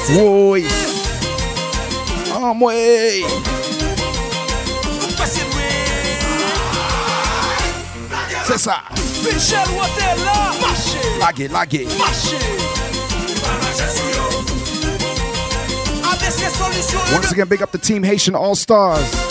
Oui. 0.10 0.68
Ah, 2.31 2.38
oh, 2.41 2.53
mwe. 2.53 3.26
C'est 8.45 8.60
ça. 8.60 8.77
Michel 9.23 9.60
wote 9.76 9.89
la, 10.23 10.52
mache 10.61 10.98
Lage, 11.19 11.49
lage. 11.52 11.88
Mache 11.98 12.35
ABC 16.03 16.49
solisyon 16.57 17.02
Once 17.14 17.31
again, 17.31 17.48
big 17.48 17.61
up 17.61 17.72
the 17.72 17.77
team 17.77 18.03
Haitian 18.03 18.35
All 18.35 18.56
Stars. 18.56 19.31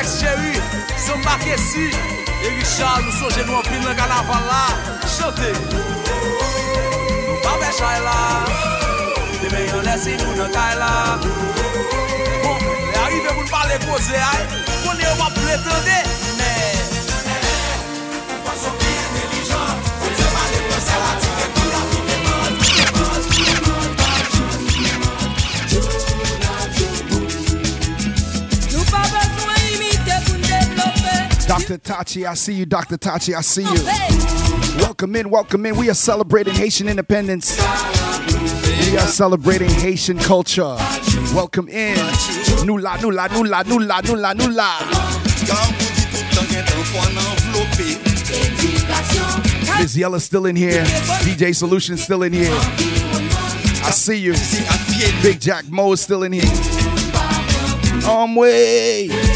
Alex 0.00 0.18
Jerry, 0.18 0.54
Sam 0.96 1.20
Marquesi, 1.24 1.90
E 2.42 2.48
Richard, 2.48 3.02
nou 3.04 3.12
soje 3.12 3.44
nou 3.44 3.58
anpil 3.58 3.82
nan 3.84 3.92
kanavan 3.98 4.46
la, 4.48 4.62
Chante, 5.04 5.50
nou 7.28 7.36
pa 7.44 7.52
be 7.60 7.68
chay 7.76 7.98
la, 8.06 8.14
Deme 9.42 9.60
yon 9.66 9.84
lesi 9.84 10.16
nou 10.22 10.38
nan 10.38 10.48
kay 10.56 10.72
la, 10.80 11.20
Bon, 12.46 12.56
e 12.80 12.96
arrive 13.02 13.34
moun 13.36 13.52
pale 13.52 13.76
koze 13.84 14.16
ay, 14.16 14.40
Kone 14.86 15.04
yo 15.04 15.12
wap 15.20 15.36
pretende, 15.36 16.00
Dr. 31.50 31.78
Tachi, 31.78 32.28
I 32.28 32.34
see 32.34 32.52
you. 32.52 32.64
Dr. 32.64 32.96
Tachi, 32.96 33.34
I 33.34 33.40
see 33.40 33.62
you. 33.62 34.80
Welcome 34.80 35.16
in, 35.16 35.30
welcome 35.30 35.66
in. 35.66 35.76
We 35.76 35.90
are 35.90 35.94
celebrating 35.94 36.54
Haitian 36.54 36.88
independence. 36.88 37.58
We 37.58 38.96
are 38.96 39.08
celebrating 39.08 39.68
Haitian 39.68 40.20
culture. 40.20 40.76
Welcome 41.34 41.66
in. 41.66 41.96
Nula, 42.64 42.98
nula, 42.98 43.26
nula, 43.26 43.64
nula, 43.64 44.00
nula, 44.00 44.32
nula. 44.32 44.78
Miss 49.80 49.96
Yella's 49.96 50.22
still 50.22 50.46
in 50.46 50.54
here. 50.54 50.84
DJ 51.24 51.52
Solution 51.52 51.96
still 51.96 52.22
in 52.22 52.32
here. 52.32 52.52
I 52.52 53.90
see 53.90 54.18
you. 54.18 54.34
Big 55.20 55.40
Jack 55.40 55.68
Mo 55.68 55.90
is 55.90 56.00
still 56.00 56.22
in 56.22 56.30
here. 56.30 56.46
On 58.08 58.36
way. 58.36 59.29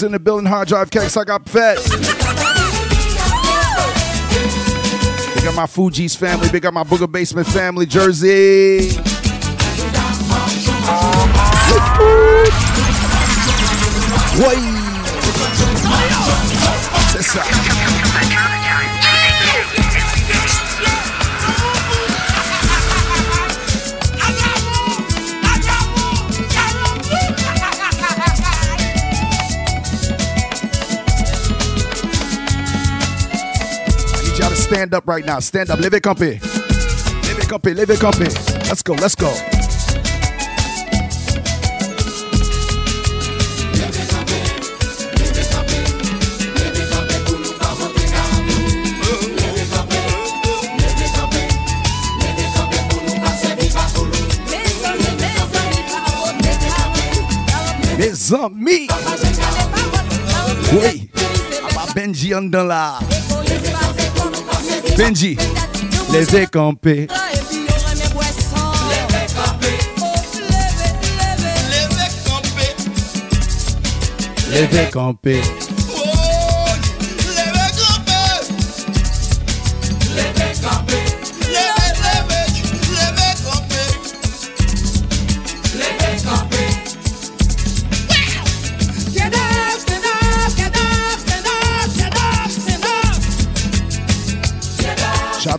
In 0.00 0.12
the 0.12 0.18
building. 0.18 0.46
Hard 0.46 0.68
Drive 0.68 0.90
cakes. 0.90 1.18
I 1.18 1.24
got 1.24 1.46
fed. 1.46 1.76
Big 5.34 5.46
up 5.46 5.54
my 5.54 5.66
Fuji's 5.66 6.16
family. 6.16 6.48
Big 6.48 6.64
up 6.64 6.72
my 6.72 6.82
Booger 6.82 7.10
Basement 7.10 7.46
family. 7.48 7.84
Jersey. 7.84 8.92
Why? 14.40 14.71
Stand 34.82 34.94
up 34.94 35.06
right 35.06 35.24
now. 35.24 35.38
Stand 35.38 35.70
up. 35.70 35.78
Leve 35.78 36.00
campé. 36.00 36.40
Leve 37.28 37.46
campé. 37.46 37.72
Leve 37.72 37.96
campé. 37.96 38.26
Let's 38.68 38.82
go. 38.82 38.94
Let's 38.94 39.14
go. 39.14 39.30
Mes 57.98 58.32
amis. 58.32 58.88
Oui. 60.72 61.08
Aba 61.70 61.92
Benji 61.94 62.34
an 62.34 62.50
dan 62.50 62.66
la. 62.66 62.98
Benji. 64.96 65.36
Leve 66.12 66.46
campé. 66.50 67.06
Leve 74.50 74.90
campé. 74.90 75.40
Shout 75.42 75.70
out 75.70 75.71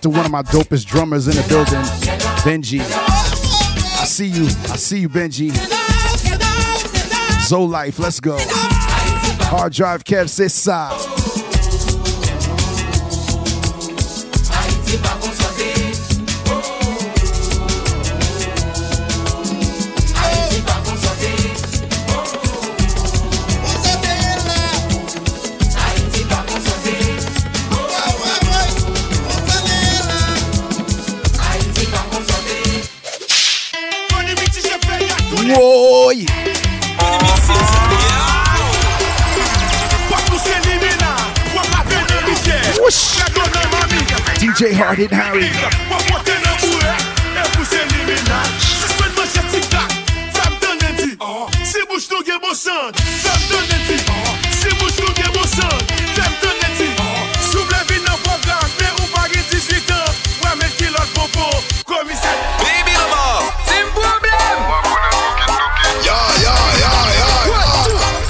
to 0.03 0.09
one 0.09 0.25
of 0.25 0.31
my 0.31 0.43
dopest 0.43 0.85
drummers 0.85 1.27
in 1.27 1.35
the 1.35 1.47
building, 1.47 1.79
Benji. 2.43 2.81
I 2.81 4.03
see 4.05 4.27
you. 4.27 4.43
I 4.45 4.75
see 4.75 4.99
you, 4.99 5.07
Benji. 5.07 5.51
Zo 7.47 7.63
Life, 7.63 7.99
let's 7.99 8.19
go. 8.19 8.37
Hard 9.49 9.71
Drive 9.71 10.03
Kev, 10.03 10.27
c'est 10.27 10.49
ça. 10.49 10.89
DJ 44.63 44.71
Hard 44.75 44.97
Hit 44.97 45.11
Harry. 45.11 45.51
Si 51.63 51.79
bouche 51.89 52.07
nou 52.09 52.23
gen 52.23 52.39
bon 52.39 52.53
san, 52.55 52.93
fem 52.95 53.41
ton 53.49 53.59
neti 53.67 53.99
Si 54.59 54.69
bouche 54.79 54.99
nou 55.01 55.11
gen 55.17 55.31
bon 55.33 55.47
san, 55.51 55.73
fem 56.15 56.33
ton 56.39 56.55
neti 56.61 56.87
Souble 57.51 57.75
vi 57.89 57.99
nan 58.05 58.15
program, 58.23 58.63
pe 58.77 58.87
ou 59.01 59.07
pa 59.11 59.27
gen 59.33 59.43
18 59.51 59.91
an 59.97 60.07
Wè 60.45 60.55
men 60.61 60.71
ki 60.77 60.87
lot 60.95 61.11
popo, 61.17 61.49
komise 61.83 62.31
Baby 62.63 62.95
Lamar, 62.95 63.43
c'est 63.67 63.83
un 63.83 63.91
problème. 63.91 64.61
Ya, 66.05 66.19
ya, 66.39 66.55
ya, 66.79 66.93
ya, 67.19 67.31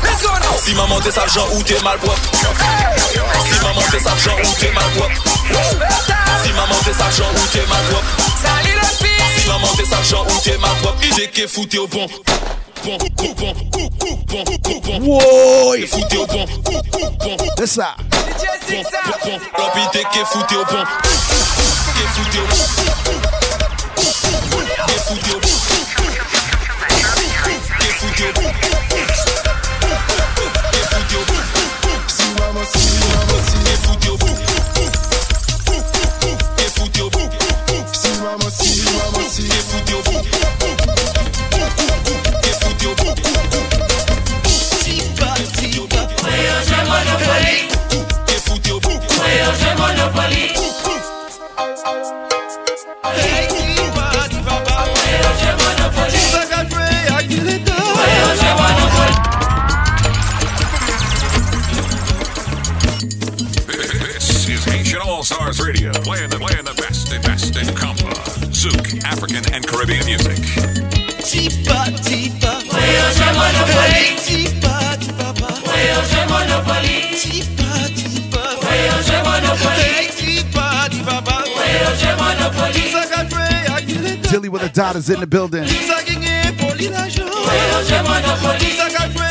Let's 0.02 0.22
go 0.24 0.34
now. 0.34 0.58
Si 0.58 0.74
maman 0.74 1.00
t'es 1.00 1.12
sale 1.12 1.30
ou 1.54 1.62
t'es 1.62 1.80
mal 1.84 2.00
propre. 2.00 2.22
Si 2.34 3.60
maman 3.62 3.86
t'es 3.92 4.00
sale 4.00 4.42
ou 4.44 4.54
t'es 4.60 4.72
mal 4.72 4.90
propre. 4.98 6.13
Si 6.44 6.52
maman 6.52 6.76
t'es 6.84 6.94
sachant 6.94 7.30
ou 7.32 7.48
t'es 7.52 7.66
ma 7.70 7.80
drop 7.90 8.04
Salut 8.42 8.76
les 8.76 9.08
filles 9.08 9.40
Si 9.40 9.48
maman 9.48 9.68
t'es 9.78 9.86
sachant 9.86 10.26
ou 10.26 10.40
t'es 10.44 10.58
ma 10.58 10.68
drop 10.82 10.96
J'ai 11.16 11.30
qu'est 11.30 11.48
fouté 11.48 11.78
au 11.78 11.88
bon 11.88 12.06
Coupon, 12.84 12.98
coupon, 13.16 13.54
coupon, 13.72 14.44
coupon 14.62 15.00
Woy 15.00 15.88
au 16.18 16.26
bon 16.28 16.46
Coupon 16.66 17.38
C'est 17.58 17.68
ça 17.68 17.96
Coupon, 18.68 19.40
l'obité 19.58 20.04
qu'est 20.12 20.26
fouté 20.26 20.56
au 20.58 20.66
bon 20.66 20.84
Qu'est 21.96 22.10
fouté 22.14 22.40
au 22.40 22.48
bon 22.48 22.58
Qu'est 24.86 25.00
fouté 25.00 25.32
au 25.32 25.40
bon 25.40 25.50
Qu'est 27.80 27.94
fouté 27.94 28.24
au 28.24 28.34
bon 28.34 28.52
Qu'est 30.72 30.88
fouté 30.90 31.16
au 31.16 31.24
bon 31.24 31.40
Si 32.08 32.24
maman 32.38 32.64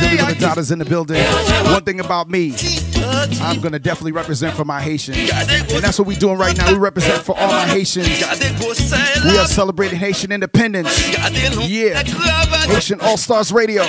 Dilly 0.01 0.17
with 0.17 0.39
the 0.39 0.41
daughters 0.41 0.71
in 0.71 0.79
the 0.79 0.85
building. 0.85 1.23
One 1.73 1.83
thing 1.83 2.01
about 2.01 2.29
me, 2.31 2.55
I'm 3.41 3.61
gonna 3.61 3.79
definitely 3.79 4.13
represent 4.13 4.55
for 4.57 4.65
my 4.65 4.81
Haitians. 4.81 5.19
And 5.19 5.83
that's 5.83 5.99
what 5.99 6.07
we're 6.07 6.19
doing 6.19 6.39
right 6.39 6.57
now. 6.57 6.71
We 6.71 6.79
represent 6.79 7.23
for 7.25 7.37
all 7.37 7.49
my 7.49 7.67
Haitians. 7.67 8.09
We 9.25 9.39
are 9.39 9.47
celebrating 9.47 9.99
Haitian 9.99 10.31
independence. 10.33 10.89
Yeah. 11.69 12.03
Haitian 12.69 13.01
All 13.01 13.17
Stars 13.17 13.53
Radio. 13.53 13.85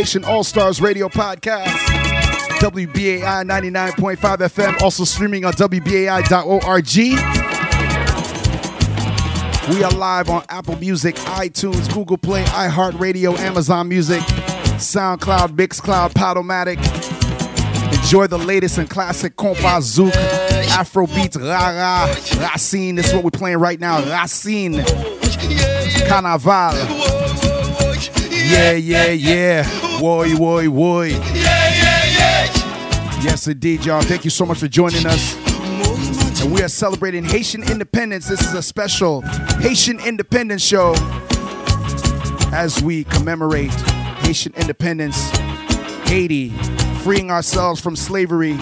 Haitian 0.00 0.24
All 0.24 0.42
Stars 0.42 0.80
Radio 0.80 1.10
Podcast. 1.10 1.66
WBAI 2.58 3.44
99.5 3.44 4.16
FM, 4.16 4.80
also 4.80 5.04
streaming 5.04 5.44
on 5.44 5.52
WBAI.org. 5.52 6.96
We 9.68 9.84
are 9.84 9.90
live 9.90 10.30
on 10.30 10.42
Apple 10.48 10.76
Music, 10.76 11.16
iTunes, 11.16 11.92
Google 11.92 12.16
Play, 12.16 12.42
iHeartRadio, 12.44 13.38
Amazon 13.40 13.90
Music, 13.90 14.20
SoundCloud, 14.80 15.48
Mixcloud, 15.48 16.14
Podomatic. 16.14 16.78
Enjoy 17.92 18.26
the 18.26 18.38
latest 18.38 18.78
and 18.78 18.88
classic 18.88 19.36
compa 19.36 19.82
zouk, 19.82 20.12
Afrobeat, 20.68 21.36
Rara, 21.38 22.08
Racine. 22.40 22.94
This 22.94 23.08
is 23.08 23.14
what 23.14 23.22
we're 23.22 23.30
playing 23.30 23.58
right 23.58 23.78
now. 23.78 24.00
Racine, 24.10 24.82
Carnaval. 26.08 26.72
Yeah, 28.50 28.72
yeah, 28.72 29.10
yeah. 29.10 29.89
Woy, 30.00 30.30
woy, 30.30 30.66
woy. 30.66 31.10
Yes, 33.22 33.46
indeed, 33.46 33.84
y'all. 33.84 34.00
Thank 34.00 34.24
you 34.24 34.30
so 34.30 34.46
much 34.46 34.58
for 34.58 34.66
joining 34.66 35.04
us. 35.04 35.36
And 36.40 36.50
we 36.50 36.62
are 36.62 36.68
celebrating 36.68 37.22
Haitian 37.22 37.62
independence. 37.70 38.26
This 38.26 38.40
is 38.40 38.54
a 38.54 38.62
special 38.62 39.20
Haitian 39.60 40.00
independence 40.00 40.62
show 40.62 40.94
as 42.50 42.82
we 42.82 43.04
commemorate 43.04 43.72
Haitian 44.22 44.54
independence, 44.54 45.30
Haiti, 46.08 46.48
freeing 47.02 47.30
ourselves 47.30 47.78
from 47.78 47.94
slavery. 47.94 48.54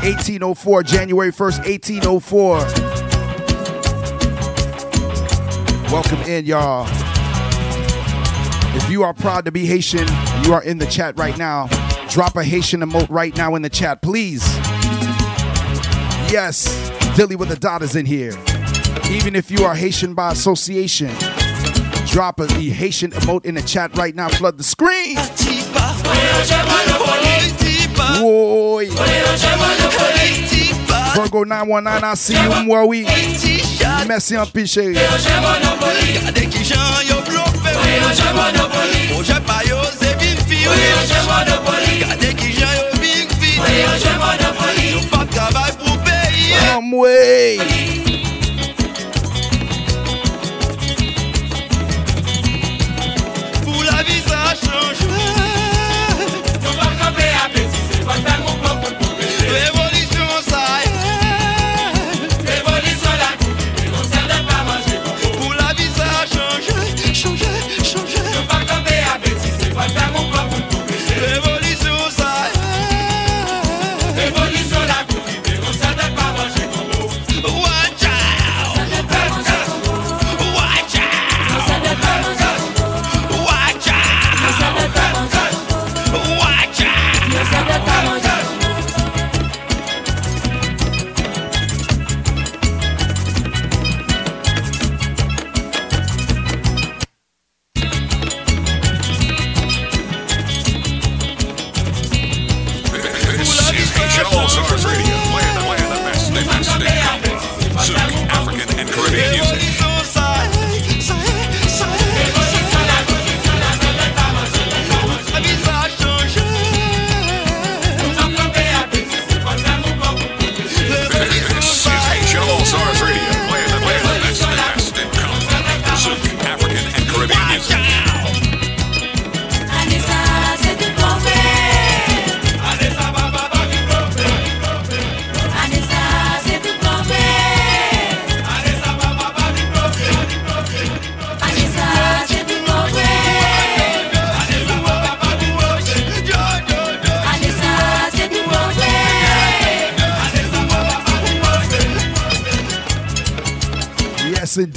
1804, 0.00 0.82
January 0.82 1.30
1st, 1.30 1.58
1804. 1.66 2.58
Welcome 5.92 6.20
in, 6.22 6.46
y'all. 6.46 6.86
If 8.78 8.88
you 8.88 9.02
are 9.02 9.12
proud 9.12 9.44
to 9.46 9.50
be 9.50 9.66
Haitian, 9.66 10.06
you 10.44 10.54
are 10.54 10.62
in 10.62 10.78
the 10.78 10.86
chat 10.86 11.18
right 11.18 11.36
now. 11.36 11.66
Drop 12.08 12.36
a 12.36 12.44
Haitian 12.44 12.80
emote 12.80 13.10
right 13.10 13.36
now 13.36 13.56
in 13.56 13.62
the 13.62 13.68
chat, 13.68 14.02
please. 14.02 14.46
Yes, 16.30 16.64
Dilly 17.16 17.34
with 17.34 17.48
the 17.48 17.56
dot 17.56 17.82
is 17.82 17.96
in 17.96 18.06
here. 18.06 18.32
Even 19.10 19.34
if 19.34 19.50
you 19.50 19.64
are 19.64 19.74
Haitian 19.74 20.14
by 20.14 20.30
association, 20.30 21.12
drop 22.06 22.38
a 22.38 22.46
the 22.46 22.70
Haitian 22.70 23.10
emote 23.10 23.44
in 23.44 23.56
the 23.56 23.62
chat 23.62 23.96
right 23.96 24.14
now. 24.14 24.28
Flood 24.28 24.56
the 24.56 24.62
screen. 24.62 25.16
Virgo 31.14 31.44
919, 31.44 32.04
I 32.04 32.14
see 32.14 32.34
you 32.34 32.50
mwa 32.64 32.84
wi. 32.84 33.04
Mersi 34.06 34.36
an 34.36 34.46
pi 34.46 34.64
cheri 34.64 34.94
Gade 34.94 36.46
ki 36.50 36.64
jan 36.64 37.06
yo 37.08 37.20
blofe 37.22 37.72
Proje 39.08 39.40
pa 39.46 39.60
yo 39.68 39.82
se 39.84 40.14
big 40.18 40.38
fi 40.48 40.64
Gade 42.00 42.34
ki 42.36 42.52
jan 42.52 42.76
yo 42.76 43.00
big 43.00 43.28
fi. 43.32 43.50
Yo 44.92 45.00
pa 45.10 45.24
travay 45.26 45.72
pou 45.78 45.98
peyi. 46.04 46.54
Amway 46.74 48.07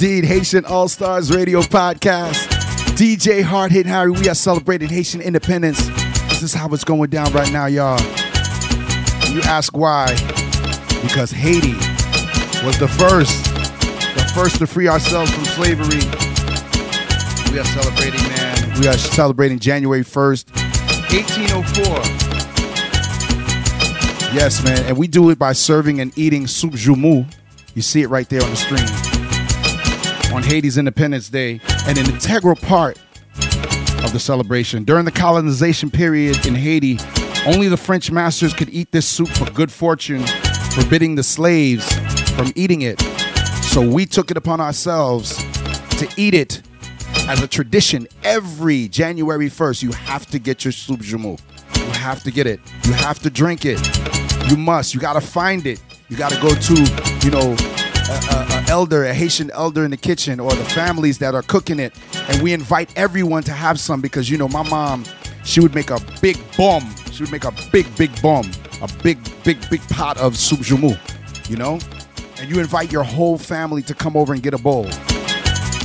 indeed. 0.02 0.24
Haitian 0.24 0.64
All 0.64 0.88
Stars 0.88 1.32
Radio 1.32 1.60
Podcast. 1.60 2.48
DJ 2.96 3.40
Hard 3.40 3.70
Hit 3.70 3.86
Harry. 3.86 4.10
We 4.10 4.28
are 4.28 4.34
celebrating 4.34 4.88
Haitian 4.88 5.20
independence. 5.20 5.86
This 6.28 6.42
is 6.42 6.52
how 6.52 6.68
it's 6.70 6.82
going 6.82 7.10
down 7.10 7.32
right 7.32 7.52
now, 7.52 7.66
y'all. 7.66 8.00
You 9.30 9.42
ask 9.42 9.76
why? 9.76 10.08
Because 11.02 11.30
Haiti 11.30 11.74
was 12.66 12.76
the 12.80 12.88
first, 12.98 13.44
the 14.16 14.28
first 14.34 14.58
to 14.58 14.66
free 14.66 14.88
ourselves 14.88 15.32
from 15.32 15.44
slavery. 15.44 16.02
We 17.52 17.60
are 17.60 17.64
celebrating, 17.64 18.22
man. 18.28 18.80
We 18.80 18.88
are 18.88 18.98
celebrating 18.98 19.60
January 19.60 20.02
1st, 20.02 20.50
1804. 21.12 21.84
Yes, 24.34 24.64
man. 24.64 24.84
And 24.86 24.98
we 24.98 25.06
do 25.06 25.30
it 25.30 25.38
by 25.38 25.52
serving 25.52 26.00
and 26.00 26.12
eating 26.18 26.48
soup 26.48 26.72
joumou. 26.72 27.32
You 27.74 27.82
see 27.82 28.02
it 28.02 28.08
right 28.08 28.28
there 28.28 28.42
on 28.42 28.50
the 28.50 28.56
screen 28.56 29.11
on 30.32 30.42
Haiti's 30.42 30.78
Independence 30.78 31.28
Day 31.28 31.60
and 31.86 31.98
an 31.98 32.06
integral 32.10 32.56
part 32.56 32.98
of 34.02 34.12
the 34.12 34.18
celebration. 34.18 34.84
During 34.84 35.04
the 35.04 35.12
colonization 35.12 35.90
period 35.90 36.46
in 36.46 36.54
Haiti, 36.54 36.98
only 37.46 37.68
the 37.68 37.76
French 37.76 38.10
masters 38.10 38.54
could 38.54 38.68
eat 38.70 38.92
this 38.92 39.06
soup 39.06 39.28
for 39.28 39.50
good 39.50 39.70
fortune, 39.70 40.24
forbidding 40.74 41.14
the 41.14 41.22
slaves 41.22 41.92
from 42.30 42.52
eating 42.56 42.82
it. 42.82 43.00
So 43.62 43.86
we 43.86 44.06
took 44.06 44.30
it 44.30 44.36
upon 44.36 44.60
ourselves 44.60 45.36
to 45.98 46.08
eat 46.16 46.34
it 46.34 46.62
as 47.28 47.42
a 47.42 47.48
tradition 47.48 48.06
every 48.24 48.88
January 48.88 49.48
1st. 49.48 49.82
You 49.82 49.92
have 49.92 50.26
to 50.26 50.38
get 50.38 50.64
your 50.64 50.72
soup 50.72 51.00
joumou. 51.00 51.40
You 51.76 51.92
have 52.00 52.22
to 52.22 52.30
get 52.30 52.46
it. 52.46 52.60
You 52.84 52.92
have 52.92 53.18
to 53.20 53.30
drink 53.30 53.64
it. 53.64 53.80
You 54.50 54.56
must. 54.56 54.94
You 54.94 55.00
got 55.00 55.14
to 55.14 55.20
find 55.20 55.66
it. 55.66 55.82
You 56.08 56.16
got 56.16 56.32
to 56.32 56.40
go 56.40 56.54
to, 56.54 56.74
you 57.24 57.30
know, 57.30 57.56
a, 58.10 58.51
elder, 58.72 59.04
a 59.04 59.12
Haitian 59.12 59.50
elder 59.50 59.84
in 59.84 59.90
the 59.90 59.98
kitchen, 59.98 60.40
or 60.40 60.50
the 60.54 60.64
families 60.64 61.18
that 61.18 61.34
are 61.34 61.42
cooking 61.42 61.78
it, 61.78 61.92
and 62.30 62.42
we 62.42 62.54
invite 62.54 62.90
everyone 62.96 63.42
to 63.42 63.52
have 63.52 63.78
some 63.78 64.00
because 64.00 64.30
you 64.30 64.38
know 64.38 64.48
my 64.48 64.66
mom, 64.70 65.04
she 65.44 65.60
would 65.60 65.74
make 65.74 65.90
a 65.90 66.00
big 66.22 66.38
bomb. 66.56 66.82
She 67.12 67.22
would 67.22 67.30
make 67.30 67.44
a 67.44 67.52
big, 67.70 67.94
big 67.98 68.10
bomb, 68.22 68.50
a 68.80 68.88
big, 69.02 69.18
big, 69.44 69.58
big 69.68 69.82
pot 69.90 70.16
of 70.16 70.38
soup 70.38 70.60
joumou, 70.60 70.96
you 71.50 71.56
know, 71.58 71.78
and 72.38 72.50
you 72.50 72.60
invite 72.60 72.90
your 72.90 73.02
whole 73.02 73.36
family 73.36 73.82
to 73.82 73.94
come 73.94 74.16
over 74.16 74.32
and 74.32 74.42
get 74.42 74.54
a 74.54 74.58
bowl, 74.58 74.88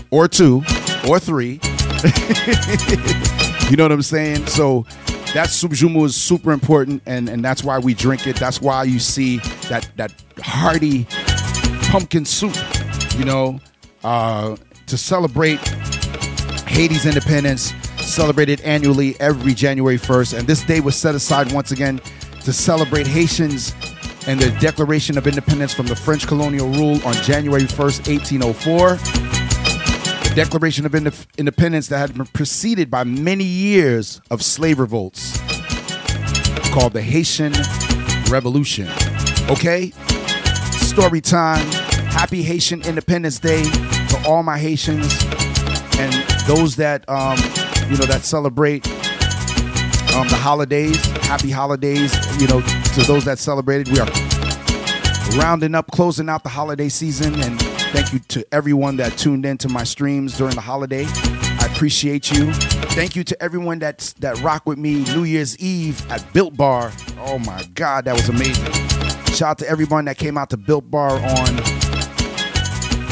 or 0.10 0.30
two, 0.30 0.64
or 1.10 1.20
three. 1.20 1.60
you 3.70 3.76
know 3.76 3.84
what 3.84 3.92
I'm 3.92 4.02
saying? 4.02 4.46
So 4.48 4.86
that 5.34 5.50
soup 5.50 5.74
joumou 5.74 6.06
is 6.06 6.16
super 6.16 6.54
important, 6.54 7.04
and 7.06 7.28
and 7.28 7.44
that's 7.44 7.66
why 7.66 7.80
we 7.80 7.94
drink 7.94 8.28
it. 8.28 8.38
That's 8.38 8.62
why 8.62 8.84
you 8.84 9.00
see 9.00 9.40
that 9.68 9.90
that 9.98 10.14
hearty 10.42 11.06
pumpkin 11.90 12.26
soup, 12.26 12.54
you 13.18 13.26
know, 13.26 13.60
uh, 14.04 14.56
to 14.86 14.98
celebrate 14.98 15.60
Haiti's 16.68 17.06
independence, 17.06 17.74
celebrated 18.00 18.62
annually 18.62 19.20
every 19.20 19.54
January 19.54 19.98
1st. 19.98 20.38
And 20.38 20.48
this 20.48 20.64
day 20.64 20.80
was 20.80 20.96
set 20.96 21.16
aside 21.16 21.52
once 21.52 21.72
again 21.72 22.00
to 22.44 22.54
celebrate 22.54 23.08
Haitians 23.08 23.74
and 24.28 24.40
their 24.40 24.58
Declaration 24.60 25.18
of 25.18 25.26
Independence 25.26 25.74
from 25.74 25.88
the 25.88 25.96
French 25.96 26.28
colonial 26.28 26.70
rule 26.70 27.00
on 27.06 27.14
January 27.16 27.64
1st, 27.64 28.08
1804. 28.08 28.96
The 30.30 30.34
Declaration 30.36 30.86
of 30.86 30.94
Independence 31.38 31.88
that 31.88 31.98
had 31.98 32.16
been 32.16 32.26
preceded 32.28 32.92
by 32.92 33.04
many 33.04 33.44
years 33.44 34.22
of 34.30 34.44
slave 34.44 34.80
revolts 34.80 35.38
called 36.72 36.94
the 36.94 37.02
Haitian 37.02 37.54
Revolution. 38.30 38.88
Okay? 39.50 39.92
Story 40.72 41.22
time. 41.22 41.87
Happy 42.10 42.44
Haitian 42.44 42.82
Independence 42.84 43.40
Day 43.40 43.64
to 43.64 44.24
all 44.28 44.44
my 44.44 44.58
Haitians 44.58 45.14
and 46.00 46.14
those 46.48 46.76
that 46.76 47.08
um, 47.10 47.38
you 47.90 47.98
know 47.98 48.06
that 48.06 48.22
celebrate 48.24 48.86
um, 50.16 50.28
the 50.30 50.36
holidays. 50.36 51.04
Happy 51.28 51.52
holidays, 51.52 52.14
you 52.40 52.48
know, 52.48 52.62
to 52.62 53.04
those 53.04 53.26
that 53.26 53.40
celebrated. 53.40 53.88
We 53.90 54.00
are 54.00 55.40
rounding 55.40 55.76
up, 55.76 55.92
closing 55.92 56.30
out 56.30 56.44
the 56.44 56.50
holiday 56.50 56.90
season, 56.90 57.36
and 57.42 57.60
thank 57.92 58.14
you 58.14 58.20
to 58.20 58.46
everyone 58.52 58.98
that 58.98 59.18
tuned 59.18 59.46
in 59.46 59.58
to 59.60 59.70
my 59.70 59.84
streams 59.84 60.38
during 60.38 60.56
the 60.56 60.62
holiday. 60.62 61.06
I 61.08 61.70
appreciate 61.72 62.32
you. 62.32 62.54
Thank 62.54 63.16
you 63.16 63.24
to 63.26 63.42
everyone 63.44 63.80
that 63.80 64.14
that 64.20 64.40
rock 64.42 64.66
with 64.66 64.78
me 64.78 65.04
New 65.14 65.24
Year's 65.24 65.58
Eve 65.60 66.10
at 66.12 66.26
Built 66.34 66.56
Bar. 66.56 66.92
Oh 67.20 67.40
my 67.40 67.64
God, 67.74 68.06
that 68.06 68.14
was 68.14 68.30
amazing. 68.30 68.72
Shout 69.34 69.50
out 69.50 69.58
to 69.60 69.70
everyone 69.70 70.06
that 70.06 70.18
came 70.18 70.38
out 70.38 70.50
to 70.52 70.58
Built 70.58 70.90
Bar 70.90 71.12
on 71.12 71.77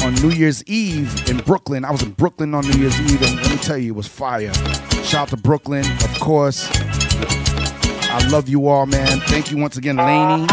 on 0.06 0.14
New 0.22 0.30
Year's 0.30 0.62
Eve 0.68 1.28
in 1.28 1.38
Brooklyn. 1.38 1.84
I 1.84 1.90
was 1.90 2.00
in 2.04 2.12
Brooklyn 2.12 2.54
on 2.54 2.64
New 2.64 2.78
Year's 2.78 2.98
Eve, 3.00 3.22
and 3.22 3.34
let 3.42 3.50
me 3.50 3.56
tell 3.56 3.76
you, 3.76 3.92
it 3.92 3.96
was 3.96 4.06
fire. 4.06 4.54
Shout 5.02 5.14
out 5.14 5.28
to 5.30 5.36
Brooklyn, 5.36 5.84
of 5.84 6.20
course. 6.20 6.68
I 6.70 8.24
love 8.30 8.48
you 8.48 8.68
all, 8.68 8.86
man. 8.86 9.18
Thank 9.22 9.50
you 9.50 9.56
once 9.56 9.76
again, 9.76 9.96
Lainey 9.96 10.42
and 10.42 10.48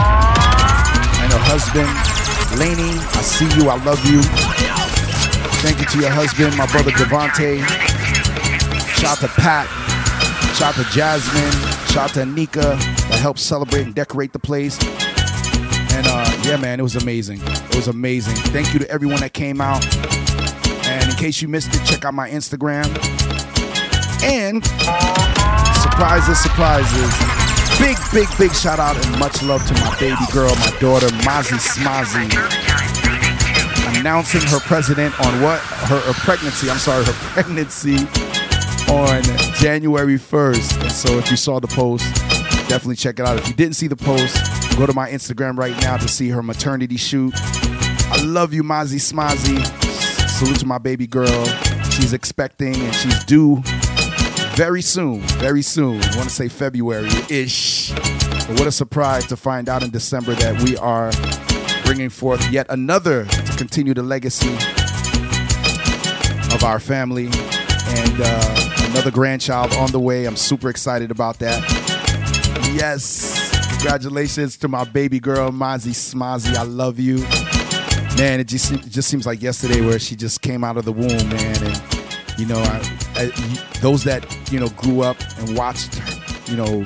her 1.31 1.43
husband. 1.45 1.88
Lainey, 2.59 2.97
I 2.97 3.21
see 3.21 3.45
you. 3.55 3.69
I 3.69 3.77
love 3.84 4.03
you. 4.09 4.23
Thank 5.61 5.80
you 5.80 5.85
to 5.85 5.99
your 5.99 6.09
husband, 6.09 6.57
my 6.57 6.65
brother 6.65 6.89
Devante. 6.89 7.63
Shout 8.97 9.11
out 9.11 9.19
to 9.19 9.27
Pat. 9.39 9.67
Shout 10.55 10.75
out 10.80 10.84
to 10.84 10.91
Jasmine. 10.91 11.51
Shout 11.89 12.09
out 12.09 12.13
to 12.15 12.21
Anika 12.21 12.75
that 13.09 13.19
helped 13.19 13.39
celebrate 13.39 13.84
and 13.84 13.93
decorate 13.93 14.34
the 14.34 14.39
place. 14.39 14.81
And 15.93 16.07
uh, 16.09 16.32
yeah, 16.44 16.57
man, 16.57 16.80
it 16.80 16.84
was 16.84 16.95
amazing. 16.95 17.40
It 17.41 17.76
was 17.76 17.88
amazing. 17.88 18.36
Thank 18.52 18.74
you 18.74 18.80
to 18.80 18.90
everyone 18.90 19.22
that 19.22 19.34
came 19.34 19.61
out. 19.61 19.84
And 20.86 21.10
in 21.10 21.15
case 21.15 21.41
you 21.41 21.48
missed 21.48 21.74
it, 21.74 21.86
check 21.86 22.03
out 22.06 22.14
my 22.14 22.30
Instagram. 22.30 22.86
And 24.24 24.64
surprises, 25.82 26.40
surprises. 26.40 27.34
Big, 27.80 27.98
big, 28.14 28.28
big 28.38 28.53
shout 28.53 28.80
out 28.80 28.95
and 29.03 29.20
much 29.20 29.41
love 29.44 29.65
to 29.68 29.74
my 29.76 29.95
baby 29.99 30.15
girl, 30.32 30.53
my 30.56 30.78
daughter, 30.80 31.07
Mazi 31.24 31.57
Smazi. 31.57 32.30
Announcing 33.99 34.41
her 34.41 34.60
president 34.60 35.18
on 35.26 35.41
what? 35.41 35.60
Her, 35.60 35.99
her 35.99 36.14
pregnancy, 36.14 36.70
I'm 36.70 36.78
sorry, 36.78 37.06
her 37.06 37.14
pregnancy 37.34 37.98
on 38.91 39.24
January 39.56 40.18
1st. 40.18 40.82
And 40.82 40.91
so 40.91 41.18
if 41.18 41.32
you 41.32 41.38
saw 41.38 41.60
the 41.60 41.68
post, 41.68 42.06
definitely 42.68 42.98
check 42.98 43.20
it 43.20 43.26
out. 43.26 43.38
If 43.38 43.48
you 43.48 43.53
didn't 43.53 43.76
see 43.76 43.88
the 43.88 43.95
post, 43.95 44.62
go 44.78 44.86
to 44.86 44.94
my 44.94 45.10
Instagram 45.10 45.58
right 45.58 45.80
now 45.82 45.98
to 45.98 46.08
see 46.08 46.30
her 46.30 46.44
maternity 46.44 46.98
shoot. 46.98 47.34
I 47.36 48.22
love 48.24 48.54
you, 48.54 48.64
Mazi 48.64 49.00
Smazi. 49.00 49.64
Salute 50.30 50.60
to 50.60 50.66
my 50.66 50.78
baby 50.78 51.08
girl. 51.08 51.45
She's 51.91 52.14
expecting 52.14 52.76
and 52.76 52.95
she's 52.95 53.24
due 53.26 53.62
very 54.56 54.82
soon. 54.82 55.22
Very 55.40 55.62
soon. 55.62 56.02
I 56.02 56.16
want 56.16 56.30
to 56.30 56.36
say 56.36 56.48
February 56.48 57.10
ish. 57.30 57.91
But 57.91 58.60
what 58.60 58.68
a 58.68 58.72
surprise 58.72 59.26
to 59.28 59.38
find 59.38 59.70
out 59.70 59.84
in 59.84 59.90
December 59.90 60.34
that 60.36 60.62
we 60.62 60.78
are 60.78 61.12
bringing 61.86 62.10
forth 62.10 62.52
yet 62.52 62.68
another 62.70 63.26
to 63.26 63.58
continue 63.58 63.94
the 63.94 64.04
legacy 64.04 64.54
of 66.54 66.64
our 66.64 66.80
family 66.80 67.26
and 67.26 68.16
uh, 68.20 68.90
another 68.91 69.12
grandchild 69.12 69.74
on 69.74 69.91
the 69.91 70.00
way. 70.00 70.26
I'm 70.26 70.36
super 70.36 70.70
excited 70.70 71.10
about 71.10 71.40
that. 71.40 71.62
Yes. 72.74 73.43
Congratulations 73.84 74.55
to 74.60 74.69
my 74.69 74.85
baby 74.85 75.19
girl, 75.19 75.51
Mazi 75.51 75.91
Smazi. 75.91 76.55
I 76.55 76.64
love 76.64 77.01
you. 77.01 77.18
Man, 78.18 78.39
it 78.39 78.45
just, 78.45 78.72
it 78.72 78.88
just 78.88 79.10
seems 79.10 79.26
like 79.26 79.41
yesterday 79.41 79.81
where 79.81 79.99
she 79.99 80.15
just 80.15 80.41
came 80.41 80.64
out 80.64 80.77
of 80.77 80.85
the 80.85 80.93
womb, 80.93 81.10
man. 81.10 81.64
And, 81.64 81.84
you 82.39 82.45
know, 82.45 82.60
I, 82.60 82.81
I, 83.18 83.80
those 83.81 84.05
that, 84.05 84.26
you 84.49 84.61
know, 84.61 84.69
grew 84.69 85.01
up 85.01 85.18
and 85.38 85.57
watched, 85.57 86.01
you 86.49 86.55
know, 86.55 86.85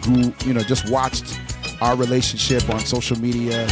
grew, 0.00 0.32
you 0.46 0.54
know, 0.54 0.62
just 0.62 0.90
watched 0.90 1.38
our 1.82 1.94
relationship 1.94 2.66
on 2.70 2.80
social 2.80 3.20
media, 3.20 3.64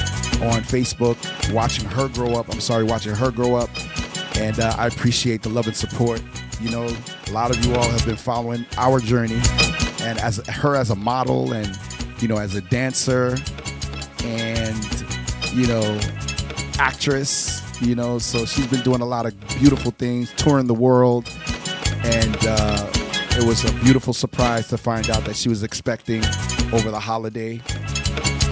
on 0.42 0.60
Facebook, 0.60 1.16
watching 1.54 1.86
her 1.86 2.08
grow 2.08 2.34
up. 2.34 2.52
I'm 2.52 2.60
sorry, 2.60 2.84
watching 2.84 3.14
her 3.14 3.30
grow 3.30 3.54
up. 3.54 3.70
And 4.36 4.60
uh, 4.60 4.74
I 4.76 4.88
appreciate 4.88 5.42
the 5.42 5.48
love 5.48 5.66
and 5.66 5.74
support. 5.74 6.22
You 6.60 6.70
know, 6.70 6.94
a 7.26 7.30
lot 7.30 7.56
of 7.56 7.64
you 7.64 7.74
all 7.74 7.88
have 7.88 8.04
been 8.04 8.16
following 8.16 8.66
our 8.76 9.00
journey 9.00 9.40
and 10.02 10.18
as 10.18 10.46
her 10.46 10.76
as 10.76 10.90
a 10.90 10.96
model 10.96 11.54
and, 11.54 11.76
you 12.20 12.28
know, 12.28 12.38
as 12.38 12.54
a 12.54 12.60
dancer 12.62 13.36
and, 14.24 15.04
you 15.52 15.66
know, 15.66 16.00
actress, 16.78 17.62
you 17.80 17.94
know, 17.94 18.18
so 18.18 18.44
she's 18.46 18.66
been 18.66 18.82
doing 18.82 19.00
a 19.00 19.06
lot 19.06 19.26
of 19.26 19.38
beautiful 19.58 19.90
things, 19.90 20.32
touring 20.36 20.66
the 20.66 20.74
world. 20.74 21.30
And 22.04 22.36
uh, 22.42 22.90
it 23.32 23.46
was 23.46 23.64
a 23.64 23.72
beautiful 23.84 24.12
surprise 24.12 24.68
to 24.68 24.78
find 24.78 25.10
out 25.10 25.24
that 25.24 25.36
she 25.36 25.48
was 25.48 25.62
expecting 25.62 26.24
over 26.72 26.90
the 26.90 27.00
holiday. 27.00 27.60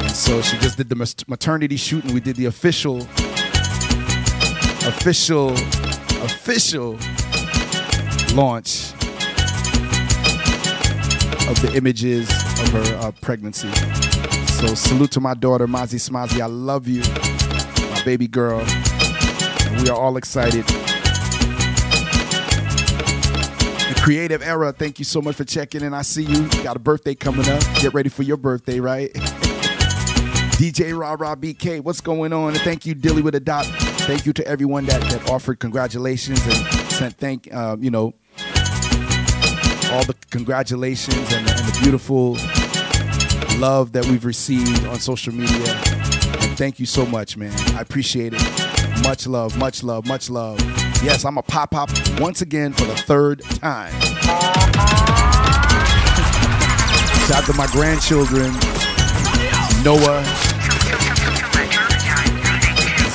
And 0.01 0.11
so 0.11 0.43
she 0.43 0.59
just 0.59 0.77
did 0.77 0.89
the 0.89 1.25
maternity 1.27 1.77
shoot, 1.77 2.05
and 2.05 2.13
we 2.13 2.21
did 2.21 2.37
the 2.37 2.47
official, 2.47 3.01
official, 4.87 5.53
official 6.23 6.99
launch 8.35 8.93
of 11.49 11.61
the 11.61 11.73
images 11.75 12.29
her 12.75 12.97
uh, 12.97 13.11
pregnancy. 13.21 13.71
So 14.59 14.75
salute 14.75 15.11
to 15.13 15.21
my 15.21 15.35
daughter, 15.35 15.67
Mazi 15.67 15.99
Smazi. 15.99 16.41
I 16.41 16.47
love 16.47 16.89
you, 16.89 17.03
my 17.91 18.03
baby 18.05 18.27
girl. 18.27 18.59
We 19.83 19.89
are 19.89 19.97
all 19.97 20.17
excited. 20.17 20.65
The 23.87 24.01
creative 24.03 24.43
era, 24.43 24.73
thank 24.73 24.99
you 24.99 25.05
so 25.05 25.23
much 25.23 25.37
for 25.37 25.45
checking 25.45 25.83
in. 25.83 25.95
I 25.95 26.03
see 26.03 26.25
you. 26.25 26.49
Got 26.63 26.77
a 26.77 26.81
birthday 26.81 27.15
coming 27.15 27.49
up. 27.49 27.63
Get 27.81 27.95
ready 27.95 28.09
for 28.09 28.23
your 28.23 28.37
birthday, 28.37 28.81
right? 28.81 29.13
DJ 30.55 30.99
Ra 30.99 31.17
Ra 31.19 31.35
BK, 31.35 31.81
what's 31.83 32.01
going 32.01 32.33
on? 32.33 32.51
And 32.51 32.61
thank 32.61 32.87
you, 32.87 32.95
Dilly 32.95 33.23
with 33.23 33.35
a 33.35 33.41
dot. 33.41 33.67
Thank 34.07 34.27
you 34.27 34.33
to 34.35 34.47
everyone 34.47 34.87
that, 34.87 35.01
that 35.11 35.31
offered 35.31 35.59
congratulations 35.59 36.45
and 36.47 36.55
sent 36.93 37.17
thank 37.17 37.53
um, 37.53 37.83
you 37.83 37.91
know 37.91 38.15
all 39.93 40.05
the 40.05 40.15
congratulations 40.31 41.33
and, 41.33 41.49
and 41.49 41.69
the 41.69 41.79
beautiful 41.83 42.37
love 43.59 43.93
that 43.93 44.05
we've 44.07 44.25
received 44.25 44.87
on 44.87 44.99
social 44.99 45.33
media. 45.33 45.67
Thank 46.57 46.79
you 46.79 46.87
so 46.87 47.05
much, 47.07 47.37
man. 47.37 47.53
I 47.77 47.81
appreciate 47.81 48.33
it. 48.35 48.43
Much 49.03 49.27
love, 49.27 49.57
much 49.59 49.83
love, 49.83 50.07
much 50.07 50.31
love. 50.31 50.59
Yes, 51.03 51.25
I'm 51.25 51.37
a 51.37 51.43
pop 51.43 51.73
pop 51.73 51.91
once 52.19 52.43
again 52.43 52.73
for 52.73 52.85
the 52.85 52.97
third 52.97 53.43
time. 53.43 53.93
Shout 57.27 57.43
out 57.43 57.45
to 57.47 57.55
my 57.55 57.67
grandchildren, 57.69 58.53
Noah, 59.83 60.23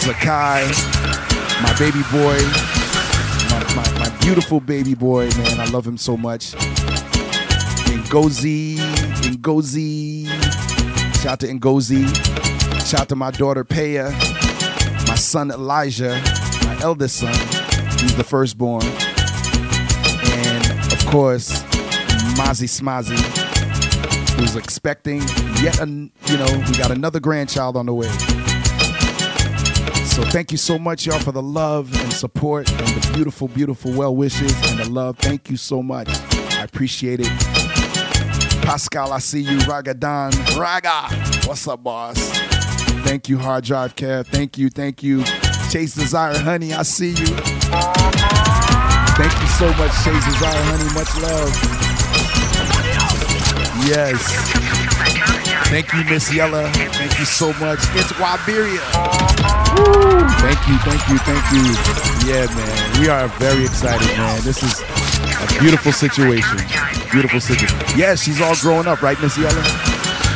Zakai, 0.02 0.66
my 1.62 1.74
baby 1.78 2.02
boy, 2.12 2.38
my, 3.50 3.76
my, 3.76 4.00
my 4.00 4.18
beautiful 4.22 4.60
baby 4.60 4.96
boy, 4.96 5.30
man. 5.38 5.60
I 5.60 5.66
love 5.66 5.86
him 5.86 5.98
so 5.98 6.18
much. 6.18 6.54
And 6.54 8.04
Ngozi, 8.06 8.78
Ngozi. 9.40 10.28
Shout 11.22 11.32
out 11.32 11.40
to 11.42 11.48
Ngozi. 11.48 12.88
Shout 12.88 13.02
out 13.02 13.10
to 13.10 13.16
my 13.16 13.32
daughter 13.32 13.64
Paya, 13.64 14.12
my 15.08 15.16
son 15.16 15.52
Elijah, 15.52 16.22
my 16.64 16.78
eldest 16.82 17.18
son. 17.18 17.34
He's 18.00 18.16
the 18.16 18.24
firstborn. 18.24 18.84
And 18.84 20.94
of 20.94 21.06
course, 21.08 21.62
Mazi 22.38 22.68
Smazi, 22.68 23.18
who's 24.38 24.56
expecting 24.56 25.22
yet, 25.62 25.80
an, 25.80 26.12
you 26.26 26.38
know, 26.38 26.64
we 26.68 26.78
got 26.78 26.92
another 26.92 27.20
grandchild 27.20 27.78
on 27.78 27.86
the 27.86 27.94
way. 27.94 28.10
So 30.06 30.24
thank 30.24 30.52
you 30.52 30.58
so 30.58 30.78
much, 30.78 31.06
y'all, 31.06 31.20
for 31.20 31.32
the 31.32 31.42
love 31.42 31.94
and 32.02 32.12
support 32.12 32.70
and 32.70 33.02
the 33.02 33.14
beautiful, 33.14 33.48
beautiful 33.48 33.94
well 33.94 34.16
wishes 34.16 34.54
and 34.70 34.80
the 34.80 34.90
love. 34.90 35.18
Thank 35.18 35.50
you 35.50 35.58
so 35.58 35.82
much. 35.82 36.10
I 36.10 36.64
appreciate 36.64 37.22
it. 37.24 37.69
Pascal, 38.70 39.12
I 39.12 39.18
see 39.18 39.42
you. 39.42 39.58
Ragadan. 39.66 40.32
Raga. 40.56 41.10
What's 41.48 41.68
up, 41.68 41.84
boss? 41.84 42.20
Thank 43.02 43.28
you, 43.28 43.40
Hard 43.40 43.64
Drive 43.64 43.96
Kev. 43.96 44.28
Thank 44.28 44.60
you, 44.60 44.70
thank 44.70 45.02
you. 45.02 45.24
Chase 45.72 45.96
Desire 45.96 46.38
Honey, 46.38 46.72
I 46.72 46.84
see 46.84 47.10
you. 47.10 47.34
Thank 49.18 49.34
you 49.42 49.48
so 49.58 49.74
much, 49.74 49.92
Chase 50.04 50.24
Desire, 50.24 50.62
honey. 50.70 50.86
Much 50.94 51.10
love. 51.18 51.50
Yes. 53.90 54.22
Thank 55.70 55.92
you, 55.92 56.04
Miss 56.04 56.32
Yella. 56.32 56.70
Thank 56.70 57.18
you 57.18 57.26
so 57.26 57.48
much. 57.54 57.80
It's 57.96 58.14
Wiberia. 58.20 58.86
Woo. 59.82 60.30
Thank 60.46 60.62
you, 60.68 60.78
thank 60.86 61.10
you, 61.10 61.18
thank 61.26 61.46
you. 61.58 61.66
Yeah, 62.32 62.46
man. 62.54 63.02
We 63.02 63.10
are 63.10 63.28
very 63.40 63.66
excited, 63.66 64.16
man. 64.16 64.44
This 64.44 64.62
is 64.62 64.80
a 65.42 65.60
beautiful 65.60 65.92
situation. 65.92 66.58
Beautiful 67.12 67.40
situation. 67.40 67.78
Yeah, 67.98 68.16
she's 68.16 68.42
all 68.42 68.56
growing 68.58 68.88
up, 68.88 69.02
right, 69.02 69.20
Miss 69.22 69.38
Yella? 69.38 69.62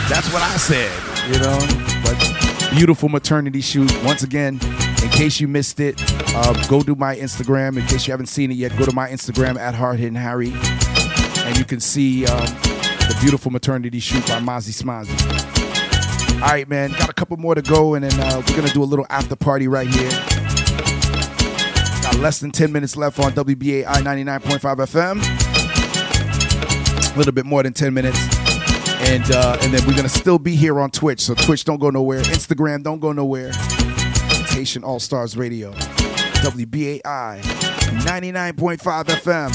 That's 0.10 0.32
what 0.34 0.42
I 0.42 0.58
said, 0.58 0.92
you 1.32 1.40
know? 1.40 1.60
But 2.04 2.74
beautiful 2.76 3.10
maternity 3.10 3.62
shoot. 3.62 3.92
Once 4.04 4.24
again, 4.24 4.60
in 5.04 5.10
case 5.10 5.40
you 5.40 5.48
missed 5.48 5.80
it, 5.80 6.02
uh, 6.36 6.68
go 6.68 6.82
to 6.82 6.96
my 6.96 7.16
Instagram. 7.16 7.78
In 7.78 7.86
case 7.88 8.08
you 8.08 8.12
haven't 8.12 8.28
seen 8.28 8.52
it 8.52 8.56
yet, 8.56 8.78
go 8.78 8.86
to 8.86 8.94
my 8.94 9.10
Instagram 9.10 9.58
at 9.58 9.76
Hard 9.76 10.00
Hitting 10.00 10.16
Harry, 10.16 10.52
and 11.46 11.58
you 11.58 11.66
can 11.66 11.80
see 11.80 12.26
um, 12.26 12.46
the 12.46 13.18
beautiful 13.22 13.52
maternity 13.52 14.00
shoot 14.00 14.26
by 14.28 14.40
Mazi 14.40 14.72
Smazi. 14.74 15.14
All 16.42 16.50
right, 16.50 16.68
man. 16.68 16.92
Got 16.92 17.10
a 17.10 17.14
couple 17.14 17.38
more 17.38 17.56
to 17.56 17.62
go, 17.62 17.94
and 17.94 18.04
then 18.04 18.20
uh, 18.20 18.42
we're 18.46 18.56
gonna 18.56 18.70
do 18.70 18.84
a 18.84 18.86
little 18.86 19.06
after 19.10 19.36
party 19.36 19.68
right 19.68 19.88
here. 19.88 20.43
Less 22.24 22.40
than 22.40 22.52
10 22.52 22.72
minutes 22.72 22.96
left 22.96 23.20
on 23.20 23.34
WBAI 23.34 23.84
99.5 23.84 24.78
FM. 24.78 25.20
A 27.14 27.18
little 27.18 27.34
bit 27.34 27.46
more 27.46 27.62
than 27.64 27.74
10 27.74 27.94
minutes. 27.94 28.18
And 29.02 29.30
uh, 29.30 29.58
and 29.62 29.74
then 29.74 29.86
we're 29.86 29.94
gonna 29.94 30.08
still 30.08 30.40
be 30.40 30.56
here 30.56 30.80
on 30.80 30.90
Twitch. 30.90 31.20
So 31.20 31.34
Twitch 31.36 31.66
don't 31.66 31.82
go 31.82 31.90
nowhere. 31.90 32.22
Instagram 32.22 32.82
don't 32.82 33.00
go 33.00 33.12
nowhere. 33.12 33.52
Haitian 34.52 34.86
All 34.86 35.02
Stars 35.02 35.36
Radio. 35.36 35.74
WBAI 35.74 37.42
99.5 37.42 38.78
FM. 38.78 39.50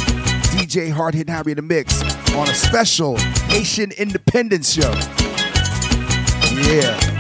DJ 0.52 0.90
Hard 0.90 1.14
Hit 1.14 1.30
Harry 1.30 1.54
the 1.54 1.62
Mix 1.62 2.02
on 2.34 2.50
a 2.50 2.54
special 2.54 3.16
Haitian 3.46 3.92
Independence 3.92 4.70
Show. 4.70 4.92
Yeah. 6.52 7.17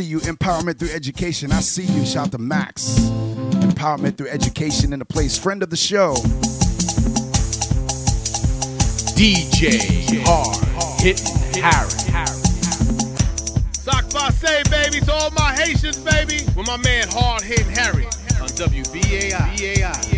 See 0.00 0.08
you. 0.08 0.20
Empowerment 0.20 0.78
through 0.78 0.90
education. 0.90 1.52
I 1.52 1.60
see 1.60 1.84
you. 1.84 2.06
Shout 2.06 2.32
to 2.32 2.38
Max. 2.38 2.98
Empowerment 3.60 4.16
through 4.16 4.28
education 4.28 4.92
in 4.92 4.98
the 4.98 5.04
place. 5.04 5.38
Friend 5.38 5.62
of 5.62 5.70
the 5.70 5.76
show. 5.76 6.14
DJ 9.14 10.22
Hard 10.24 10.56
Hitting 11.00 11.62
Harry. 11.62 11.90
Sock 13.72 14.08
Passe, 14.10 14.62
baby, 14.70 15.00
to 15.04 15.12
all 15.12 15.30
my 15.32 15.52
Haitians, 15.52 15.98
baby. 15.98 16.44
With 16.56 16.66
my 16.66 16.78
man 16.78 17.06
Hard 17.10 17.42
Hitting 17.42 17.74
Harry 17.74 18.06
on 18.06 18.48
WBAI. 18.56 20.09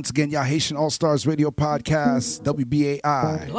Once 0.00 0.08
again, 0.08 0.30
y'all 0.30 0.44
Haitian 0.44 0.78
All 0.78 0.88
Stars 0.88 1.26
Radio 1.26 1.50
Podcast, 1.50 2.40
WBAI. 2.40 3.50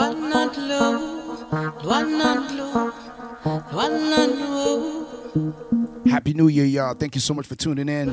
Happy 6.09 6.33
New 6.33 6.47
Year, 6.47 6.65
y'all. 6.65 6.95
Thank 6.95 7.13
you 7.13 7.21
so 7.21 7.35
much 7.35 7.45
for 7.45 7.53
tuning 7.53 7.87
in. 7.87 8.09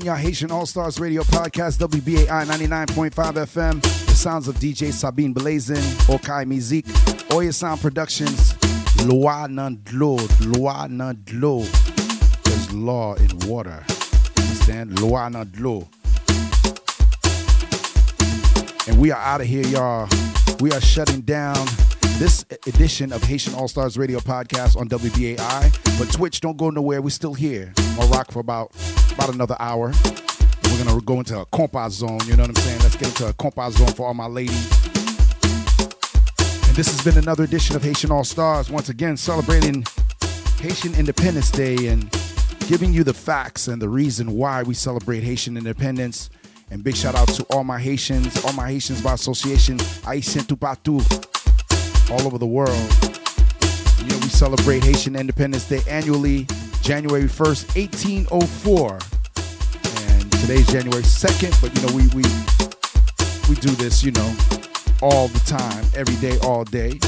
Again, 0.00 0.14
y'all 0.14 0.22
Haitian 0.22 0.50
All 0.50 0.66
Stars 0.66 0.98
Radio 0.98 1.22
Podcast, 1.22 1.78
WBAI 1.78 2.44
99.5 2.46 3.10
FM. 3.10 3.82
The 3.82 4.14
sounds 4.14 4.48
of 4.48 4.56
DJ 4.56 4.92
Sabine 4.92 5.32
Blazin, 5.32 5.82
Okai 6.06 6.46
Musique, 6.46 6.86
Oya 7.32 7.52
Sound 7.52 7.80
Productions, 7.80 8.54
Loi 9.04 9.46
Nandlo, 9.48 10.18
Loi 10.56 10.86
Nandlo. 10.88 11.64
There's 12.44 12.72
law 12.72 13.14
in 13.14 13.38
water. 13.40 13.84
Understand? 14.38 15.00
Loi 15.00 15.28
Nandlo. 15.28 15.88
And 18.88 18.98
we 18.98 19.10
are 19.10 19.20
out 19.20 19.40
of 19.40 19.46
here, 19.46 19.66
y'all. 19.66 20.08
We 20.60 20.72
are 20.72 20.80
shutting 20.80 21.20
down 21.22 21.66
this 22.18 22.44
edition 22.66 23.12
of 23.12 23.22
Haitian 23.22 23.54
All 23.54 23.68
Stars 23.68 23.98
Radio 23.98 24.20
Podcast 24.20 24.76
on 24.76 24.88
WBAI. 24.88 25.98
But 25.98 26.12
Twitch, 26.12 26.40
don't 26.40 26.56
go 26.56 26.70
nowhere. 26.70 27.02
We're 27.02 27.10
still 27.10 27.34
here. 27.34 27.72
I'll 27.98 28.08
rock 28.08 28.30
for 28.30 28.40
about 28.40 28.72
about 29.20 29.34
another 29.34 29.56
hour. 29.60 29.92
We're 30.64 30.82
gonna 30.82 30.98
go 31.02 31.18
into 31.18 31.38
a 31.38 31.44
compa 31.46 31.90
zone. 31.90 32.20
You 32.24 32.36
know 32.36 32.44
what 32.44 32.56
I'm 32.56 32.62
saying? 32.62 32.80
Let's 32.80 32.96
get 32.96 33.08
into 33.08 33.28
a 33.28 33.34
compa 33.34 33.70
zone 33.70 33.92
for 33.92 34.06
all 34.06 34.14
my 34.14 34.26
ladies. 34.26 34.70
And 36.66 36.74
this 36.74 36.90
has 36.90 37.04
been 37.04 37.18
another 37.18 37.44
edition 37.44 37.76
of 37.76 37.82
Haitian 37.82 38.10
All 38.10 38.24
Stars. 38.24 38.70
Once 38.70 38.88
again, 38.88 39.18
celebrating 39.18 39.84
Haitian 40.60 40.94
Independence 40.94 41.50
Day 41.50 41.88
and 41.88 42.10
giving 42.66 42.94
you 42.94 43.04
the 43.04 43.12
facts 43.12 43.68
and 43.68 43.82
the 43.82 43.90
reason 43.90 44.32
why 44.32 44.62
we 44.62 44.72
celebrate 44.72 45.22
Haitian 45.22 45.58
independence. 45.58 46.30
And 46.70 46.82
big 46.82 46.96
shout 46.96 47.14
out 47.14 47.28
to 47.28 47.44
all 47.50 47.64
my 47.64 47.78
Haitians, 47.78 48.42
all 48.44 48.54
my 48.54 48.70
Haitians 48.70 49.02
by 49.02 49.14
association, 49.14 49.76
Haïtien 49.76 50.46
tout 50.46 52.10
all 52.10 52.22
over 52.22 52.38
the 52.38 52.46
world. 52.46 52.70
You 53.98 54.06
know, 54.06 54.18
we 54.18 54.30
celebrate 54.30 54.82
Haitian 54.82 55.14
Independence 55.14 55.68
Day 55.68 55.82
annually, 55.86 56.46
January 56.82 57.24
1st, 57.24 57.76
1804. 57.76 58.98
And 60.12 60.32
today's 60.32 60.66
January 60.66 61.02
2nd, 61.02 61.60
but 61.60 61.74
you 61.74 61.86
know, 61.86 61.94
we 61.94 62.06
we 62.14 62.22
we 63.48 63.54
do 63.60 63.70
this, 63.76 64.02
you 64.02 64.12
know, 64.12 64.34
all 65.02 65.28
the 65.28 65.38
time, 65.40 65.84
every 65.94 66.16
day, 66.16 66.38
all 66.40 66.64
day. 66.64 66.98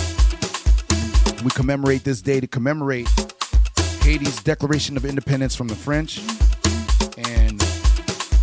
We 1.42 1.50
commemorate 1.50 2.04
this 2.04 2.20
day 2.20 2.40
to 2.40 2.46
commemorate 2.46 3.08
Haiti's 4.02 4.42
Declaration 4.42 4.96
of 4.96 5.04
Independence 5.04 5.56
from 5.56 5.68
the 5.68 5.74
French. 5.74 6.18
And 7.28 7.58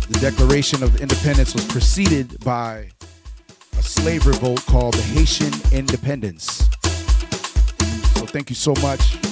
the 0.08 0.18
Declaration 0.20 0.82
of 0.82 1.00
Independence 1.00 1.54
was 1.54 1.64
preceded 1.66 2.42
by 2.44 2.90
a 3.78 3.82
slave 3.82 4.26
revolt 4.26 4.64
called 4.66 4.94
the 4.94 5.02
Haitian 5.02 5.52
Independence. 5.72 6.68
So 8.18 8.26
thank 8.26 8.50
you 8.50 8.56
so 8.56 8.74
much 8.82 9.29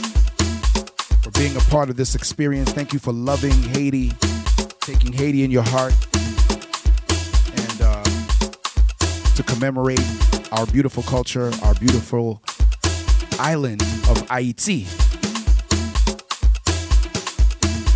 for 1.22 1.30
being 1.32 1.56
a 1.56 1.60
part 1.60 1.90
of 1.90 1.96
this 1.96 2.14
experience. 2.14 2.70
Thank 2.72 2.92
you 2.92 2.98
for 2.98 3.12
loving 3.12 3.52
Haiti, 3.52 4.12
taking 4.80 5.12
Haiti 5.12 5.44
in 5.44 5.50
your 5.50 5.64
heart, 5.64 5.94
and 7.56 7.82
uh, 7.82 8.02
to 9.34 9.42
commemorate 9.42 10.00
our 10.52 10.66
beautiful 10.66 11.02
culture, 11.02 11.50
our 11.62 11.74
beautiful 11.74 12.42
island 13.38 13.82
of 14.08 14.28
Haiti. 14.30 14.86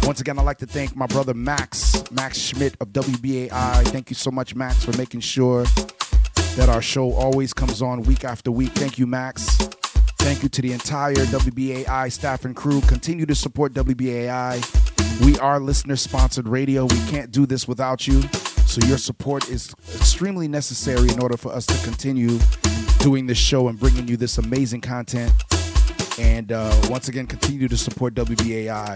Once 0.04 0.20
again, 0.20 0.38
I'd 0.38 0.44
like 0.44 0.58
to 0.58 0.66
thank 0.66 0.96
my 0.96 1.06
brother 1.06 1.32
Max, 1.32 2.02
Max 2.10 2.38
Schmidt 2.38 2.76
of 2.80 2.88
WBAI. 2.88 3.84
Thank 3.88 4.10
you 4.10 4.16
so 4.16 4.30
much, 4.30 4.54
Max, 4.54 4.84
for 4.84 4.96
making 4.96 5.20
sure 5.20 5.64
that 6.56 6.68
our 6.68 6.82
show 6.82 7.12
always 7.12 7.54
comes 7.54 7.80
on 7.80 8.02
week 8.02 8.24
after 8.24 8.50
week. 8.50 8.72
Thank 8.72 8.98
you, 8.98 9.06
Max. 9.06 9.58
Thank 10.22 10.44
you 10.44 10.48
to 10.50 10.62
the 10.62 10.72
entire 10.72 11.14
WBAI 11.14 12.10
staff 12.12 12.44
and 12.44 12.54
crew. 12.54 12.80
Continue 12.82 13.26
to 13.26 13.34
support 13.34 13.72
WBAI. 13.72 15.24
We 15.26 15.36
are 15.40 15.58
listener 15.58 15.96
sponsored 15.96 16.46
radio. 16.46 16.84
We 16.84 16.96
can't 17.08 17.32
do 17.32 17.44
this 17.44 17.66
without 17.66 18.06
you. 18.06 18.22
So 18.66 18.86
your 18.86 18.98
support 18.98 19.48
is 19.48 19.74
extremely 19.96 20.46
necessary 20.46 21.08
in 21.08 21.20
order 21.20 21.36
for 21.36 21.52
us 21.52 21.66
to 21.66 21.84
continue 21.84 22.38
doing 23.00 23.26
this 23.26 23.36
show 23.36 23.66
and 23.66 23.78
bringing 23.78 24.06
you 24.06 24.16
this 24.16 24.38
amazing 24.38 24.80
content. 24.80 25.32
And 26.20 26.52
uh, 26.52 26.72
once 26.88 27.08
again, 27.08 27.26
continue 27.26 27.66
to 27.66 27.76
support 27.76 28.14
WBAI. 28.14 28.90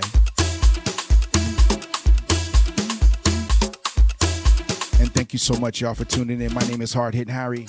And 5.01 5.12
thank 5.12 5.32
you 5.32 5.40
so 5.40 5.55
much, 5.55 5.81
y'all, 5.81 5.94
for 5.94 6.05
tuning 6.05 6.40
in. 6.40 6.55
My 6.55 6.62
name 6.69 6.81
is 6.81 6.93
Hard 6.93 7.15
Hitting 7.15 7.35
Harry. 7.35 7.66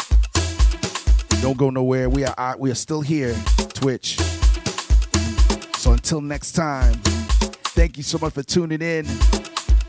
Don't 1.42 1.58
go 1.58 1.70
nowhere. 1.70 2.10
We 2.10 2.26
are 2.26 2.34
uh, 2.38 2.56
we 2.58 2.72
are 2.72 2.76
still 2.76 3.02
here, 3.02 3.36
Twitch. 3.74 4.18
So 5.78 5.92
until 5.94 6.20
next 6.22 6.54
time, 6.54 6.96
thank 7.74 7.98
you 7.98 8.04
so 8.04 8.18
much 8.18 8.34
for 8.34 8.44
tuning 8.44 8.82
in. 8.82 9.06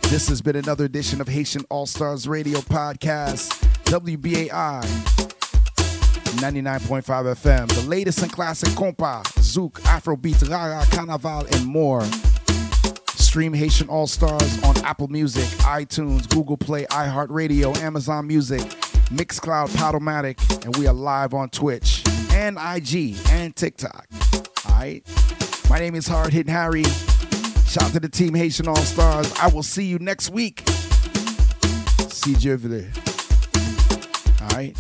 This 0.03 0.29
has 0.29 0.41
been 0.41 0.57
another 0.57 0.85
edition 0.85 1.20
of 1.20 1.29
Haitian 1.29 1.65
All 1.70 1.87
Stars 1.87 2.29
Radio 2.29 2.59
Podcast, 2.61 3.49
WBAI 3.85 4.83
99.5 6.39 7.03
FM. 7.03 7.69
The 7.69 7.89
latest 7.89 8.23
in 8.23 8.29
classic 8.29 8.69
compa, 8.70 9.23
zouk, 9.41 9.73
Afrobeat, 9.83 10.49
Rara, 10.49 10.85
Carnaval, 10.91 11.47
and 11.53 11.66
more. 11.66 12.05
Stream 13.16 13.53
Haitian 13.53 13.89
All 13.89 14.07
Stars 14.07 14.62
on 14.62 14.77
Apple 14.85 15.09
Music, 15.09 15.45
iTunes, 15.61 16.29
Google 16.29 16.57
Play, 16.57 16.85
iHeartRadio, 16.87 17.77
Amazon 17.79 18.27
Music, 18.27 18.62
Mixcloud, 19.11 19.69
Podomatic, 19.71 20.65
and 20.67 20.77
we 20.77 20.87
are 20.87 20.93
live 20.93 21.33
on 21.33 21.49
Twitch 21.49 22.05
and 22.33 22.59
IG 22.59 23.17
and 23.31 23.57
TikTok. 23.57 24.07
All 24.69 24.75
right. 24.75 25.03
My 25.71 25.79
name 25.79 25.95
is 25.95 26.07
Hard 26.07 26.33
Hitting 26.33 26.53
Harry. 26.53 26.85
Shout 27.65 27.85
out 27.85 27.93
to 27.93 28.01
the 28.01 28.09
team 28.11 28.35
Haitian 28.35 28.69
All 28.69 28.77
Stars. 28.77 29.33
I 29.41 29.49
will 29.49 29.63
see 29.63 29.85
you 29.85 29.99
next 29.99 30.31
week. 30.31 30.63
See 32.11 32.35
you 32.35 32.53
over 32.53 32.69
there. 32.69 32.91
All 34.43 34.57
right. 34.57 34.77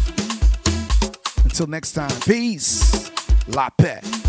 Until 1.44 1.66
next 1.66 1.92
time, 1.92 2.10
peace. 2.20 3.10
La 3.48 3.70
paix. 3.70 4.27